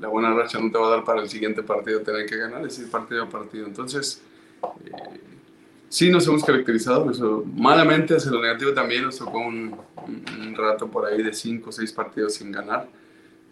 la 0.00 0.08
buena 0.08 0.34
racha 0.34 0.58
no 0.58 0.70
te 0.70 0.78
va 0.78 0.86
a 0.88 0.90
dar 0.90 1.04
para 1.04 1.22
el 1.22 1.28
siguiente 1.28 1.62
partido 1.62 2.00
tener 2.00 2.26
que 2.26 2.36
ganar, 2.36 2.64
es 2.66 2.78
ir 2.78 2.90
partido 2.90 3.24
a 3.24 3.28
partido. 3.28 3.66
Entonces, 3.66 4.22
eh, 4.84 4.90
sí 5.88 6.10
nos 6.10 6.26
hemos 6.26 6.44
caracterizado, 6.44 7.10
eso, 7.10 7.44
malamente 7.54 8.16
hacia 8.16 8.30
lo 8.30 8.40
negativo 8.40 8.72
también, 8.72 9.04
nos 9.04 9.18
tocó 9.18 9.38
un, 9.38 9.76
rato 10.54 10.88
por 10.88 11.06
ahí 11.06 11.22
de 11.22 11.32
cinco 11.32 11.70
o 11.70 11.72
seis 11.72 11.92
partidos 11.92 12.34
sin 12.34 12.50
ganar, 12.50 12.88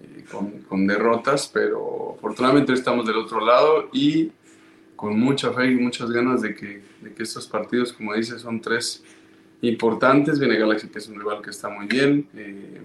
eh, 0.02 0.24
con, 0.68 0.86
derrotas, 0.86 1.48
pero 1.52 2.16
afortunadamente 2.18 2.72
estamos 2.72 3.06
del 3.06 3.16
otro 3.16 3.44
lado 3.44 3.88
y 3.92 4.32
con 4.96 5.18
mucha 5.18 5.52
fe 5.52 5.66
y 5.66 5.76
muchas 5.76 6.10
ganas 6.10 6.42
de 6.42 6.54
que, 6.54 6.82
de 7.00 7.14
que 7.14 7.22
estos 7.22 7.46
partidos, 7.46 7.92
como 7.92 8.14
dices, 8.14 8.42
son 8.42 8.60
tres 8.60 9.04
importantes. 9.60 10.38
Viene 10.38 10.56
Galaxy, 10.56 10.88
que 10.88 10.98
es 10.98 11.08
un 11.08 11.18
rival 11.18 11.42
que 11.42 11.50
está 11.50 11.68
muy 11.68 11.86
bien. 11.86 12.26
Eh, 12.34 12.80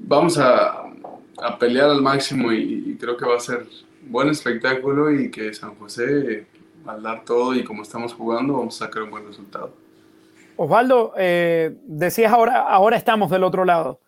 vamos 0.00 0.36
a, 0.38 0.90
a, 1.38 1.58
pelear 1.58 1.90
al 1.90 2.02
máximo 2.02 2.52
y, 2.52 2.96
creo 3.00 3.16
que 3.16 3.24
va 3.24 3.36
a 3.36 3.40
ser 3.40 3.66
buen 4.02 4.28
espectáculo 4.28 5.12
y 5.12 5.30
que 5.30 5.54
San 5.54 5.74
José 5.76 6.46
al 6.86 7.02
dar 7.02 7.24
todo 7.24 7.54
y 7.54 7.64
como 7.64 7.82
estamos 7.82 8.14
jugando, 8.14 8.54
vamos 8.54 8.80
a 8.80 8.86
sacar 8.86 9.02
un 9.02 9.10
buen 9.10 9.26
resultado. 9.26 9.72
Osvaldo, 10.56 11.14
eh, 11.16 11.74
decías 11.86 12.32
ahora, 12.32 12.60
ahora 12.60 12.96
estamos 12.96 13.30
del 13.30 13.44
otro 13.44 13.64
lado. 13.64 14.00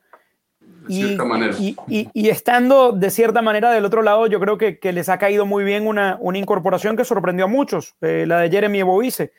De 0.86 0.94
cierta 0.94 1.24
y, 1.24 1.26
manera. 1.26 1.54
Y, 1.58 2.28
estando 2.28 2.92
de 2.92 3.10
cierta 3.10 3.40
manera 3.40 3.70
del 3.70 3.84
otro 3.84 4.02
lado, 4.02 4.26
yo 4.26 4.38
creo 4.40 4.58
que, 4.58 4.78
les 4.92 5.08
ha 5.08 5.18
caído 5.18 5.46
muy 5.46 5.64
bien 5.64 5.86
una, 5.86 6.18
una 6.20 6.38
incorporación 6.38 6.96
que 6.96 7.04
sorprendió 7.04 7.46
a 7.46 7.48
muchos, 7.48 7.94
eh, 8.02 8.24
la 8.26 8.40
de 8.40 8.50
Jeremy 8.50 8.82
Bovice. 8.82 9.32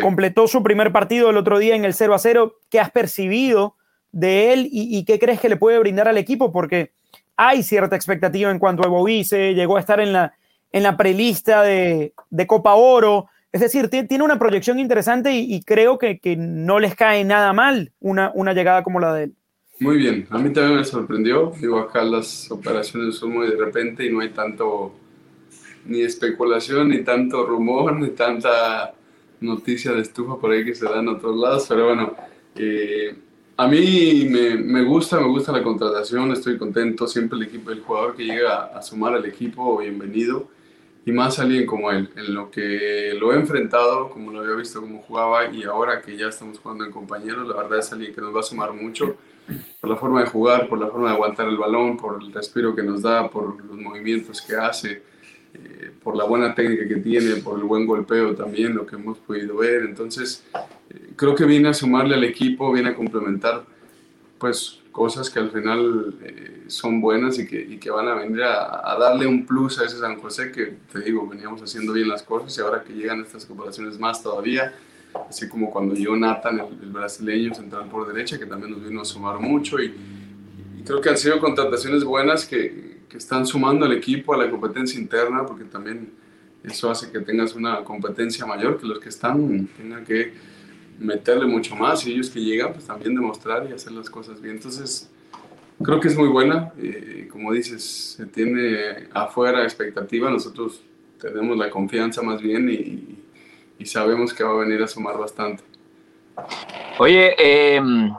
Completó 0.00 0.46
su 0.46 0.62
primer 0.62 0.92
partido 0.92 1.30
el 1.30 1.36
otro 1.36 1.58
día 1.58 1.74
en 1.74 1.84
el 1.84 1.94
0 1.94 2.14
a 2.14 2.18
0. 2.20 2.54
¿Qué 2.68 2.78
has 2.78 2.92
percibido 2.92 3.74
de 4.12 4.52
él 4.52 4.68
y, 4.70 5.04
qué 5.04 5.18
crees 5.18 5.40
que 5.40 5.48
le 5.48 5.56
puede 5.56 5.80
brindar 5.80 6.06
al 6.06 6.18
equipo? 6.18 6.52
Porque 6.52 6.92
hay 7.36 7.64
cierta 7.64 7.96
expectativa 7.96 8.52
en 8.52 8.60
cuanto 8.60 8.84
a 8.84 8.88
Bovice, 8.88 9.54
llegó 9.54 9.76
a 9.76 9.80
estar 9.80 9.98
en 9.98 10.12
la, 10.12 10.34
en 10.72 10.82
la 10.82 10.96
prelista 10.96 11.62
de, 11.62 12.12
Copa 12.46 12.74
Oro. 12.74 13.28
Es 13.52 13.60
decir, 13.60 13.88
tiene 13.88 14.24
una 14.24 14.38
proyección 14.38 14.78
interesante 14.78 15.32
y, 15.32 15.62
creo 15.62 15.98
que, 15.98 16.20
no 16.36 16.78
les 16.78 16.94
cae 16.94 17.24
nada 17.24 17.52
mal 17.52 17.92
una, 18.00 18.30
una 18.34 18.52
llegada 18.52 18.82
como 18.82 19.00
la 19.00 19.14
de 19.14 19.24
él. 19.24 19.34
Muy 19.80 19.96
bien, 19.96 20.26
a 20.30 20.38
mí 20.38 20.52
también 20.52 20.76
me 20.76 20.84
sorprendió. 20.84 21.52
Digo, 21.58 21.78
acá 21.78 22.02
las 22.02 22.50
operaciones 22.50 23.16
son 23.16 23.32
muy 23.32 23.48
de 23.48 23.56
repente 23.56 24.04
y 24.04 24.12
no 24.12 24.20
hay 24.20 24.28
tanto 24.28 24.94
ni 25.86 26.02
especulación, 26.02 26.90
ni 26.90 27.02
tanto 27.02 27.46
rumor, 27.46 27.96
ni 28.00 28.10
tanta 28.10 28.92
noticia 29.40 29.92
de 29.92 30.02
estufa 30.02 30.38
por 30.38 30.52
ahí 30.52 30.64
que 30.64 30.74
se 30.74 30.84
da 30.84 31.00
en 31.00 31.08
otros 31.08 31.36
lados. 31.36 31.66
Pero 31.66 31.86
bueno, 31.86 32.14
eh, 32.56 33.16
a 33.56 33.66
mí 33.66 34.28
me, 34.30 34.56
me, 34.56 34.84
gusta, 34.84 35.18
me 35.18 35.28
gusta 35.28 35.50
la 35.50 35.62
contratación, 35.62 36.30
estoy 36.30 36.58
contento. 36.58 37.08
Siempre 37.08 37.38
el 37.38 37.46
equipo, 37.46 37.70
el 37.70 37.80
jugador 37.80 38.14
que 38.14 38.24
llega 38.24 38.66
a 38.66 38.82
sumar 38.82 39.14
al 39.14 39.24
equipo, 39.24 39.78
bienvenido 39.78 40.59
y 41.04 41.12
más 41.12 41.38
alguien 41.38 41.66
como 41.66 41.90
él, 41.90 42.10
en 42.16 42.34
lo 42.34 42.50
que 42.50 43.14
lo 43.18 43.32
he 43.32 43.36
enfrentado, 43.36 44.10
como 44.10 44.32
lo 44.32 44.40
había 44.40 44.54
visto 44.54 44.80
cómo 44.80 45.00
jugaba 45.02 45.50
y 45.50 45.64
ahora 45.64 46.02
que 46.02 46.16
ya 46.16 46.28
estamos 46.28 46.58
jugando 46.58 46.84
en 46.84 46.90
compañeros, 46.90 47.48
la 47.48 47.56
verdad 47.56 47.78
es 47.78 47.92
alguien 47.92 48.14
que 48.14 48.20
nos 48.20 48.34
va 48.34 48.40
a 48.40 48.44
sumar 48.44 48.72
mucho 48.72 49.16
por 49.80 49.90
la 49.90 49.96
forma 49.96 50.20
de 50.20 50.26
jugar, 50.26 50.68
por 50.68 50.78
la 50.78 50.88
forma 50.88 51.08
de 51.08 51.14
aguantar 51.14 51.48
el 51.48 51.56
balón, 51.56 51.96
por 51.96 52.22
el 52.22 52.32
respiro 52.32 52.74
que 52.74 52.82
nos 52.82 53.02
da, 53.02 53.28
por 53.30 53.64
los 53.64 53.76
movimientos 53.76 54.42
que 54.42 54.54
hace, 54.56 55.02
eh, 55.54 55.90
por 56.02 56.16
la 56.16 56.24
buena 56.24 56.54
técnica 56.54 56.86
que 56.86 56.96
tiene, 56.96 57.36
por 57.36 57.58
el 57.58 57.64
buen 57.64 57.86
golpeo 57.86 58.34
también, 58.34 58.74
lo 58.74 58.86
que 58.86 58.96
hemos 58.96 59.18
podido 59.18 59.56
ver. 59.56 59.82
Entonces, 59.82 60.44
eh, 60.54 61.10
creo 61.16 61.34
que 61.34 61.44
viene 61.44 61.68
a 61.68 61.74
sumarle 61.74 62.14
al 62.14 62.24
equipo, 62.24 62.72
viene 62.72 62.90
a 62.90 62.94
complementar 62.94 63.64
pues 64.38 64.79
cosas 64.92 65.30
que 65.30 65.38
al 65.38 65.50
final 65.50 66.14
eh, 66.22 66.64
son 66.66 67.00
buenas 67.00 67.38
y 67.38 67.46
que, 67.46 67.60
y 67.60 67.78
que, 67.78 67.90
van 67.90 68.08
a 68.08 68.14
venir 68.14 68.42
a, 68.42 68.96
darle 68.98 69.26
un 69.26 69.46
plus 69.46 69.78
a 69.78 69.84
ese 69.84 69.98
San 69.98 70.20
José 70.20 70.50
que, 70.50 70.76
te 70.92 71.00
digo, 71.00 71.26
veníamos 71.26 71.62
haciendo 71.62 71.92
bien 71.92 72.08
las 72.08 72.22
cosas 72.22 72.56
y 72.56 72.60
ahora 72.60 72.82
que 72.82 72.92
llegan 72.92 73.20
estas 73.20 73.46
comparaciones 73.46 73.98
más 73.98 74.22
todavía, 74.22 74.74
así 75.28 75.48
como 75.48 75.70
cuando 75.70 75.94
llegó 75.94 76.16
Nathan, 76.16 76.60
el, 76.60 76.90
brasileño 76.90 77.54
central 77.54 77.88
por 77.88 78.12
derecha, 78.12 78.38
que 78.38 78.46
también 78.46 78.72
nos 78.72 78.86
vino 78.86 79.02
a 79.02 79.04
sumar 79.04 79.38
mucho 79.38 79.80
y, 79.80 79.94
creo 80.84 81.00
que 81.00 81.10
han 81.10 81.18
sido 81.18 81.38
contrataciones 81.38 82.02
buenas 82.02 82.46
que, 82.46 83.02
que 83.08 83.18
están 83.18 83.46
sumando 83.46 83.84
al 83.84 83.92
equipo, 83.92 84.34
a 84.34 84.38
la 84.38 84.50
competencia 84.50 84.98
interna, 84.98 85.44
porque 85.46 85.64
también 85.64 86.10
eso 86.64 86.90
hace 86.90 87.10
que 87.10 87.20
tengas 87.20 87.54
una 87.54 87.84
competencia 87.84 88.44
mayor, 88.46 88.78
que 88.78 88.86
los 88.86 88.98
que 88.98 89.08
están 89.08 89.68
tengan 89.76 90.04
que 90.04 90.32
meterle 91.00 91.46
mucho 91.46 91.74
más 91.74 92.06
y 92.06 92.12
ellos 92.12 92.30
que 92.30 92.40
llegan 92.40 92.74
pues 92.74 92.86
también 92.86 93.14
demostrar 93.14 93.66
y 93.68 93.72
hacer 93.72 93.92
las 93.92 94.08
cosas 94.08 94.40
bien. 94.40 94.56
Entonces 94.56 95.10
creo 95.82 95.98
que 95.98 96.08
es 96.08 96.16
muy 96.16 96.28
buena, 96.28 96.72
eh, 96.78 97.26
como 97.32 97.52
dices, 97.52 98.14
se 98.16 98.26
tiene 98.26 99.08
afuera 99.12 99.64
expectativa, 99.64 100.30
nosotros 100.30 100.82
tenemos 101.18 101.56
la 101.56 101.70
confianza 101.70 102.22
más 102.22 102.40
bien 102.40 102.68
y, 102.70 103.16
sabemos 103.86 104.34
que 104.34 104.44
va 104.44 104.50
a 104.50 104.56
venir 104.56 104.82
a 104.82 104.86
sumar 104.86 105.16
bastante. 105.16 105.64
Oye, 106.98 107.34
em, 107.38 108.12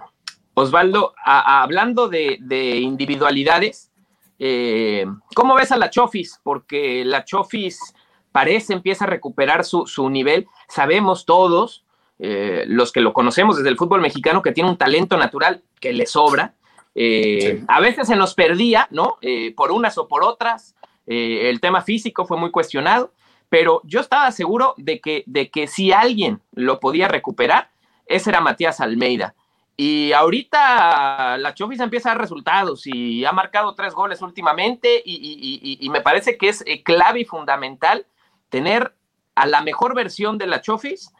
Osvaldo, 0.55 1.13
hablando 1.23 2.09
de, 2.09 2.39
individualidades, 2.81 3.91
eh, 4.39 5.05
¿cómo 5.35 5.53
ves 5.53 5.71
a 5.71 5.77
la 5.77 5.91
Chofis? 5.91 6.39
Porque 6.41 7.05
la 7.05 7.25
Chofis 7.25 7.93
parece 8.31 8.73
empieza 8.73 9.05
a 9.05 9.07
recuperar 9.07 9.63
su, 9.63 9.85
su 9.85 10.09
nivel. 10.09 10.47
Sabemos 10.67 11.27
todos 11.27 11.85
eh, 12.23 12.65
los 12.67 12.91
que 12.91 13.01
lo 13.01 13.13
conocemos 13.13 13.57
desde 13.57 13.69
el 13.69 13.77
fútbol 13.77 13.99
mexicano, 13.99 14.43
que 14.43 14.51
tiene 14.51 14.69
un 14.69 14.77
talento 14.77 15.17
natural 15.17 15.63
que 15.79 15.91
le 15.91 16.05
sobra. 16.05 16.53
Eh, 16.93 17.63
a 17.67 17.79
veces 17.79 18.07
se 18.07 18.15
nos 18.15 18.35
perdía, 18.35 18.87
¿no? 18.91 19.17
Eh, 19.21 19.55
por 19.55 19.71
unas 19.71 19.97
o 19.97 20.07
por 20.07 20.23
otras. 20.23 20.75
el 21.07 21.59
tema 21.59 21.81
físico 21.81 22.25
fue 22.25 22.37
muy 22.37 22.51
cuestionado, 22.51 23.11
pero 23.49 23.81
yo 23.85 23.99
estaba 23.99 24.31
seguro 24.31 24.75
de 24.77 25.01
que, 25.01 25.23
de 25.25 25.49
que 25.49 25.65
si 25.65 25.91
alguien 25.91 26.41
lo 26.53 26.79
podía 26.79 27.07
recuperar, 27.07 27.71
ese 28.05 28.29
era 28.29 28.39
Matías 28.39 28.79
Almeida. 28.81 29.33
Y 29.75 30.11
ahorita 30.11 31.39
la 31.39 31.55
Chofis 31.55 31.79
empieza 31.79 32.09
a 32.09 32.13
dar 32.13 32.21
resultados 32.21 32.85
y 32.85 33.25
ha 33.25 33.31
marcado 33.31 33.73
tres 33.73 33.95
goles 33.95 34.21
últimamente 34.21 35.01
y, 35.03 35.79
y 35.81 35.89
me 35.89 36.01
parece 36.01 36.37
que 36.37 36.49
es 36.49 36.63
clave 36.83 37.21
y 37.21 37.25
fundamental 37.25 38.05
tener 38.49 38.93
a 39.33 39.47
la 39.47 39.63
mejor 39.63 39.95
versión 39.95 40.37
de 40.37 40.45
la 40.45 40.61
Chofis 40.61 41.11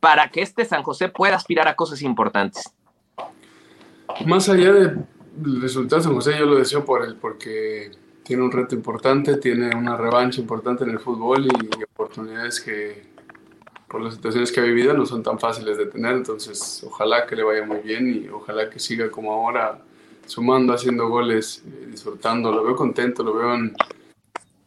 para 0.00 0.30
que 0.30 0.40
este 0.42 0.64
San 0.64 0.82
José 0.82 1.08
pueda 1.08 1.36
aspirar 1.36 1.68
a 1.68 1.76
cosas 1.76 2.02
importantes? 2.02 2.64
Más 4.26 4.48
allá 4.48 4.72
del 4.72 5.60
resultado 5.60 6.02
San 6.02 6.14
José, 6.14 6.36
yo 6.38 6.46
lo 6.46 6.56
deseo 6.56 6.84
por 6.84 7.04
él, 7.04 7.16
porque 7.20 7.92
tiene 8.24 8.42
un 8.42 8.50
reto 8.50 8.74
importante, 8.74 9.36
tiene 9.36 9.74
una 9.76 9.96
revancha 9.96 10.40
importante 10.40 10.84
en 10.84 10.90
el 10.90 10.98
fútbol 10.98 11.46
y 11.46 11.84
oportunidades 11.84 12.60
que 12.60 13.10
por 13.88 14.02
las 14.02 14.14
situaciones 14.14 14.52
que 14.52 14.60
ha 14.60 14.64
vivido 14.64 14.94
no 14.94 15.04
son 15.04 15.22
tan 15.22 15.38
fáciles 15.38 15.76
de 15.76 15.86
tener, 15.86 16.12
entonces 16.12 16.82
ojalá 16.86 17.26
que 17.26 17.34
le 17.34 17.42
vaya 17.42 17.64
muy 17.64 17.78
bien 17.78 18.24
y 18.24 18.28
ojalá 18.28 18.70
que 18.70 18.78
siga 18.78 19.10
como 19.10 19.32
ahora 19.32 19.82
sumando, 20.26 20.72
haciendo 20.72 21.08
goles, 21.08 21.64
eh, 21.66 21.88
disfrutando, 21.90 22.52
lo 22.52 22.62
veo 22.62 22.76
contento, 22.76 23.24
lo 23.24 23.34
veo 23.34 23.56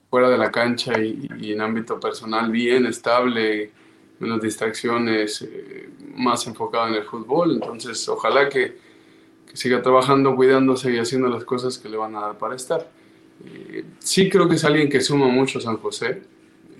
fuera 0.09 0.29
de 0.29 0.37
la 0.37 0.51
cancha 0.51 0.99
y 0.99 1.51
en 1.53 1.61
ámbito 1.61 1.99
personal 1.99 2.51
bien, 2.51 2.85
estable, 2.85 3.71
menos 4.19 4.41
distracciones, 4.41 5.41
eh, 5.41 5.89
más 6.15 6.45
enfocado 6.47 6.87
en 6.87 6.95
el 6.95 7.03
fútbol. 7.03 7.53
Entonces, 7.53 8.07
ojalá 8.09 8.49
que, 8.49 8.75
siga 9.53 9.81
trabajando, 9.83 10.35
cuidándose 10.35 10.91
y 10.91 10.97
haciendo 10.97 11.27
las 11.29 11.45
cosas 11.45 11.77
que 11.77 11.87
le 11.87 11.95
van 11.95 12.15
a 12.15 12.21
dar 12.21 12.37
para 12.39 12.55
estar. 12.55 12.89
Eh, 13.45 13.83
sí 13.99 14.29
creo 14.29 14.49
que 14.49 14.55
es 14.55 14.63
alguien 14.65 14.89
que 14.89 14.99
suma 14.99 15.27
mucho 15.27 15.61
San 15.61 15.77
José, 15.77 16.23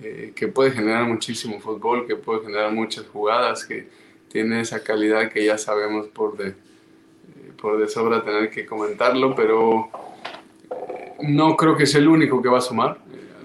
eh, 0.02 0.32
que 0.34 0.48
puede 0.48 0.72
generar 0.72 1.06
muchísimo 1.06 1.60
fútbol, 1.60 2.06
que 2.06 2.16
puede 2.16 2.40
generar 2.40 2.72
muchas 2.72 3.06
jugadas, 3.06 3.64
que 3.64 3.86
tiene 4.28 4.60
esa 4.60 4.82
calidad 4.82 5.30
que 5.30 5.44
ya 5.44 5.56
sabemos 5.56 6.08
por 6.08 6.36
de, 6.36 6.54
por 7.60 7.78
de 7.78 7.86
sobra 7.86 8.24
tener 8.24 8.50
que 8.50 8.66
comentarlo, 8.66 9.36
pero 9.36 9.88
no 11.22 11.56
creo 11.56 11.76
que 11.76 11.86
sea 11.86 12.00
el 12.00 12.08
único 12.08 12.42
que 12.42 12.48
va 12.48 12.58
a 12.58 12.62
sumar. 12.62 13.03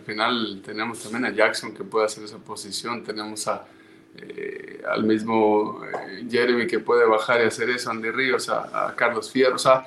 Al 0.09 0.15
final 0.15 0.61
tenemos 0.65 1.03
también 1.03 1.25
a 1.25 1.31
Jackson 1.31 1.73
que 1.73 1.83
puede 1.83 2.05
hacer 2.05 2.23
esa 2.23 2.37
posición, 2.37 3.03
tenemos 3.03 3.47
a 3.47 3.65
eh, 4.17 4.81
al 4.89 5.03
mismo 5.03 5.81
eh, 5.85 6.25
Jeremy 6.29 6.67
que 6.67 6.79
puede 6.79 7.05
bajar 7.05 7.41
y 7.41 7.45
hacer 7.45 7.69
eso, 7.69 7.91
Andy 7.91 8.09
Ríos, 8.09 8.49
a, 8.49 8.93
Carlos 8.95 9.31
Fierro. 9.31 9.55
O 9.55 9.59
sea, 9.59 9.85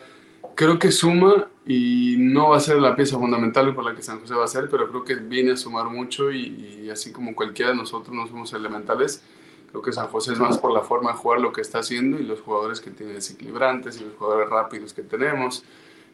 creo 0.54 0.78
que 0.78 0.92
suma 0.92 1.48
y 1.66 2.16
no 2.18 2.50
va 2.50 2.56
a 2.56 2.60
ser 2.60 2.76
la 2.76 2.94
pieza 2.94 3.18
fundamental 3.18 3.74
por 3.74 3.84
la 3.84 3.94
que 3.94 4.02
San 4.02 4.20
José 4.20 4.34
va 4.34 4.44
a 4.44 4.48
ser, 4.48 4.68
pero 4.70 4.88
creo 4.88 5.04
que 5.04 5.16
viene 5.16 5.52
a 5.52 5.56
sumar 5.56 5.86
mucho 5.86 6.30
y, 6.30 6.88
así 6.90 7.12
como 7.12 7.34
cualquiera 7.34 7.72
de 7.72 7.76
nosotros 7.76 8.14
no 8.14 8.26
somos 8.28 8.52
elementales, 8.52 9.22
creo 9.70 9.82
que 9.82 9.92
San 9.92 10.06
José 10.08 10.34
es 10.34 10.38
más 10.38 10.58
por 10.58 10.72
la 10.72 10.82
forma 10.82 11.12
de 11.12 11.18
jugar 11.18 11.40
lo 11.40 11.52
que 11.52 11.60
está 11.60 11.80
haciendo 11.80 12.18
y 12.18 12.22
los 12.22 12.40
jugadores 12.40 12.80
que 12.80 12.90
tiene 12.90 13.14
desequilibrantes 13.14 14.00
y 14.00 14.04
los 14.04 14.14
jugadores 14.14 14.48
rápidos 14.48 14.94
que 14.94 15.02
tenemos. 15.02 15.64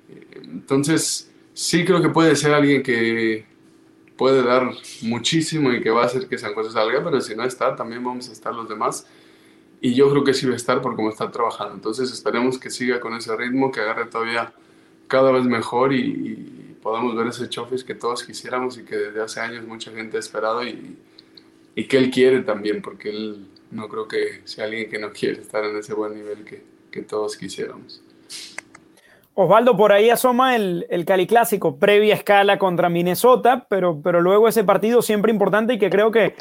Eh, 0.09 0.41
entonces, 0.45 1.31
sí 1.53 1.85
creo 1.85 2.01
que 2.01 2.09
puede 2.09 2.37
ser 2.37 2.55
alguien 2.55 2.83
que, 2.83 3.45
puede 4.19 4.43
dar 4.43 4.71
muchísimo 5.03 5.73
y 5.73 5.81
que 5.81 5.91
va 5.91 6.03
a 6.03 6.07
hacer 6.07 6.29
que 6.29 6.37
San 6.37 6.53
José 6.53 6.73
salga, 6.73 7.03
pero 7.03 7.21
si 7.21 7.35
no 7.35 7.45
está, 7.45 7.75
también 7.77 8.05
vamos 8.05 8.29
a 8.29 8.33
estar 8.33 8.53
los 8.55 8.69
demás. 8.69 9.07
Y 9.81 9.95
yo 9.95 10.11
creo 10.11 10.25
que 10.25 10.35
sí 10.35 10.45
va 10.47 10.55
a 10.55 10.57
estar 10.57 10.83
por 10.83 10.97
cómo 10.97 11.09
está 11.09 11.31
trabajando. 11.31 11.75
Entonces 11.75 12.13
esperemos 12.13 12.59
que 12.59 12.69
siga 12.69 12.99
con 13.01 13.15
ese 13.15 13.35
ritmo, 13.37 13.71
que 13.71 13.81
agarre 13.81 14.07
todavía 14.07 14.53
cada 15.07 15.31
vez 15.31 15.45
mejor 15.45 15.95
y, 15.95 16.55
podamos 16.83 17.17
ver 17.17 17.27
ese 17.27 17.49
chofis 17.49 17.83
que 17.83 17.95
todos 17.95 18.23
quisiéramos 18.25 18.79
y 18.79 18.85
que 18.85 18.97
desde 18.97 19.21
hace 19.21 19.41
años 19.41 19.67
mucha 19.67 19.91
gente 19.91 20.17
ha 20.17 20.21
esperado 20.21 20.65
y, 20.65 20.97
y, 21.75 21.85
que 21.87 21.99
él 21.99 22.11
quiere 22.11 22.41
también, 22.43 22.81
porque 22.81 23.11
él 23.11 23.47
no 23.73 23.89
creo 23.89 24.07
que 24.09 24.43
sea 24.45 24.65
alguien 24.65 24.89
que 24.89 24.99
no 24.99 25.11
quiere 25.11 25.41
estar 25.41 25.65
en 25.65 25.77
ese 25.77 25.93
buen 25.93 26.15
nivel 26.15 26.45
que, 26.45 26.63
que 26.91 27.03
todos 27.03 27.37
quisiéramos. 27.37 28.01
Osvaldo, 29.41 29.77
por 29.77 29.93
ahí 29.93 30.11
asoma 30.11 30.57
el, 30.57 30.85
el, 30.91 31.05
Cali 31.05 31.29
Clásico, 31.29 31.77
previa 31.77 32.13
escala 32.13 32.59
contra 32.59 32.89
Minnesota, 32.89 33.67
pero, 33.71 34.03
pero 34.03 34.21
luego 34.21 34.49
ese 34.49 34.65
partido 34.65 35.01
siempre 35.01 35.31
importante 35.31 35.75
y 35.75 35.79
que 35.79 35.91
creo 35.91 36.11
que 36.11 36.35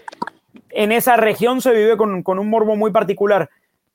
en 0.72 0.92
esa 0.92 1.16
región 1.16 1.62
se 1.62 1.74
vive 1.74 1.96
con, 1.96 2.24
con 2.24 2.40
un 2.40 2.50
morbo 2.50 2.76
muy 2.76 2.90
particular. 2.90 3.52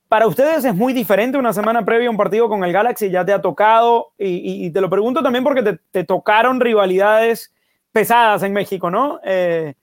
Para 0.07 0.29
ustedes 0.29 0.65
es 0.65 0.77
muy 0.77 0.93
diferente 0.93 1.37
una 1.37 1.53
semana 1.53 1.85
previa 1.85 2.07
a 2.07 2.11
un 2.13 2.17
partido 2.17 2.49
con 2.49 2.63
el 2.63 2.73
Galaxy, 2.73 3.11
ya 3.11 3.25
te 3.25 3.33
ha 3.33 3.43
tocado, 3.43 4.13
y, 4.17 4.67
y, 4.67 4.71
te 4.71 4.81
lo 4.81 4.89
pregunto 4.89 5.21
también 5.21 5.43
porque 5.43 5.65
te, 5.65 5.81
te, 5.91 6.05
tocaron 6.05 6.61
rivalidades 6.61 7.53
pesadas 7.91 8.45
en 8.45 8.53
México, 8.53 8.89
¿no? 8.89 9.19
Eh, 9.25 9.75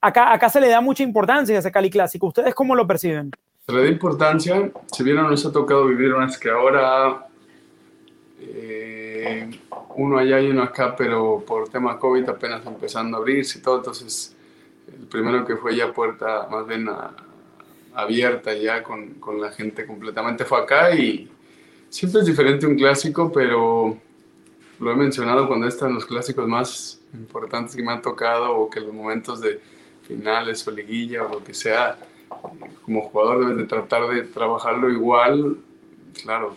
acá, 0.00 0.32
acá 0.32 0.48
se 0.48 0.62
le 0.62 0.68
da 0.68 0.80
mucha 0.80 1.02
importancia 1.02 1.54
a 1.54 1.58
ese 1.58 1.70
Cali 1.70 1.90
Clásico. 1.90 2.28
¿Ustedes 2.28 2.54
cómo 2.54 2.74
lo 2.74 2.86
perciben? 2.86 3.32
Se 3.66 3.72
le 3.72 3.82
da 3.82 3.88
importancia, 3.90 4.70
si 4.90 5.04
bien 5.04 5.16
no 5.16 5.28
nos 5.28 5.44
ha 5.44 5.52
tocado 5.52 5.84
vivir 5.84 6.14
más 6.14 6.38
que 6.38 6.48
ahora 6.48 7.26
eh, 8.44 9.50
uno 9.96 10.18
allá 10.18 10.40
y 10.40 10.50
uno 10.50 10.62
acá, 10.62 10.96
pero 10.96 11.44
por 11.46 11.68
tema 11.68 11.98
COVID 11.98 12.28
apenas 12.28 12.66
empezando 12.66 13.16
a 13.16 13.20
abrirse 13.20 13.58
y 13.58 13.62
todo, 13.62 13.76
entonces 13.78 14.36
el 14.88 15.06
primero 15.06 15.44
que 15.44 15.56
fue 15.56 15.76
ya 15.76 15.92
puerta 15.92 16.48
más 16.50 16.66
bien 16.66 16.88
abierta 17.94 18.54
ya 18.54 18.82
con, 18.82 19.14
con, 19.14 19.40
la 19.40 19.52
gente 19.52 19.86
completamente 19.86 20.44
fue 20.44 20.60
acá 20.60 20.94
y 20.94 21.30
siempre 21.88 22.22
es 22.22 22.26
diferente 22.26 22.66
un 22.66 22.76
clásico, 22.76 23.30
pero 23.30 23.96
lo 24.80 24.90
he 24.90 24.96
mencionado 24.96 25.46
cuando 25.46 25.68
están 25.68 25.94
los 25.94 26.06
clásicos 26.06 26.48
más 26.48 27.00
importantes 27.14 27.76
que 27.76 27.82
me 27.82 27.92
han 27.92 28.02
tocado 28.02 28.56
o 28.56 28.68
que 28.68 28.80
los 28.80 28.92
momentos 28.92 29.40
de 29.40 29.60
finales 30.02 30.66
o 30.66 30.70
liguilla 30.70 31.24
o 31.24 31.28
lo 31.34 31.44
que 31.44 31.54
sea, 31.54 31.98
como 32.84 33.02
jugador 33.02 33.40
debes 33.40 33.58
de 33.58 33.64
tratar 33.64 34.08
de 34.08 34.22
trabajarlo 34.22 34.90
igual, 34.90 35.58
claro, 36.22 36.56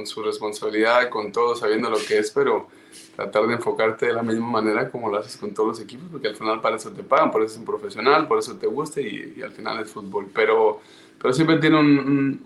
con 0.00 0.06
su 0.06 0.22
responsabilidad, 0.22 1.10
con 1.10 1.30
todo, 1.30 1.54
sabiendo 1.54 1.90
lo 1.90 1.98
que 1.98 2.18
es, 2.18 2.30
pero 2.30 2.68
tratar 3.14 3.46
de 3.46 3.54
enfocarte 3.54 4.06
de 4.06 4.14
la 4.14 4.22
misma 4.22 4.48
manera 4.48 4.90
como 4.90 5.10
lo 5.10 5.18
haces 5.18 5.36
con 5.36 5.52
todos 5.52 5.68
los 5.68 5.80
equipos, 5.80 6.08
porque 6.10 6.28
al 6.28 6.36
final 6.36 6.62
para 6.62 6.76
eso 6.76 6.90
te 6.90 7.02
pagan, 7.02 7.30
por 7.30 7.42
eso 7.42 7.52
es 7.52 7.58
un 7.58 7.66
profesional, 7.66 8.26
por 8.26 8.38
eso 8.38 8.56
te 8.56 8.66
gusta 8.66 9.02
y, 9.02 9.42
al 9.42 9.52
final 9.52 9.82
es 9.82 9.90
fútbol. 9.90 10.28
Pero, 10.34 10.80
pero 11.20 11.34
siempre 11.34 11.58
tiene 11.58 11.78
un, 11.78 12.40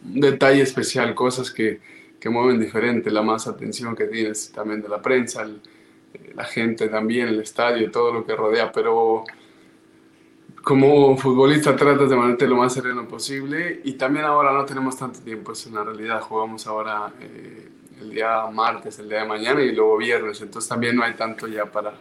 detalle 0.00 0.62
especial, 0.62 1.14
cosas 1.14 1.50
que, 1.50 1.80
que, 2.18 2.30
mueven 2.30 2.58
diferente, 2.58 3.10
la 3.10 3.22
más 3.22 3.46
atención 3.46 3.94
que 3.94 4.06
tienes 4.06 4.52
también 4.52 4.80
de 4.80 4.88
la 4.88 5.02
prensa, 5.02 5.46
eh, 6.14 6.32
la 6.34 6.44
gente 6.44 6.88
también, 6.88 7.28
el 7.28 7.40
estadio, 7.40 7.90
todo 7.90 8.10
lo 8.12 8.24
que 8.24 8.34
rodea, 8.34 8.72
pero 8.72 9.24
como 10.66 11.16
futbolista 11.16 11.76
tratas 11.76 12.10
de 12.10 12.16
mantenerte 12.16 12.48
lo 12.48 12.56
más 12.56 12.74
sereno 12.74 13.06
posible 13.06 13.82
y 13.84 13.92
también 13.92 14.24
ahora 14.24 14.52
no 14.52 14.64
tenemos 14.64 14.96
tanto 14.96 15.20
tiempo, 15.20 15.52
es 15.52 15.64
una 15.66 15.84
realidad, 15.84 16.20
jugamos 16.20 16.66
ahora 16.66 17.12
eh, 17.20 17.68
el 18.00 18.10
día 18.10 18.46
martes, 18.52 18.98
el 18.98 19.08
día 19.08 19.20
de 19.20 19.28
mañana 19.28 19.62
y 19.62 19.70
luego 19.70 19.96
viernes, 19.96 20.40
entonces 20.40 20.68
también 20.68 20.96
no 20.96 21.04
hay 21.04 21.14
tanto 21.14 21.46
ya 21.46 21.66
para, 21.66 21.94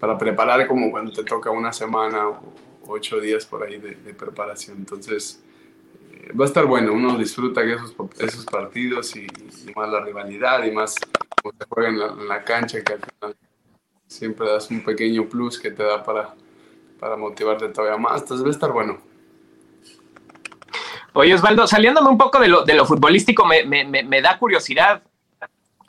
para 0.00 0.18
preparar 0.18 0.66
como 0.66 0.90
cuando 0.90 1.12
te 1.12 1.22
toca 1.22 1.52
una 1.52 1.72
semana 1.72 2.26
o 2.26 2.54
ocho 2.88 3.20
días 3.20 3.46
por 3.46 3.62
ahí 3.62 3.78
de, 3.78 3.94
preparación, 4.14 4.78
entonces 4.78 5.40
eh, 6.10 6.32
va 6.32 6.44
a 6.44 6.48
estar 6.48 6.66
bueno, 6.66 6.94
uno 6.94 7.16
disfruta 7.16 7.62
esos, 7.62 7.94
esos 8.18 8.44
partidos 8.46 9.14
y, 9.14 9.28
más 9.76 9.88
la 9.88 10.04
rivalidad 10.04 10.64
y 10.64 10.72
más 10.72 10.96
como 11.40 11.54
se 11.56 11.66
juega 11.68 11.88
en 11.88 11.98
la, 12.00 12.06
en 12.08 12.26
la, 12.26 12.42
cancha 12.42 12.82
que 12.82 12.94
al 12.94 12.98
final 12.98 13.36
siempre 14.08 14.48
das 14.48 14.68
un 14.72 14.82
pequeño 14.82 15.28
plus 15.28 15.60
que 15.60 15.70
te 15.70 15.84
da 15.84 16.02
para, 16.02 16.34
para 16.98 17.16
motivarte 17.16 17.68
todavía 17.68 17.98
más, 17.98 18.22
entonces 18.22 18.44
va 18.44 18.48
a 18.48 18.52
estar 18.52 18.72
bueno. 18.72 18.98
Oye, 21.14 21.34
Osvaldo, 21.34 21.66
saliéndome 21.66 22.10
un 22.10 22.18
poco 22.18 22.38
de 22.38 22.48
lo, 22.48 22.64
de 22.64 22.74
lo 22.74 22.84
futbolístico, 22.84 23.44
me, 23.44 23.64
me, 23.64 23.84
me, 23.84 24.22
da 24.22 24.38
curiosidad 24.38 25.02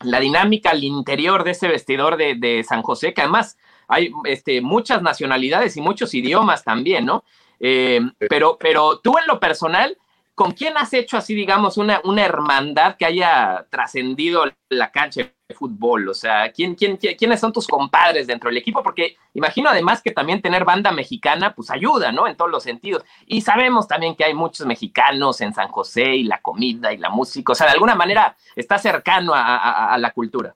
la 0.02 0.20
dinámica 0.20 0.72
al 0.72 0.84
interior 0.84 1.44
de 1.44 1.52
ese 1.52 1.68
vestidor 1.68 2.18
de, 2.18 2.36
de, 2.36 2.64
San 2.64 2.82
José, 2.82 3.14
que 3.14 3.22
además 3.22 3.58
hay 3.88 4.12
este, 4.26 4.62
muchas 4.62 5.02
nacionalidades 5.02 5.76
y 5.78 5.82
muchos 5.82 6.14
idiomas 6.14 6.64
también, 6.64 7.06
¿no? 7.06 7.24
Eh, 7.60 8.00
pero, 8.30 8.58
pero 8.60 9.00
tú 9.00 9.18
en 9.18 9.28
lo 9.28 9.40
personal, 9.40 9.98
¿con 10.40 10.52
quién 10.52 10.78
has 10.78 10.94
hecho 10.94 11.18
así, 11.18 11.36
digamos, 11.36 11.76
una, 11.76 12.00
una 12.06 12.24
hermandad 12.24 12.96
que 12.96 13.06
haya 13.06 13.68
trascendido 13.70 14.46
la 14.70 14.90
cancha 14.90 15.24
de 15.24 15.54
fútbol? 15.54 16.08
O 16.08 16.14
sea, 16.14 16.50
¿quién, 16.54 16.76
quién, 16.76 16.96
¿quiénes 16.96 17.42
son 17.42 17.52
tus 17.52 17.68
compadres 17.68 18.26
dentro 18.26 18.50
del 18.50 18.56
equipo? 18.56 18.82
Porque 18.82 19.18
imagino 19.34 19.70
además 19.70 20.02
que 20.02 20.12
también 20.12 20.42
tener 20.42 20.64
banda 20.64 20.94
mexicana, 20.94 21.54
pues 21.54 21.70
ayuda, 21.70 22.14
¿no? 22.14 22.26
En 22.26 22.38
todos 22.38 22.50
los 22.50 22.64
sentidos. 22.64 23.04
Y 23.26 23.42
sabemos 23.42 23.86
también 23.90 24.16
que 24.16 24.24
hay 24.24 24.34
muchos 24.34 24.66
mexicanos 24.66 25.42
en 25.42 25.54
San 25.54 25.68
José 25.68 26.16
y 26.16 26.24
la 26.24 26.40
comida 26.40 26.94
y 26.94 26.98
la 26.98 27.10
música. 27.10 27.52
O 27.52 27.56
sea, 27.56 27.68
de 27.68 27.74
alguna 27.74 27.96
manera 27.96 28.38
está 28.56 28.78
cercano 28.78 29.34
a, 29.34 29.58
a, 29.58 29.94
a 29.94 29.98
la 29.98 30.12
cultura. 30.12 30.56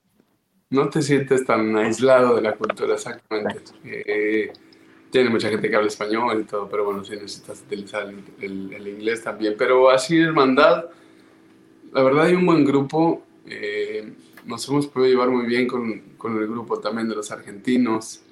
No 0.70 0.88
te 0.88 1.02
sientes 1.02 1.44
tan 1.44 1.76
aislado 1.76 2.36
de 2.36 2.40
la 2.40 2.52
cultura, 2.52 2.94
exactamente. 2.94 3.72
Eh, 3.84 4.50
tiene 5.14 5.30
mucha 5.30 5.48
gente 5.48 5.70
que 5.70 5.76
habla 5.76 5.86
español 5.86 6.40
y 6.40 6.42
todo, 6.42 6.68
pero 6.68 6.86
bueno, 6.86 7.04
sí 7.04 7.12
necesitas 7.12 7.60
utilizar 7.60 8.12
el, 8.40 8.72
el, 8.72 8.88
inglés 8.88 9.22
también. 9.22 9.54
Pero 9.56 9.88
así, 9.88 10.18
hermandad, 10.18 10.86
la 11.92 12.02
verdad 12.02 12.24
hay 12.24 12.34
un 12.34 12.44
buen 12.44 12.64
grupo. 12.64 13.22
Eh, 13.46 14.12
nos 14.44 14.68
hemos 14.68 14.88
podido 14.88 15.12
llevar 15.12 15.30
muy 15.30 15.46
bien 15.46 15.68
con, 15.68 16.00
con, 16.18 16.36
el 16.36 16.48
grupo 16.48 16.80
también 16.80 17.08
de 17.08 17.14
los 17.14 17.30
argentinos, 17.30 18.22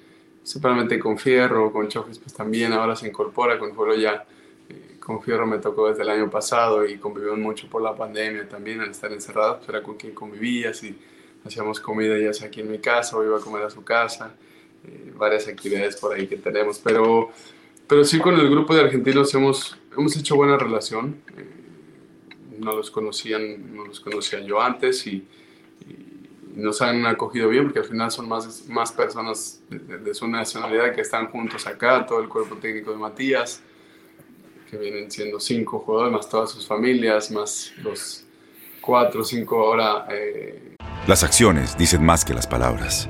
simplemente 0.43 0.99
con 0.99 1.17
Fierro, 1.17 1.71
con 1.71 1.87
Chofis 1.87 2.19
pues 2.19 2.33
también, 2.33 2.73
ahora 2.73 2.97
se 2.97 3.07
incorpora 3.07 3.57
con 3.57 3.73
Foro 3.73 3.95
ya. 3.95 4.25
Eh, 4.67 4.97
con 4.99 5.21
Fierro 5.21 5.47
me 5.47 5.59
tocó 5.59 5.87
desde 5.87 6.03
el 6.03 6.09
año 6.09 6.29
pasado 6.29 6.85
y 6.85 6.97
convivimos 6.97 7.39
mucho 7.39 7.69
por 7.69 7.81
la 7.81 7.95
pandemia 7.95 8.49
también, 8.49 8.81
al 8.81 8.89
estar 8.89 9.13
encerrados, 9.13 9.59
pues 9.59 9.69
era 9.69 9.81
con 9.81 9.95
quien 9.95 10.13
convivías 10.13 10.83
y 10.83 10.99
hacíamos 11.45 11.79
comida 11.79 12.17
ya 12.17 12.33
sea 12.33 12.47
aquí 12.47 12.59
en 12.59 12.69
mi 12.69 12.79
casa 12.79 13.15
o 13.15 13.23
iba 13.23 13.37
a 13.37 13.39
comer 13.39 13.63
a 13.63 13.69
su 13.69 13.85
casa. 13.85 14.35
Varias 15.15 15.47
actividades 15.47 15.95
por 15.97 16.13
ahí 16.13 16.27
que 16.27 16.37
tenemos, 16.37 16.79
pero, 16.79 17.31
pero 17.87 18.03
sí 18.03 18.19
con 18.19 18.35
el 18.35 18.49
grupo 18.49 18.75
de 18.75 18.81
argentinos 18.81 19.33
hemos, 19.33 19.77
hemos 19.95 20.17
hecho 20.17 20.35
buena 20.35 20.57
relación. 20.57 21.21
Eh, 21.37 21.45
no 22.59 22.75
los 22.75 22.91
conocían, 22.91 23.75
no 23.75 23.85
los 23.85 23.99
conocía 23.99 24.39
yo 24.39 24.61
antes 24.61 25.05
y, 25.07 25.27
nos 26.55 26.81
han 26.81 27.05
acogido 27.05 27.49
bien 27.49 27.63
porque 27.63 27.79
al 27.79 27.85
final 27.85 28.11
son 28.11 28.29
más, 28.29 28.67
más 28.69 28.91
personas 28.91 29.61
de, 29.69 30.13
su 30.13 30.27
nacionalidad 30.27 30.93
que 30.93 31.01
están 31.01 31.27
juntos 31.29 31.65
acá, 31.65 32.05
todo 32.05 32.21
el 32.21 32.29
cuerpo 32.29 32.55
técnico 32.57 32.91
de 32.91 32.97
Matías, 32.97 33.61
que 34.69 34.77
vienen 34.77 35.09
siendo 35.09 35.39
cinco 35.39 35.79
jugadores, 35.79 36.13
más 36.13 36.29
todas 36.29 36.51
sus 36.51 36.67
familias, 36.67 37.31
más 37.31 37.73
los 37.81 38.25
cuatro 38.81 39.21
o 39.21 39.23
cinco 39.23 39.59
ahora. 39.61 40.07
Eh. 40.11 40.75
Las 41.07 41.23
acciones 41.23 41.77
dicen 41.77 42.05
más 42.05 42.23
que 42.23 42.33
las 42.33 42.47
palabras. 42.47 43.09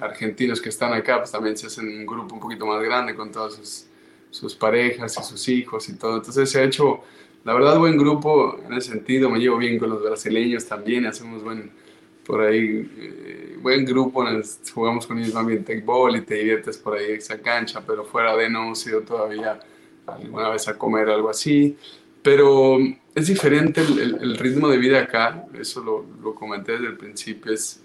argentinos 0.00 0.60
que 0.60 0.68
están 0.68 0.92
acá, 0.92 1.18
pues 1.18 1.30
también 1.30 1.56
se 1.56 1.66
hacen 1.66 1.86
un 1.86 2.06
grupo 2.06 2.34
un 2.34 2.40
poquito 2.40 2.66
más 2.66 2.82
grande 2.82 3.14
con 3.14 3.30
todas 3.30 3.86
sus, 4.30 4.54
parejas 4.54 5.16
y 5.18 5.22
sus 5.22 5.48
hijos 5.48 5.88
y 5.88 5.94
todo. 5.94 6.16
Entonces 6.16 6.50
se 6.50 6.60
ha 6.60 6.64
hecho, 6.64 7.02
la 7.44 7.54
verdad, 7.54 7.78
buen 7.78 7.96
grupo 7.96 8.58
en 8.64 8.72
ese 8.74 8.92
sentido. 8.92 9.28
Me 9.30 9.38
llevo 9.38 9.58
bien 9.58 9.78
con 9.78 9.90
los 9.90 10.02
brasileños 10.02 10.66
también, 10.66 11.06
hacemos 11.06 11.42
buen, 11.42 11.70
por 12.24 12.42
ahí, 12.42 12.90
eh, 12.98 13.58
buen 13.60 13.84
grupo. 13.84 14.24
Jugamos 14.72 15.06
con 15.06 15.18
ellos 15.18 15.32
también 15.32 15.62
y 15.62 16.20
te 16.20 16.34
diviertes 16.34 16.78
por 16.78 16.96
ahí 16.96 17.12
esa 17.12 17.38
cancha, 17.40 17.82
pero 17.86 18.04
fuera 18.04 18.36
de 18.36 18.48
no 18.48 18.64
hemos 18.64 18.86
ido 18.86 19.00
todavía 19.02 19.60
alguna 20.06 20.50
vez 20.50 20.68
a 20.68 20.78
comer 20.78 21.08
algo 21.08 21.30
así. 21.30 21.76
Pero 22.22 22.78
es 23.14 23.26
diferente 23.26 23.80
el, 23.80 24.18
el, 24.20 24.36
ritmo 24.36 24.68
de 24.68 24.76
vida 24.76 25.00
acá, 25.00 25.46
eso 25.58 25.82
lo, 25.82 26.04
lo 26.22 26.34
comenté 26.34 26.72
desde 26.72 26.88
el 26.88 26.98
principio, 26.98 27.52
es 27.52 27.79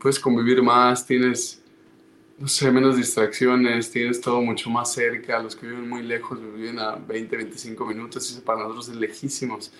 puedes 0.00 0.18
convivir 0.18 0.62
más, 0.62 1.06
tienes, 1.06 1.62
no 2.38 2.48
sé, 2.48 2.70
menos 2.70 2.96
distracciones, 2.96 3.90
tienes 3.90 4.20
todo 4.20 4.40
mucho 4.40 4.70
más 4.70 4.92
cerca, 4.92 5.40
los 5.42 5.54
que 5.54 5.66
viven 5.66 5.88
muy 5.88 6.02
lejos 6.02 6.38
viven 6.54 6.78
a 6.78 6.96
20, 6.96 7.36
25 7.36 7.84
minutos, 7.86 8.30
eso 8.30 8.42
para 8.42 8.60
nosotros 8.60 8.88
es 8.88 8.96
lejísimos, 8.96 9.72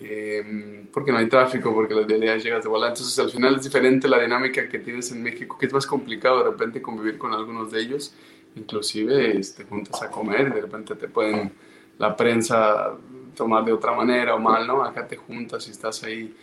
eh, 0.00 0.86
porque 0.92 1.12
no 1.12 1.18
hay 1.18 1.28
tráfico, 1.28 1.72
porque 1.72 1.94
llegas 1.94 2.62
de 2.62 2.68
volante, 2.68 3.00
entonces 3.00 3.18
al 3.18 3.30
final 3.30 3.56
es 3.56 3.64
diferente 3.64 4.08
la 4.08 4.18
dinámica 4.18 4.68
que 4.68 4.78
tienes 4.78 5.12
en 5.12 5.22
México, 5.22 5.56
que 5.58 5.66
es 5.66 5.72
más 5.72 5.86
complicado 5.86 6.38
de 6.38 6.50
repente 6.50 6.80
convivir 6.80 7.18
con 7.18 7.32
algunos 7.32 7.70
de 7.70 7.80
ellos, 7.80 8.14
inclusive 8.56 9.38
este, 9.38 9.64
juntas 9.64 10.02
a 10.02 10.10
comer, 10.10 10.52
de 10.52 10.62
repente 10.62 10.94
te 10.94 11.08
pueden 11.08 11.52
la 11.98 12.16
prensa 12.16 12.96
tomar 13.36 13.64
de 13.64 13.72
otra 13.72 13.92
manera 13.92 14.34
o 14.34 14.38
mal, 14.38 14.66
¿no? 14.66 14.82
Acá 14.82 15.06
te 15.06 15.16
juntas 15.16 15.68
y 15.68 15.70
estás 15.70 16.02
ahí 16.02 16.34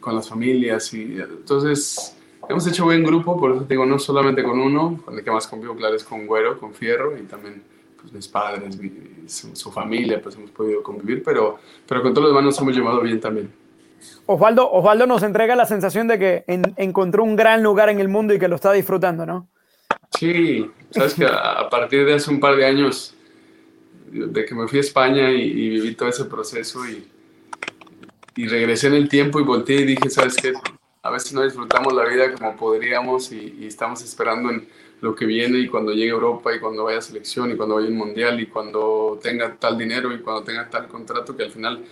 con 0.00 0.14
las 0.14 0.28
familias 0.28 0.92
y 0.94 1.18
entonces 1.20 2.16
Hemos 2.48 2.66
hecho 2.66 2.84
buen 2.84 3.02
grupo, 3.02 3.38
por 3.38 3.52
eso 3.52 3.62
te 3.62 3.74
digo, 3.74 3.86
no 3.86 3.98
solamente 3.98 4.42
con 4.42 4.58
uno, 4.58 5.00
con 5.04 5.16
el 5.16 5.24
que 5.24 5.30
más 5.30 5.46
convivo, 5.46 5.74
claro, 5.74 5.94
es 5.94 6.04
con 6.04 6.26
Güero, 6.26 6.58
con 6.58 6.74
Fierro 6.74 7.16
y 7.16 7.22
también 7.22 7.62
pues, 8.00 8.12
mis 8.12 8.28
padres, 8.28 8.78
su, 9.26 9.70
familia, 9.70 10.20
pues 10.20 10.36
hemos 10.36 10.50
podido 10.50 10.82
convivir, 10.82 11.22
pero, 11.22 11.58
pero 11.88 12.02
con 12.02 12.12
todos 12.12 12.28
los 12.28 12.32
demás 12.32 12.44
nos 12.44 12.60
hemos 12.60 12.76
llevado 12.76 13.00
bien 13.00 13.20
también. 13.20 13.52
Osvaldo, 14.26 14.70
Osvaldo 14.70 15.06
nos 15.06 15.22
entrega 15.22 15.56
la 15.56 15.64
sensación 15.64 16.08
de 16.08 16.18
que 16.18 16.44
encontró 16.76 17.24
un 17.24 17.36
gran 17.36 17.62
lugar 17.62 17.88
en 17.88 18.00
el 18.00 18.08
mundo 18.08 18.34
y 18.34 18.38
que 18.38 18.48
lo 18.48 18.56
está 18.56 18.72
disfrutando, 18.72 19.24
¿no? 19.24 19.48
Sí, 20.18 20.70
sabes 20.90 21.14
que 21.14 21.24
a, 21.24 21.68
partir 21.70 22.04
de 22.04 22.14
hace 22.14 22.30
un 22.30 22.40
par 22.40 22.56
de 22.56 22.66
años, 22.66 23.16
de 24.10 24.44
que 24.44 24.54
me 24.54 24.68
fui 24.68 24.78
a 24.78 24.82
España 24.82 25.30
y, 25.30 25.42
y 25.42 25.68
viví 25.70 25.94
todo 25.94 26.08
ese 26.08 26.26
proceso 26.26 26.86
y, 26.86 27.08
y 28.36 28.46
regresé 28.46 28.88
en 28.88 28.94
el 28.94 29.08
tiempo 29.08 29.40
y 29.40 29.44
volteé 29.44 29.80
y 29.80 29.84
dije, 29.86 30.10
¿sabes 30.10 30.36
qué? 30.36 30.52
A 31.04 31.10
veces 31.10 31.34
no 31.34 31.42
disfrutamos 31.42 31.92
la 31.92 32.06
vida 32.06 32.32
como 32.32 32.56
podríamos 32.56 33.30
y, 33.30 33.66
estamos 33.66 34.02
esperando 34.02 34.50
en 34.50 34.66
lo 35.02 35.14
que 35.14 35.26
viene 35.26 35.58
y 35.58 35.68
cuando 35.68 35.92
llegue 35.92 36.08
Europa 36.08 36.54
y 36.54 36.58
cuando 36.58 36.84
vaya 36.84 36.98
a 36.98 37.02
selección 37.02 37.50
y 37.50 37.56
cuando 37.56 37.74
vaya 37.74 37.88
un 37.88 37.96
mundial 37.96 38.40
y 38.40 38.46
cuando 38.46 39.20
tenga 39.22 39.54
tal 39.54 39.76
dinero 39.76 40.14
y 40.14 40.20
cuando 40.20 40.42
tenga 40.42 40.68
tal 40.70 40.88
contrato 40.88 41.36
que 41.36 41.42
al 41.42 41.50
final 41.50 41.84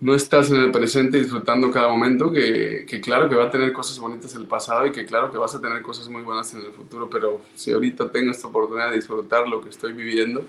no 0.00 0.14
estás 0.14 0.50
en 0.50 0.56
el 0.56 0.72
presente 0.72 1.18
disfrutando 1.18 1.70
cada 1.70 1.88
momento, 1.88 2.32
que, 2.32 2.86
que, 2.88 2.98
claro 3.00 3.28
que 3.28 3.36
va 3.36 3.44
a 3.44 3.50
tener 3.50 3.74
cosas 3.74 3.98
bonitas 3.98 4.34
el 4.34 4.46
pasado 4.46 4.86
y 4.86 4.92
que 4.92 5.04
claro 5.04 5.30
que 5.30 5.36
vas 5.36 5.54
a 5.54 5.60
tener 5.60 5.82
cosas 5.82 6.08
muy 6.08 6.22
buenas 6.22 6.52
en 6.54 6.60
el 6.62 6.72
futuro, 6.72 7.10
pero 7.10 7.42
si 7.54 7.72
ahorita 7.72 8.10
tengo 8.10 8.30
esta 8.30 8.48
oportunidad 8.48 8.88
de 8.88 8.96
disfrutar 8.96 9.46
lo 9.46 9.60
que 9.60 9.68
estoy 9.68 9.92
viviendo, 9.92 10.46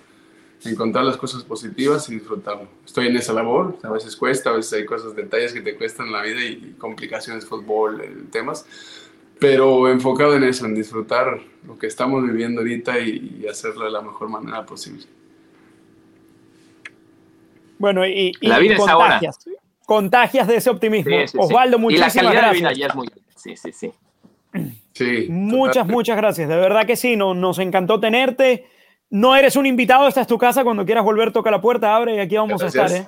encontrar 0.63 1.05
las 1.05 1.17
cosas 1.17 1.43
positivas 1.43 2.09
y 2.09 2.15
disfrutarlo. 2.15 2.67
Estoy 2.85 3.07
en 3.07 3.17
esa 3.17 3.33
labor, 3.33 3.77
a 3.83 3.89
veces 3.89 4.15
cuesta, 4.15 4.49
a 4.49 4.53
veces 4.53 4.73
hay 4.73 4.85
cosas, 4.85 5.15
detalles 5.15 5.53
que 5.53 5.61
te 5.61 5.75
cuestan 5.75 6.11
la 6.11 6.21
vida 6.21 6.43
y, 6.43 6.75
complicaciones, 6.77 7.45
fútbol, 7.45 8.01
eh, 8.01 8.11
temas, 8.31 8.65
pero 9.39 9.89
enfocado 9.89 10.35
en 10.35 10.43
eso, 10.43 10.65
en 10.65 10.75
disfrutar 10.75 11.39
lo 11.67 11.77
que 11.77 11.87
estamos 11.87 12.23
viviendo 12.23 12.61
ahorita 12.61 12.99
y, 12.99 13.45
hacerlo 13.49 13.85
de 13.85 13.91
la 13.91 14.01
mejor 14.01 14.29
manera 14.29 14.65
posible. 14.65 15.05
Bueno, 17.77 18.05
y, 18.07 18.32
la 18.41 18.57
vida 18.59 18.77
contagias, 18.77 19.38
es 19.38 19.47
ahora. 19.47 19.59
contagias 19.86 20.47
de 20.47 20.55
ese 20.55 20.69
optimismo. 20.69 21.15
Osvaldo, 21.38 21.77
muchísimas 21.77 22.34
gracias. 22.34 22.93
sí, 23.36 23.57
sí, 23.57 23.71
sí. 23.71 23.91
Sí, 24.93 25.27
muchas, 25.30 25.86
muchas 25.86 26.15
gracias. 26.15 26.47
De 26.47 26.55
verdad 26.55 26.86
que 26.86 26.95
sí, 26.95 27.17
nos 27.17 27.59
encantó 27.59 27.99
tenerte. 27.99 28.65
No 29.10 29.36
eres 29.36 29.56
un 29.56 29.66
invitado, 29.66 30.08
esta 30.08 30.22
es 30.22 30.28
tu 30.28 30.38
casa. 30.38 30.64
Cuando 30.64 30.86
quieras 30.86 31.03
volver, 31.03 31.32
toca 31.32 31.51
la 31.51 31.62
puerta, 31.62 31.95
abre 31.95 32.16
y 32.16 32.20
aquí 32.20 32.36
vamos 32.36 32.62
a 32.62 32.68
estar. 32.68 32.91
¿eh? 32.91 33.08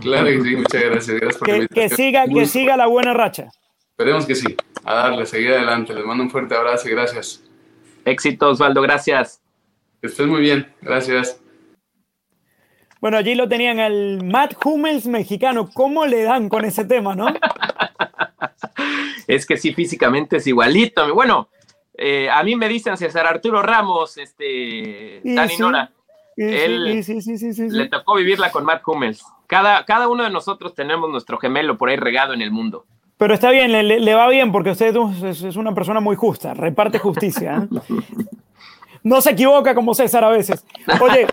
Claro 0.00 0.26
que 0.26 0.40
sí, 0.42 0.56
muchas 0.56 0.82
gracias. 0.82 1.38
que, 1.68 1.88
siga, 1.88 2.26
que 2.26 2.46
siga 2.46 2.76
la 2.76 2.86
buena 2.86 3.14
racha. 3.14 3.48
Esperemos 3.90 4.26
que 4.26 4.34
sí. 4.34 4.56
A 4.84 4.94
darle, 4.94 5.26
seguir 5.26 5.52
adelante. 5.52 5.94
Les 5.94 6.04
mando 6.04 6.24
un 6.24 6.30
fuerte 6.30 6.54
abrazo 6.54 6.88
y 6.88 6.92
gracias. 6.92 7.42
Éxito, 8.04 8.48
Osvaldo, 8.48 8.80
gracias. 8.82 9.42
Que 10.00 10.06
estés 10.06 10.26
muy 10.26 10.40
bien, 10.40 10.72
gracias. 10.80 11.40
Bueno, 13.00 13.16
allí 13.16 13.34
lo 13.34 13.48
tenían 13.48 13.78
al 13.78 14.22
Matt 14.24 14.54
Hummels 14.64 15.06
mexicano. 15.06 15.70
¿Cómo 15.72 16.06
le 16.06 16.22
dan 16.22 16.48
con 16.48 16.64
ese 16.64 16.84
tema, 16.84 17.14
no? 17.14 17.26
es 19.26 19.46
que 19.46 19.56
sí, 19.56 19.72
físicamente 19.72 20.36
es 20.36 20.46
igualito. 20.46 21.14
Bueno, 21.14 21.48
eh, 21.94 22.28
a 22.30 22.42
mí 22.42 22.56
me 22.56 22.68
dicen 22.68 22.96
César 22.96 23.26
Arturo 23.26 23.62
Ramos, 23.62 24.16
este, 24.18 25.20
Dani 25.24 25.56
Nora. 25.58 25.90
Él 26.36 27.04
le 27.68 27.88
tocó 27.88 28.14
vivirla 28.16 28.50
con 28.50 28.64
Matt 28.64 28.82
Hummels. 28.86 29.24
Cada, 29.46 29.84
cada 29.84 30.08
uno 30.08 30.24
de 30.24 30.30
nosotros 30.30 30.74
tenemos 30.74 31.10
nuestro 31.10 31.38
gemelo 31.38 31.76
por 31.76 31.90
ahí 31.90 31.96
regado 31.96 32.32
en 32.32 32.40
el 32.40 32.50
mundo. 32.50 32.86
Pero 33.18 33.34
está 33.34 33.50
bien, 33.50 33.72
le, 33.72 34.14
va 34.14 34.28
bien 34.28 34.50
porque 34.50 34.70
usted 34.70 34.96
es, 35.26 35.56
una 35.56 35.74
persona 35.74 36.00
muy 36.00 36.16
justa, 36.16 36.54
reparte 36.54 36.98
justicia. 36.98 37.68
¿eh? 37.70 37.84
no 39.02 39.20
se 39.20 39.32
equivoca 39.32 39.74
como 39.74 39.92
César 39.92 40.24
a 40.24 40.30
veces. 40.30 40.64
Oye, 41.02 41.26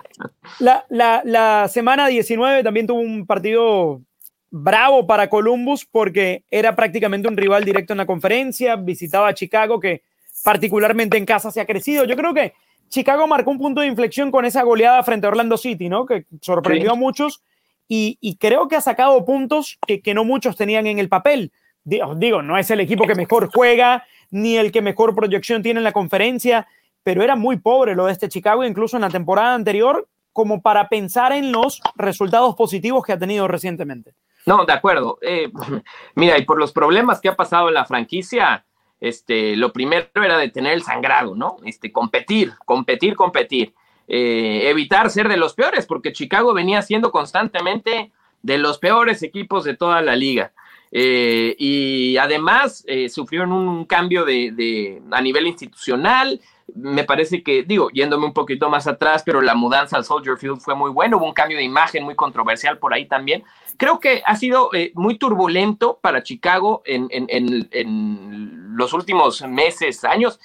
la, 0.60 0.84
la, 1.24 1.68
semana 1.70 2.08
19 2.08 2.64
también 2.64 2.88
tuvo 2.88 3.00
un 3.00 3.26
partido 3.26 4.02
bravo 4.50 5.08
para 5.08 5.30
Columbus 5.30 5.86
porque 5.86 6.44
era 6.52 6.76
prácticamente 6.76 7.30
un 7.30 7.38
rival 7.38 7.64
directo 7.64 7.94
en 7.94 8.00
la 8.00 8.06
conferencia, 8.06 8.76
visitaba 8.76 9.30
a 9.30 9.34
Chicago 9.34 9.80
que 9.80 10.04
particularmente 10.48 11.18
en 11.18 11.26
casa 11.26 11.52
se 11.52 11.60
ha 11.60 11.66
crecido. 11.66 12.06
Yo 12.06 12.16
creo 12.16 12.34
que 12.34 12.54
Chicago 12.88 13.28
marcó 13.28 13.52
un 13.52 13.58
punto 13.58 13.82
de 13.82 13.88
inflexión 13.88 14.32
con 14.32 14.46
esa 14.46 14.64
goleada 14.64 15.04
frente 15.04 15.28
a 15.28 15.30
Orlando 15.30 15.58
City, 15.58 15.90
¿no? 15.90 16.06
Que 16.06 16.26
sorprendió 16.40 16.94
a 16.94 16.96
muchos 16.96 17.44
y, 17.86 18.38
creo 18.40 18.70
que 18.70 18.78
ha 18.78 18.82
sacado 18.82 19.26
puntos 19.26 19.78
que, 19.86 20.02
que, 20.02 20.14
no 20.14 20.24
muchos 20.24 20.56
tenían 20.56 20.88
en 20.88 21.00
el 21.00 21.10
papel. 21.10 21.52
Digo, 21.84 22.42
no 22.44 22.58
es 22.58 22.72
el 22.72 22.80
equipo 22.80 23.06
que 23.06 23.14
mejor 23.14 23.50
juega, 23.54 24.06
ni 24.32 24.56
el 24.56 24.72
que 24.72 24.82
mejor 24.82 25.14
proyección 25.16 25.62
tiene 25.64 25.82
en 25.82 25.84
la 25.84 25.92
conferencia, 25.92 26.66
pero 27.04 27.22
era 27.24 27.36
muy 27.36 27.58
pobre 27.58 27.94
lo 27.94 28.06
de 28.06 28.14
este 28.14 28.30
Chicago, 28.30 28.64
incluso 28.64 28.96
en 28.96 29.02
la 29.02 29.10
temporada 29.10 29.54
anterior, 29.54 30.08
como 30.32 30.62
para 30.62 30.88
pensar 30.88 31.34
en 31.34 31.52
los 31.52 31.82
resultados 31.98 32.56
positivos 32.56 33.04
que 33.06 33.12
ha 33.12 33.20
tenido 33.20 33.50
recientemente. 33.50 34.14
No, 34.46 34.64
de 34.64 34.72
acuerdo. 34.72 35.18
Eh, 35.22 35.52
mira, 36.16 36.38
y 36.38 36.46
por 36.46 36.58
los 36.58 36.72
problemas 36.72 37.20
que 37.20 37.28
ha 37.28 37.36
pasado 37.36 37.68
en 37.68 37.74
la 37.74 37.84
franquicia, 37.84 38.64
este, 39.00 39.56
lo 39.56 39.72
primero 39.74 40.08
era 40.16 40.38
detener 40.38 40.74
el 40.74 40.84
sangrado, 40.84 41.36
¿no? 41.36 41.58
Este, 41.66 41.92
competir, 41.92 42.54
competir, 42.66 43.16
competir. 43.16 43.74
Eh, 44.08 44.70
evitar 44.70 45.10
ser 45.10 45.28
de 45.28 45.38
los 45.38 45.54
peores, 45.54 45.86
porque 45.86 46.14
Chicago 46.14 46.54
venía 46.54 46.82
siendo 46.82 47.12
constantemente 47.12 48.12
de 48.42 48.58
los 48.58 48.80
peores 48.80 49.22
equipos 49.22 49.66
de 49.66 49.76
toda 49.76 50.02
la 50.02 50.16
liga. 50.16 50.54
Eh, 50.92 51.56
y 51.60 52.16
además 52.16 52.86
eh, 52.88 53.10
sufrieron 53.10 53.52
un 53.52 53.84
cambio 53.86 54.24
de, 54.24 55.02
a 55.12 55.22
nivel 55.22 55.48
institucional. 55.48 56.40
Me 56.76 57.04
parece 57.04 57.44
que, 57.44 57.64
digo, 57.64 57.90
yéndome 57.90 58.26
un 58.26 58.34
poquito 58.34 58.70
más 58.70 58.88
atrás, 58.88 59.24
pero 59.26 59.42
la 59.42 59.56
mudanza 59.56 59.98
al 59.98 60.06
Soldier 60.06 60.38
Field 60.38 60.60
fue 60.60 60.76
muy 60.76 60.92
buena. 60.92 61.18
Hubo 61.18 61.26
un 61.26 61.34
cambio 61.34 61.58
de 61.58 61.64
imagen 61.64 62.04
muy 62.04 62.16
controversial 62.16 62.78
por 62.78 62.94
ahí 62.94 63.06
también. 63.06 63.44
Creo 63.78 64.00
que 64.00 64.22
ha 64.26 64.36
sido 64.36 64.70
muy 64.94 65.18
turbulento 65.18 66.00
para 66.02 66.24
Chicago 66.24 66.82
en, 66.86 67.08
en 67.12 68.76
los 68.76 68.94
últimos 68.94 69.42
meses, 69.42 70.04
años 70.04 70.40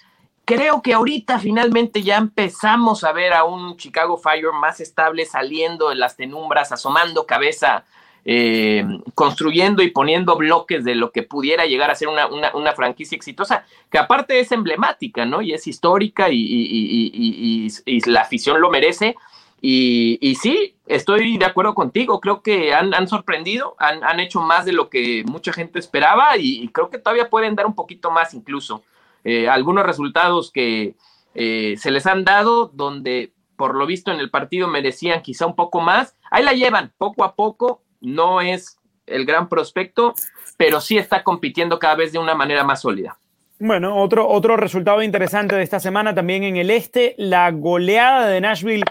creo 0.45 0.83
que 0.83 0.95
ahorita 0.95 1.39
finalmente 1.39 2.03
ya 2.03 2.17
empezamos 2.17 3.05
a 3.05 3.13
ver 3.13 3.33
a 3.33 3.45
un 3.45 3.77
Chicago 3.77 4.17
Fire 4.17 4.53
más 4.53 4.81
estable 4.81 5.25
saliendo 5.25 5.89
de 5.89 5.95
las 5.95 6.17
tenumbras, 6.17 6.73
asomando 6.73 7.27
cabeza, 7.27 7.85
eh, 8.25 8.87
construyendo 9.15 9.83
y 9.83 9.91
poniendo 9.91 10.37
bloques 10.37 10.85
de 10.85 10.95
lo 10.95 11.11
que 11.11 11.23
pudiera 11.23 11.67
llegar 11.67 11.91
a 11.91 11.95
ser 11.95 12.09
una, 12.09 12.73
franquicia 12.73 13.17
exitosa, 13.17 13.65
que 13.91 13.99
aparte 13.99 14.41
es 14.41 14.53
emblemática, 14.53 15.25
¿no? 15.25 15.43
Y 15.43 15.53
es 15.53 15.67
histórica 15.67 16.29
y, 16.31 17.69
la 18.07 18.21
afición 18.21 18.61
lo 18.61 18.71
merece. 18.71 19.17
Y, 19.61 20.37
sí, 20.41 20.75
estoy 20.87 21.39
de 21.39 21.45
acuerdo 21.45 21.75
contigo, 21.75 22.21
creo 22.21 22.43
que 22.43 22.75
han, 22.75 23.09
sorprendido, 23.09 23.77
han, 23.79 24.03
han, 24.03 24.21
hecho 24.21 24.41
más 24.41 24.65
de 24.65 24.73
lo 24.73 24.89
que 24.91 25.25
mucha 25.27 25.53
gente 25.53 25.79
esperaba 25.79 26.37
y 26.37 26.69
creo 26.69 26.91
que 26.91 26.99
todavía 26.99 27.31
pueden 27.31 27.55
dar 27.55 27.67
un 27.67 27.75
poquito 27.75 28.11
más 28.11 28.35
incluso. 28.35 28.83
Eh, 29.25 29.49
algunos 29.49 29.87
resultados 29.87 30.51
que 30.51 30.97
eh, 31.35 31.77
se 31.79 31.91
les 31.91 32.07
han 32.07 32.25
dado 32.25 32.71
donde 32.75 33.33
por 33.57 33.77
lo 33.77 33.87
visto 33.87 34.11
en 34.11 34.19
el 34.19 34.31
partido 34.31 34.67
merecían 34.67 35.23
quizá 35.23 35.47
un 35.47 35.55
poco 35.55 35.81
más. 35.81 36.17
Ahí 36.31 36.43
la 36.43 36.53
llevan 36.53 36.93
poco 36.99 37.25
a 37.25 37.35
poco, 37.37 37.83
no 38.03 38.41
es 38.41 38.79
el 39.07 39.25
gran 39.25 39.49
prospecto, 39.49 40.15
pero 40.57 40.81
sí 40.81 40.99
está 40.99 41.23
compitiendo 41.25 41.79
cada 41.79 41.95
vez 41.95 42.13
de 42.13 42.19
una 42.19 42.35
manera 42.35 42.65
más 42.65 42.83
sólida. 42.83 43.19
Bueno, 43.59 43.97
otro, 43.97 44.29
otro 44.29 44.57
resultado 44.57 45.03
interesante 45.03 45.55
de 45.55 45.63
esta 45.63 45.81
semana 45.81 46.15
también 46.15 46.43
en 46.43 46.57
el 46.57 46.71
este, 46.71 47.15
la 47.17 47.51
goleada 47.53 48.27
de 48.27 48.41
Nashville 48.41 48.85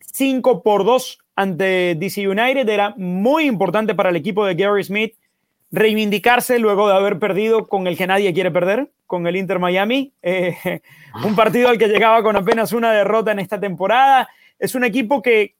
5 0.00 0.62
por 0.62 0.84
2 0.84 1.18
ante 1.36 1.94
DC 1.94 2.28
United 2.28 2.68
era 2.68 2.94
muy 2.96 3.44
importante 3.44 3.94
para 3.94 4.10
el 4.10 4.16
equipo 4.16 4.44
de 4.44 4.54
Gary 4.54 4.82
Smith 4.82 5.14
reivindicarse 5.70 6.58
luego 6.58 6.88
de 6.88 6.94
haber 6.94 7.18
perdido 7.18 7.66
con 7.66 7.86
el 7.86 7.96
que 7.96 8.06
nadie 8.06 8.32
quiere 8.32 8.50
perder, 8.50 8.90
con 9.06 9.26
el 9.26 9.36
Inter 9.36 9.58
Miami. 9.58 10.12
Eh, 10.22 10.56
un 11.24 11.36
partido 11.36 11.68
al 11.68 11.78
que 11.78 11.88
llegaba 11.88 12.22
con 12.22 12.36
apenas 12.36 12.72
una 12.72 12.92
derrota 12.92 13.32
en 13.32 13.38
esta 13.38 13.60
temporada. 13.60 14.28
Es 14.58 14.74
un 14.74 14.84
equipo 14.84 15.20
que, 15.20 15.54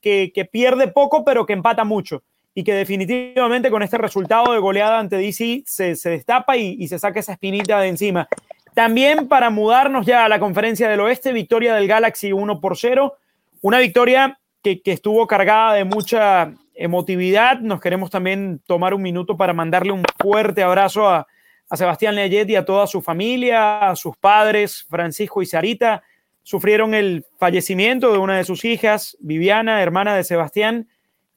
pierde 0.50 0.88
poco, 0.88 1.24
pero 1.24 1.44
que 1.44 1.52
empata 1.52 1.84
mucho. 1.84 2.22
Y 2.58 2.64
que 2.64 2.72
definitivamente 2.72 3.70
con 3.70 3.82
este 3.82 3.98
resultado 3.98 4.54
de 4.54 4.58
goleada 4.58 4.98
ante 4.98 5.18
DC 5.18 5.64
se, 5.66 5.94
destapa 6.08 6.56
y, 6.56 6.88
se 6.88 6.98
saca 6.98 7.20
esa 7.20 7.32
espinita 7.32 7.78
de 7.80 7.88
encima. 7.88 8.28
También 8.72 9.28
para 9.28 9.50
mudarnos 9.50 10.06
ya 10.06 10.24
a 10.24 10.28
la 10.30 10.40
conferencia 10.40 10.88
del 10.88 11.00
oeste, 11.00 11.34
victoria 11.34 11.74
del 11.74 11.86
Galaxy 11.86 12.32
1 12.32 12.58
por 12.58 12.78
0. 12.78 13.14
Una 13.60 13.78
victoria 13.78 14.38
que, 14.62 14.80
estuvo 14.86 15.26
cargada 15.26 15.74
de 15.74 15.84
mucha 15.84 16.54
emotividad. 16.74 17.60
Nos 17.60 17.78
queremos 17.78 18.10
también 18.10 18.62
tomar 18.66 18.94
un 18.94 19.02
minuto 19.02 19.36
para 19.36 19.52
mandarle 19.52 19.92
un 19.92 20.02
fuerte 20.18 20.62
abrazo 20.62 21.08
a, 21.10 21.26
Sebastián 21.74 22.14
Leyet 22.14 22.48
y 22.48 22.56
a 22.56 22.64
toda 22.64 22.86
su 22.86 23.02
familia, 23.02 23.90
a 23.90 23.96
sus 23.96 24.16
padres, 24.16 24.86
Francisco 24.88 25.42
y 25.42 25.46
Sarita. 25.46 26.02
Sufrieron 26.42 26.94
el 26.94 27.26
fallecimiento 27.38 28.12
de 28.12 28.18
una 28.18 28.38
de 28.38 28.44
sus 28.44 28.64
hijas, 28.64 29.16
Viviana, 29.20 29.82
hermana 29.82 30.14
de 30.14 30.24
Sebastián, 30.24 30.88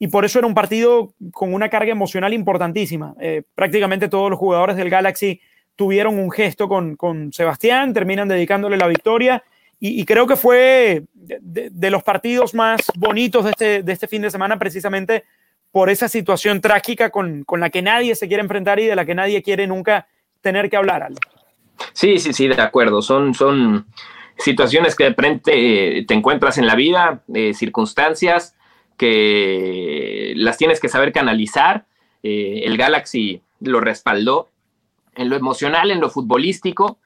y 0.02 0.08
por 0.08 0.24
eso 0.24 0.38
era 0.38 0.48
un 0.48 0.54
partido 0.54 1.12
con 1.30 1.52
una 1.52 1.68
carga 1.68 1.92
emocional 1.92 2.32
importantísima. 2.32 3.14
Eh, 3.20 3.42
prácticamente 3.54 4.08
todos 4.08 4.30
los 4.30 4.38
jugadores 4.38 4.76
del 4.76 4.88
Galaxy 4.88 5.42
tuvieron 5.76 6.18
un 6.18 6.30
gesto 6.30 6.68
con, 6.68 7.32
Sebastián, 7.34 7.92
terminan 7.92 8.26
dedicándole 8.26 8.78
la 8.78 8.88
victoria. 8.88 9.44
Y, 9.78 10.04
creo 10.04 10.26
que 10.26 10.36
fue 10.36 11.04
de, 11.14 11.90
los 11.90 12.02
partidos 12.02 12.54
más 12.54 12.80
bonitos 12.96 13.44
de 13.44 13.50
este, 13.50 13.82
de 13.82 13.92
este 13.92 14.08
fin 14.08 14.20
de 14.20 14.30
semana, 14.30 14.58
precisamente 14.58 15.24
por 15.70 15.88
esa 15.88 16.08
situación 16.08 16.60
trágica 16.60 17.08
con, 17.08 17.44
con, 17.44 17.60
la 17.60 17.70
que 17.70 17.80
nadie 17.80 18.14
se 18.14 18.28
quiere 18.28 18.42
enfrentar 18.42 18.78
y 18.78 18.86
de 18.86 18.96
la 18.96 19.06
que 19.06 19.14
nadie 19.14 19.42
quiere 19.42 19.66
nunca 19.66 20.06
tener 20.42 20.68
que 20.68 20.76
hablar. 20.76 21.08
Sí, 21.94 22.18
sí, 22.18 22.34
sí, 22.34 22.48
de 22.48 22.60
acuerdo. 22.60 23.00
Son, 23.00 23.32
son 23.32 23.86
situaciones 24.36 24.96
que 24.96 25.04
de 25.04 25.14
frente 25.14 25.98
eh, 25.98 26.04
te 26.06 26.12
encuentras 26.14 26.58
en 26.58 26.66
la 26.66 26.74
vida, 26.74 27.22
eh, 27.34 27.54
circunstancias 27.54 28.54
que 29.00 30.34
las 30.36 30.58
tienes 30.58 30.78
que 30.78 30.88
saber 30.88 31.12
canalizar. 31.12 31.86
Eh, 32.22 32.62
el 32.64 32.76
Galaxy 32.76 33.42
lo 33.60 33.80
respaldó 33.80 34.48
en 35.14 35.30
lo 35.30 35.36
emocional, 35.36 35.90
en 35.90 36.00
lo 36.00 36.10
futbolístico. 36.10 36.98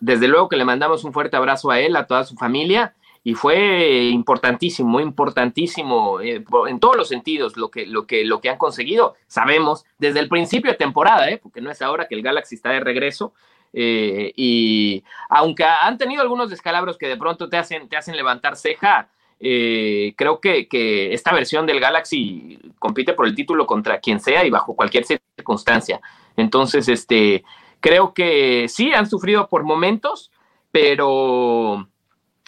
Desde 0.00 0.28
luego 0.28 0.48
que 0.48 0.56
le 0.56 0.64
mandamos 0.64 1.04
un 1.04 1.12
fuerte 1.12 1.36
abrazo 1.36 1.70
a 1.70 1.80
él, 1.80 1.96
a 1.96 2.06
toda 2.06 2.24
su 2.24 2.36
familia, 2.36 2.94
y 3.24 3.34
fue 3.34 4.08
importantísimo, 4.10 5.00
importantísimo 5.00 6.20
eh, 6.20 6.44
en 6.68 6.80
todos 6.80 6.96
los 6.96 7.08
sentidos 7.08 7.56
lo 7.56 7.70
que, 7.70 7.86
lo, 7.86 8.06
que, 8.06 8.24
lo 8.24 8.40
que 8.40 8.48
han 8.48 8.58
conseguido. 8.58 9.16
Sabemos 9.26 9.84
desde 9.98 10.20
el 10.20 10.28
principio 10.28 10.70
de 10.70 10.78
temporada, 10.78 11.28
¿eh? 11.28 11.38
porque 11.38 11.60
no 11.60 11.70
es 11.70 11.82
ahora 11.82 12.06
que 12.06 12.14
el 12.14 12.22
Galaxy 12.22 12.54
está 12.54 12.70
de 12.70 12.80
regreso, 12.80 13.34
eh, 13.72 14.32
y 14.36 15.04
aunque 15.28 15.64
han 15.64 15.98
tenido 15.98 16.22
algunos 16.22 16.48
descalabros 16.48 16.96
que 16.96 17.08
de 17.08 17.16
pronto 17.16 17.48
te 17.48 17.58
hacen, 17.58 17.88
te 17.88 17.96
hacen 17.96 18.16
levantar 18.16 18.56
ceja, 18.56 19.10
creo 19.38 20.40
que, 20.40 20.68
que, 20.68 21.12
esta 21.12 21.32
versión 21.32 21.66
del 21.66 21.80
Galaxy 21.80 22.58
compite 22.78 23.12
por 23.12 23.26
el 23.26 23.34
título 23.34 23.66
contra 23.66 24.00
quien 24.00 24.20
sea 24.20 24.44
y 24.44 24.50
bajo 24.50 24.74
cualquier 24.74 25.04
circunstancia. 25.04 26.00
Entonces, 26.36 26.88
este, 26.88 27.44
Creo 27.80 28.12
que 28.12 28.66
sí, 28.68 28.92
han 28.92 29.08
sufrido 29.08 29.48
por 29.48 29.62
momentos, 29.62 30.32
pero 30.72 31.88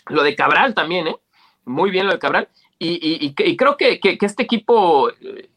lo 0.06 0.22
de 0.22 0.34
Cabral 0.34 0.74
también, 0.74 1.06
¿eh? 1.08 1.16
Muy 1.64 1.90
bien 1.90 2.06
lo 2.06 2.12
de 2.12 2.18
Cabral. 2.18 2.48
Y, 2.78 3.34
creo 3.56 3.76
que, 3.76 4.00
este 4.02 4.42
equipo 4.42 5.10
eh, 5.10 5.50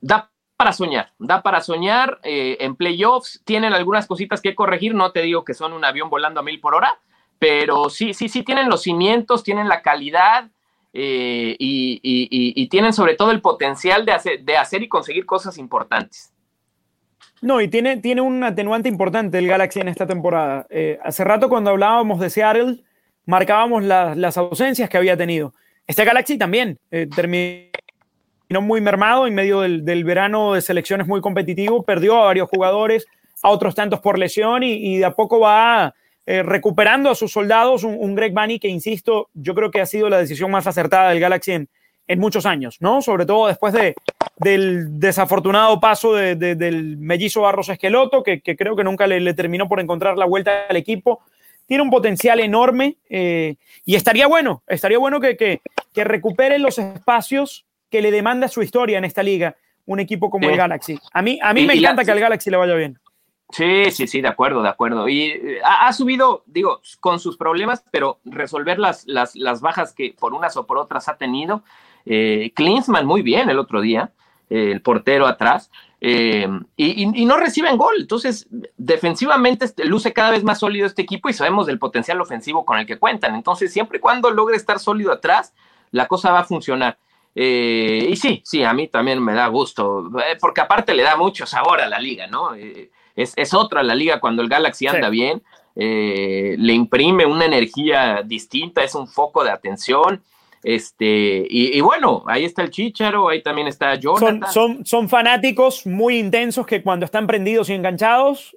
da 0.00 0.30
para 0.56 0.72
soñar, 0.72 1.12
da 1.18 1.42
para 1.42 1.60
soñar 1.60 2.20
eh, 2.22 2.56
en 2.60 2.76
playoffs. 2.76 3.42
Tienen 3.44 3.72
algunas 3.72 4.06
cositas 4.06 4.40
que 4.40 4.54
corregir, 4.54 4.94
no 4.94 5.12
te 5.12 5.22
digo 5.22 5.44
que 5.44 5.54
son 5.54 5.72
un 5.72 5.84
avión 5.84 6.08
volando 6.08 6.40
a 6.40 6.42
mil 6.42 6.60
por 6.60 6.74
hora, 6.74 6.98
pero 7.38 7.90
sí, 7.90 8.14
sí, 8.14 8.28
sí, 8.28 8.42
tienen 8.42 8.68
los 8.70 8.82
cimientos, 8.82 9.42
tienen 9.42 9.68
la 9.68 9.82
calidad. 9.82 10.50
Eh, 10.92 11.56
y, 11.58 12.68
tienen 12.68 12.92
sobre 12.92 13.14
todo 13.14 13.30
el 13.30 13.40
potencial 13.40 14.04
de 14.04 14.12
hacer, 14.56 14.82
y 14.82 14.88
conseguir 14.88 15.26
cosas 15.26 15.58
importantes. 15.58 16.32
No, 17.42 17.60
y 17.60 17.68
tiene, 17.68 18.20
un 18.20 18.44
atenuante 18.44 18.88
importante 18.88 19.38
el 19.38 19.46
Galaxy 19.46 19.80
en 19.80 19.88
esta 19.88 20.06
temporada. 20.06 20.66
Eh, 20.70 20.98
hace 21.02 21.24
rato 21.24 21.48
cuando 21.48 21.70
hablábamos 21.70 22.20
de 22.20 22.30
Seattle, 22.30 22.82
marcábamos 23.24 23.84
las 23.84 24.36
ausencias 24.36 24.90
que 24.90 24.98
había 24.98 25.16
tenido. 25.16 25.54
Este 25.86 26.04
Galaxy 26.04 26.36
también 26.36 26.78
eh, 26.90 27.08
terminó 27.14 27.70
muy 28.60 28.80
mermado 28.80 29.26
en 29.26 29.34
medio 29.34 29.60
del, 29.60 30.04
verano 30.04 30.54
de 30.54 30.60
selecciones 30.60 31.06
muy 31.06 31.20
competitivo, 31.20 31.82
perdió 31.82 32.16
a 32.16 32.26
varios 32.26 32.48
jugadores, 32.48 33.06
a 33.42 33.48
otros 33.48 33.74
tantos 33.74 34.00
por 34.00 34.18
lesión 34.18 34.62
y, 34.62 34.94
y 34.94 34.98
de 34.98 35.06
a 35.06 35.12
poco 35.12 35.40
va 35.40 35.94
eh, 36.26 36.42
recuperando 36.42 37.10
a 37.10 37.14
sus 37.14 37.32
soldados, 37.32 37.84
un, 37.84 37.96
un, 37.98 38.14
Greg 38.14 38.32
Bunny 38.32 38.58
que, 38.58 38.68
insisto, 38.68 39.30
yo 39.34 39.54
creo 39.54 39.70
que 39.70 39.80
ha 39.80 39.86
sido 39.86 40.08
la 40.08 40.18
decisión 40.18 40.50
más 40.50 40.66
acertada 40.66 41.10
del 41.10 41.20
Galaxy 41.20 41.52
en, 41.52 41.68
en 42.06 42.18
muchos 42.18 42.44
años, 42.44 42.76
¿no? 42.80 43.02
Sobre 43.02 43.24
todo 43.24 43.46
después 43.46 43.72
de, 43.72 43.94
del 44.36 44.98
desafortunado 44.98 45.78
paso 45.78 46.14
de, 46.14 46.34
de, 46.34 46.56
del 46.56 46.96
mellizo 46.96 47.42
Barros 47.42 47.68
Esqueloto, 47.68 48.22
que, 48.22 48.40
que 48.40 48.56
creo 48.56 48.74
que 48.74 48.82
nunca 48.82 49.06
le, 49.06 49.20
le, 49.20 49.34
terminó 49.34 49.68
por 49.68 49.80
encontrar 49.80 50.18
la 50.18 50.26
vuelta 50.26 50.66
al 50.68 50.76
equipo. 50.76 51.20
Tiene 51.66 51.84
un 51.84 51.90
potencial 51.90 52.40
enorme 52.40 52.96
eh, 53.08 53.54
y 53.84 53.94
estaría 53.94 54.26
bueno, 54.26 54.64
estaría 54.66 54.98
bueno 54.98 55.20
que, 55.20 55.36
que, 55.36 55.60
que 55.94 56.02
recupere 56.02 56.58
los 56.58 56.78
espacios 56.78 57.64
que 57.90 58.02
le 58.02 58.10
demanda 58.10 58.48
su 58.48 58.62
historia 58.62 58.98
en 58.98 59.04
esta 59.04 59.22
liga, 59.22 59.54
un 59.86 60.00
equipo 60.00 60.30
como 60.30 60.46
sí. 60.46 60.50
el 60.50 60.56
Galaxy. 60.56 60.98
A 61.12 61.22
mí, 61.22 61.38
a 61.40 61.54
mí 61.54 61.62
y, 61.62 61.66
me 61.66 61.74
encanta 61.74 62.02
la, 62.02 62.06
que 62.06 62.10
al 62.10 62.20
Galaxy 62.20 62.50
le 62.50 62.56
vaya 62.56 62.74
bien. 62.74 62.98
Sí, 63.52 63.90
sí, 63.90 64.06
sí, 64.06 64.20
de 64.20 64.28
acuerdo, 64.28 64.62
de 64.62 64.68
acuerdo. 64.68 65.08
Y 65.08 65.22
eh, 65.22 65.60
ha, 65.64 65.92
subido, 65.92 66.44
digo, 66.46 66.80
con 67.00 67.18
sus 67.18 67.36
problemas, 67.36 67.84
pero 67.90 68.18
resolver 68.24 68.78
las, 68.78 69.06
las, 69.06 69.34
las 69.34 69.60
bajas 69.60 69.92
que 69.92 70.14
por 70.18 70.34
unas 70.34 70.56
o 70.56 70.66
por 70.66 70.78
otras 70.78 71.08
ha 71.08 71.16
tenido. 71.16 71.62
Eh, 72.06 72.52
Klinsman 72.54 73.06
muy 73.06 73.22
bien 73.22 73.50
el 73.50 73.58
otro 73.58 73.80
día, 73.80 74.12
eh, 74.48 74.70
el 74.72 74.82
portero 74.82 75.26
atrás, 75.26 75.70
eh, 76.00 76.48
y, 76.76 77.04
y, 77.04 77.22
y, 77.22 77.24
no 77.26 77.36
reciben 77.36 77.76
gol. 77.76 77.94
Entonces, 77.98 78.46
defensivamente 78.76 79.66
este, 79.66 79.84
luce 79.84 80.12
cada 80.12 80.30
vez 80.30 80.42
más 80.42 80.60
sólido 80.60 80.86
este 80.86 81.02
equipo 81.02 81.28
y 81.28 81.32
sabemos 81.34 81.66
del 81.66 81.78
potencial 81.78 82.20
ofensivo 82.20 82.64
con 82.64 82.78
el 82.78 82.86
que 82.86 82.98
cuentan. 82.98 83.34
Entonces, 83.34 83.72
siempre 83.72 83.98
y 83.98 84.00
cuando 84.00 84.30
logre 84.30 84.56
estar 84.56 84.78
sólido 84.78 85.12
atrás, 85.12 85.52
la 85.90 86.06
cosa 86.06 86.30
va 86.32 86.40
a 86.40 86.44
funcionar. 86.44 86.98
Eh, 87.34 88.08
y 88.10 88.16
sí, 88.16 88.42
sí, 88.44 88.64
a 88.64 88.72
mí 88.72 88.88
también 88.88 89.22
me 89.22 89.34
da 89.34 89.46
gusto, 89.48 90.10
porque 90.40 90.60
aparte 90.60 90.94
le 90.94 91.02
da 91.02 91.16
mucho 91.16 91.46
sabor 91.46 91.80
a 91.80 91.86
la 91.86 92.00
liga, 92.00 92.26
¿no? 92.26 92.54
Eh, 92.54 92.90
es, 93.16 93.32
es, 93.36 93.54
otra 93.54 93.82
la 93.82 93.94
liga 93.94 94.20
cuando 94.20 94.42
el 94.42 94.48
Galaxy 94.48 94.86
anda 94.86 95.08
sí. 95.08 95.12
bien, 95.12 95.42
le 95.76 96.72
imprime 96.72 97.24
una 97.26 97.46
energía 97.46 98.22
distinta, 98.24 98.82
es 98.82 98.94
un 98.94 99.08
foco 99.08 99.44
de 99.44 99.50
atención. 99.50 100.22
Este, 100.62 101.46
y, 101.48 101.78
y, 101.78 101.80
bueno, 101.80 102.22
ahí 102.26 102.44
está 102.44 102.62
el 102.62 102.70
Chicharo, 102.70 103.28
ahí 103.28 103.42
también 103.42 103.66
está 103.66 103.94
Jonathan. 103.94 104.42
Son, 104.42 104.52
son, 104.52 104.86
son 104.86 105.08
fanáticos 105.08 105.86
muy 105.86 106.18
intensos 106.18 106.66
que 106.66 106.82
cuando 106.82 107.06
están 107.06 107.26
prendidos 107.26 107.70
y 107.70 107.72
enganchados, 107.72 108.56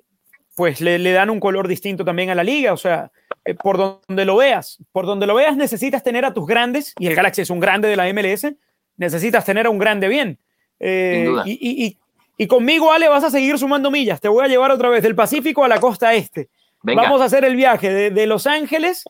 pues 0.56 0.82
le, 0.82 0.99
le, 0.99 1.12
dan 1.12 1.30
un 1.30 1.39
color 1.39 1.68
distinto 1.68 2.04
también 2.04 2.30
a 2.30 2.36
la 2.36 2.43
liga. 2.43 2.74
O 2.74 2.78
sea, 2.78 3.12
eh, 3.45 3.56
por 3.56 3.78
donde 3.78 4.26
lo 4.26 4.36
veas, 4.36 4.80
por 4.91 5.06
donde 5.06 5.28
lo 5.28 5.36
veas 5.36 5.56
necesitas 5.56 6.04
tener 6.04 6.26
a 6.26 6.34
tus 6.34 6.45
grandes, 6.45 6.93
y 6.99 7.08
el 7.08 7.16
Galaxy 7.16 7.41
es 7.41 7.49
un 7.49 7.60
grande 7.60 7.88
de 7.88 7.95
la 7.95 8.12
MLS, 8.14 8.54
necesitas 8.97 9.45
tener 9.45 9.66
a 9.68 9.70
un 9.70 9.80
grande 9.80 10.08
bien. 10.08 10.39
Eh, 10.80 11.30
y, 11.45 11.86
y, 11.86 11.97
y, 12.38 12.47
conmigo, 12.47 12.91
Ale, 12.91 13.07
vas 13.07 13.23
a 13.23 13.31
seguir 13.31 13.57
sumando 13.57 13.91
millas. 13.91 14.19
Te 14.19 14.27
voy 14.27 14.43
a 14.43 14.47
llevar 14.47 14.71
otra 14.71 14.89
vez 14.89 15.03
del 15.03 15.15
Pacífico 15.15 15.63
a 15.63 15.67
la 15.67 15.79
costa 15.79 16.13
este. 16.13 16.49
Venga. 16.81 17.03
Vamos 17.03 17.21
a 17.21 17.25
hacer 17.25 17.45
el 17.45 17.55
viaje 17.55 17.91
de, 17.91 18.11
de 18.11 18.27
Los 18.27 18.47
Ángeles 18.47 19.05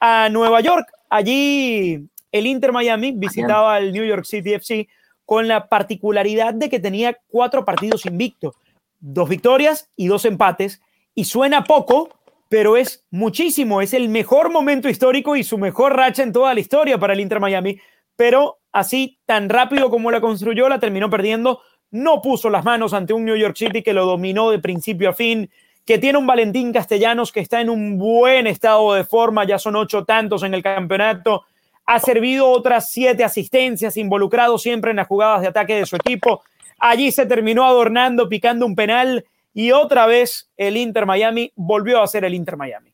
a 0.00 0.28
Nueva 0.30 0.60
York. 0.60 0.86
Allí 1.10 2.08
el 2.32 2.46
Inter 2.46 2.72
Miami 2.72 3.12
visitaba 3.12 3.74
al 3.74 3.92
New 3.92 4.04
York 4.04 4.24
City 4.24 4.54
FC 4.54 4.88
con 5.24 5.48
la 5.48 5.68
particularidad 5.68 6.54
de 6.54 6.70
que 6.70 6.80
tenía 6.80 7.18
cuatro 7.28 7.64
partidos 7.64 8.06
invicto, 8.06 8.54
dos 8.98 9.28
victorias 9.28 9.90
y 9.96 10.06
dos 10.06 10.24
empates, 10.24 10.80
y 11.14 11.24
suena 11.24 11.64
poco, 11.64 12.10
pero 12.48 12.76
es 12.76 13.04
muchísimo, 13.10 13.82
es 13.82 13.92
el 13.92 14.08
mejor 14.08 14.50
momento 14.50 14.88
histórico 14.88 15.36
y 15.36 15.44
su 15.44 15.58
mejor 15.58 15.96
racha 15.96 16.22
en 16.22 16.32
toda 16.32 16.54
la 16.54 16.60
historia 16.60 16.98
para 16.98 17.12
el 17.12 17.20
Inter 17.20 17.40
Miami, 17.40 17.78
pero 18.16 18.58
así 18.72 19.18
tan 19.26 19.48
rápido 19.48 19.90
como 19.90 20.10
la 20.10 20.20
construyó, 20.20 20.68
la 20.68 20.80
terminó 20.80 21.10
perdiendo, 21.10 21.60
no 21.90 22.20
puso 22.22 22.50
las 22.50 22.64
manos 22.64 22.92
ante 22.92 23.12
un 23.12 23.24
New 23.24 23.36
York 23.36 23.56
City 23.56 23.82
que 23.82 23.92
lo 23.92 24.06
dominó 24.06 24.50
de 24.50 24.58
principio 24.58 25.10
a 25.10 25.12
fin, 25.12 25.50
que 25.84 25.98
tiene 25.98 26.18
un 26.18 26.26
Valentín 26.26 26.72
Castellanos 26.72 27.32
que 27.32 27.40
está 27.40 27.60
en 27.60 27.70
un 27.70 27.96
buen 27.96 28.46
estado 28.46 28.94
de 28.94 29.04
forma, 29.04 29.44
ya 29.44 29.58
son 29.58 29.76
ocho 29.76 30.04
tantos 30.04 30.42
en 30.42 30.52
el 30.52 30.62
campeonato, 30.62 31.44
ha 31.86 31.98
servido 31.98 32.50
otras 32.50 32.90
siete 32.90 33.24
asistencias, 33.24 33.96
involucrado 33.96 34.58
siempre 34.58 34.90
en 34.90 34.98
las 34.98 35.06
jugadas 35.06 35.40
de 35.40 35.48
ataque 35.48 35.74
de 35.76 35.86
su 35.86 35.96
equipo. 35.96 36.42
Allí 36.78 37.10
se 37.10 37.24
terminó 37.24 37.64
adornando, 37.64 38.28
picando 38.28 38.66
un 38.66 38.76
penal 38.76 39.24
y 39.54 39.72
otra 39.72 40.06
vez 40.06 40.50
el 40.58 40.76
Inter 40.76 41.06
Miami 41.06 41.50
volvió 41.56 42.02
a 42.02 42.06
ser 42.06 42.26
el 42.26 42.34
Inter 42.34 42.58
Miami. 42.58 42.92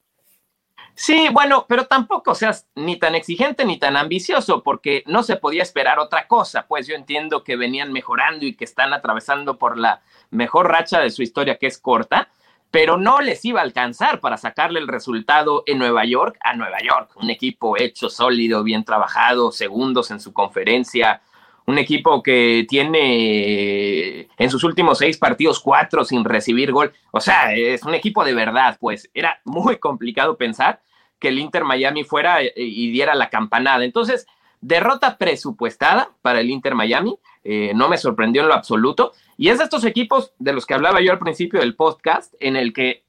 Sí, 0.97 1.29
bueno, 1.33 1.67
pero 1.69 1.87
tampoco 1.87 2.37
seas 2.37 2.69
ni 2.77 2.97
tan 2.97 3.17
exigente 3.17 3.65
ni 3.65 3.79
tan 3.79 3.97
ambicioso, 3.97 4.63
porque 4.63 5.03
no 5.07 5.25
se 5.25 5.37
podía 5.37 5.63
esperar 5.63 5.99
otra 5.99 6.29
cosa. 6.29 6.67
Pues 6.69 6.87
yo 6.87 6.95
entiendo 6.95 7.43
que 7.43 7.57
venían 7.57 7.93
mejorando 7.93 8.47
y 8.47 8.55
que 8.55 8.65
están 8.65 8.93
atravesando 8.93 9.59
por 9.59 9.77
la 9.77 10.03
mejor 10.31 10.71
racha 10.71 11.01
de 11.01 11.11
su 11.11 11.23
historia, 11.23 11.57
que 11.57 11.67
es 11.67 11.79
corta, 11.79 12.29
pero 12.71 12.97
no 12.97 13.21
les 13.21 13.45
iba 13.45 13.61
a 13.61 13.65
alcanzar 13.65 14.21
para 14.21 14.37
sacarle 14.37 14.79
el 14.79 14.89
resultado 14.89 15.65
en 15.67 15.79
Nueva 15.79 16.05
York 16.05 16.37
a 16.41 16.55
Nueva 16.55 16.79
York. 16.81 17.11
Un 17.17 17.31
equipo 17.31 17.77
hecho, 17.77 18.09
sólido, 18.09 18.63
bien 18.63 18.85
trabajado, 18.85 19.51
segundos 19.51 20.13
en 20.13 20.21
su 20.21 20.33
conferencia, 20.33 21.23
un 21.67 21.79
equipo 21.79 22.23
que 22.23 22.67
tiene 22.69 24.29
en 24.37 24.51
sus 24.51 24.65
últimos 24.65 24.99
seis 24.99 25.17
partidos 25.19 25.61
cuatro 25.61 26.05
sin 26.05 26.25
recibir 26.25 26.73
gol. 26.73 26.93
O 27.11 27.21
sea, 27.21 27.55
es 27.55 27.83
un 27.85 27.95
equipo 27.95 28.25
de 28.25 28.35
verdad, 28.35 28.77
pues 28.81 29.11
era 29.15 29.41
muy 29.45 29.79
complicado 29.79 30.37
pensar 30.37 30.81
que 31.19 31.29
el 31.29 31.39
Inter 31.39 31.65
Miami 31.65 32.05
fuera 32.05 32.41
y 32.43 32.91
diera 32.91 33.15
la 33.15 33.31
campanada. 33.31 33.85
Entonces, 33.85 34.27
derrota 34.61 35.19
presupuestada 35.19 36.11
para 36.23 36.41
el 36.41 36.51
Inter 36.51 36.75
Miami, 36.75 37.19
eh, 37.45 37.73
no 37.75 37.89
me 37.89 37.99
sorprendió 37.99 38.43
en 38.43 38.49
lo 38.49 38.55
absoluto. 38.55 39.12
Y 39.37 39.49
es 39.49 39.59
de 39.59 39.65
estos 39.65 39.85
equipos 39.85 40.33
de 40.39 40.53
los 40.53 40.67
que 40.67 40.75
hablaba 40.75 41.01
yo 41.01 41.12
al 41.12 41.19
principio 41.19 41.61
del 41.61 41.77
podcast, 41.77 42.35
en 42.41 42.57
el 42.57 42.73
que 42.73 43.05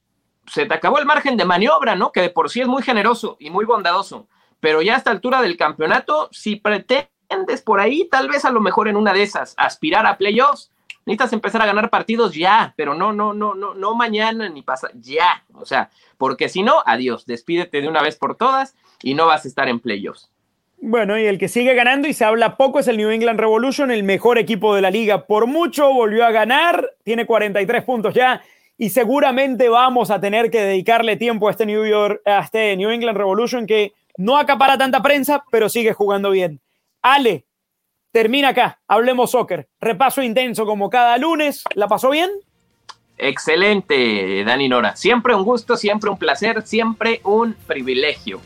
se 0.48 0.66
te 0.66 0.74
acabó 0.74 1.00
el 1.00 1.06
margen 1.06 1.38
de 1.38 1.46
maniobra, 1.46 1.96
¿no? 1.96 2.12
Que 2.12 2.22
de 2.22 2.30
por 2.30 2.50
sí 2.50 2.62
es 2.62 2.68
muy 2.68 2.84
generoso 2.84 3.38
y 3.40 3.50
muy 3.50 3.66
bondadoso. 3.66 4.28
Pero 4.60 4.82
ya 4.82 4.96
a 4.96 4.98
esta 4.98 5.12
altura 5.12 5.42
del 5.42 5.58
campeonato, 5.58 6.30
si 6.32 6.58
pretendes 7.28 7.62
por 7.62 7.80
ahí, 7.80 8.08
tal 8.10 8.28
vez 8.28 8.46
a 8.46 8.52
lo 8.52 8.62
mejor 8.62 8.88
en 8.88 8.96
una 8.96 9.14
de 9.14 9.24
esas, 9.24 9.54
aspirar 9.58 10.06
a 10.06 10.18
playoffs, 10.18 10.72
necesitas 11.06 11.34
empezar 11.34 11.62
a 11.62 11.66
ganar 11.66 11.90
partidos 11.90 12.34
ya, 12.34 12.74
pero 12.76 12.94
no, 12.96 13.14
no, 13.14 13.34
no, 13.34 13.54
no, 13.54 13.74
no 13.74 13.96
mañana 13.96 14.50
ni 14.50 14.62
pasa, 14.62 14.90
ya. 14.96 15.44
O 15.54 15.66
sea, 15.66 15.90
porque 16.18 16.50
si 16.50 16.64
no, 16.64 16.82
adiós, 16.86 17.26
despídete 17.26 17.82
de 17.82 17.88
una 17.88 18.02
vez 18.02 18.16
por 18.16 18.36
todas 18.36 18.76
y 19.04 19.14
no 19.14 19.28
vas 19.28 19.46
a 19.46 19.48
estar 19.48 19.68
en 19.68 19.80
playoffs. 19.80 20.30
Bueno, 20.82 21.18
y 21.18 21.26
el 21.26 21.38
que 21.38 21.48
sigue 21.48 21.74
ganando 21.74 22.08
y 22.08 22.14
se 22.14 22.26
habla 22.26 22.58
poco 22.58 22.80
es 22.80 22.88
el 22.88 22.98
New 22.98 23.10
England 23.10 23.40
Revolution, 23.40 23.92
el 23.92 24.04
mejor 24.04 24.38
equipo 24.38 24.76
de 24.76 24.82
la 24.82 24.92
liga. 24.92 25.26
Por 25.26 25.48
mucho 25.48 25.92
volvió 25.94 26.26
a 26.26 26.32
ganar, 26.32 26.92
tiene 27.04 27.26
43 27.26 27.84
puntos 27.84 28.14
ya 28.14 28.42
y 28.78 28.90
seguramente 28.90 29.70
vamos 29.70 30.12
a 30.12 30.20
tener 30.20 30.52
que 30.52 30.62
dedicarle 30.62 31.16
tiempo 31.16 31.48
a 31.48 31.52
este 31.52 31.66
New 31.66 31.86
York, 31.86 32.22
a 32.26 32.40
este 32.40 32.76
New 32.76 32.90
England 32.90 33.18
Revolution 33.18 33.66
que 33.66 33.94
no 34.18 34.38
acapara 34.38 34.78
tanta 34.78 35.02
prensa, 35.02 35.44
pero 35.50 35.70
sigue 35.70 35.94
jugando 35.94 36.32
bien. 36.32 36.60
Ale, 37.08 37.46
termina 38.12 38.50
acá, 38.50 38.82
hablemos 38.88 39.30
soccer. 39.30 39.70
Repaso 39.80 40.24
intenso 40.24 40.66
como 40.66 40.90
cada 40.90 41.16
lunes. 41.20 41.64
¿La 41.76 41.88
pasó 41.88 42.10
bien? 42.10 42.32
Excelente, 43.16 44.44
Dani 44.44 44.68
Nora. 44.68 44.96
Siempre 44.96 45.36
un 45.36 45.44
gusto, 45.44 45.78
siempre 45.78 46.10
un 46.10 46.18
placer, 46.18 46.64
siempre 46.64 47.22
un 47.24 47.54
privilegio. 47.68 48.42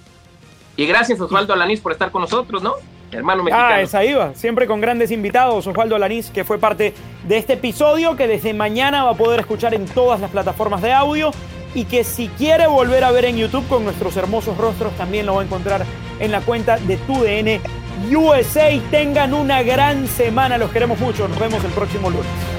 Y 0.76 0.86
gracias 0.88 1.22
Osvaldo 1.22 1.54
Alanís 1.54 1.80
por 1.80 1.94
estar 1.94 2.12
con 2.12 2.22
nosotros, 2.22 2.62
¿no? 2.62 2.74
Hermano 3.14 3.44
mexicano. 3.44 3.76
Ah, 3.76 3.80
esa 3.80 4.04
iba. 4.04 4.36
Siempre 4.36 4.68
con 4.68 4.82
grandes 4.82 5.12
invitados. 5.12 5.66
Osvaldo 5.66 5.96
Alanís, 5.96 6.30
que 6.30 6.44
fue 6.44 6.58
parte 6.58 6.94
de 7.30 7.38
este 7.38 7.54
episodio, 7.54 8.18
que 8.18 8.28
desde 8.28 8.54
mañana 8.54 9.06
va 9.06 9.12
a 9.12 9.16
poder 9.16 9.40
escuchar 9.40 9.74
en 9.74 9.86
todas 9.86 10.20
las 10.20 10.32
plataformas 10.32 10.82
de 10.82 10.92
audio. 10.92 11.32
Y 11.74 11.86
que 11.86 12.04
si 12.04 12.28
quiere 12.28 12.68
volver 12.68 13.06
a 13.06 13.12
ver 13.12 13.24
en 13.24 13.38
YouTube 13.38 13.66
con 13.70 13.86
nuestros 13.86 14.18
hermosos 14.18 14.58
rostros, 14.58 14.92
también 14.98 15.26
lo 15.28 15.36
va 15.36 15.44
a 15.44 15.46
encontrar 15.46 15.86
en 16.20 16.34
la 16.34 16.42
cuenta 16.42 16.78
de 16.78 16.98
TUDN 16.98 17.79
USA. 18.08 18.80
Tengan 18.92 19.34
una 19.34 19.64
gran 19.64 20.08
semana. 20.08 20.58
Los 20.58 20.72
queremos 20.72 21.00
mucho. 21.00 21.28
Nos 21.28 21.40
vemos 21.40 21.64
el 21.64 21.72
próximo 21.72 22.10
lunes. 22.10 22.59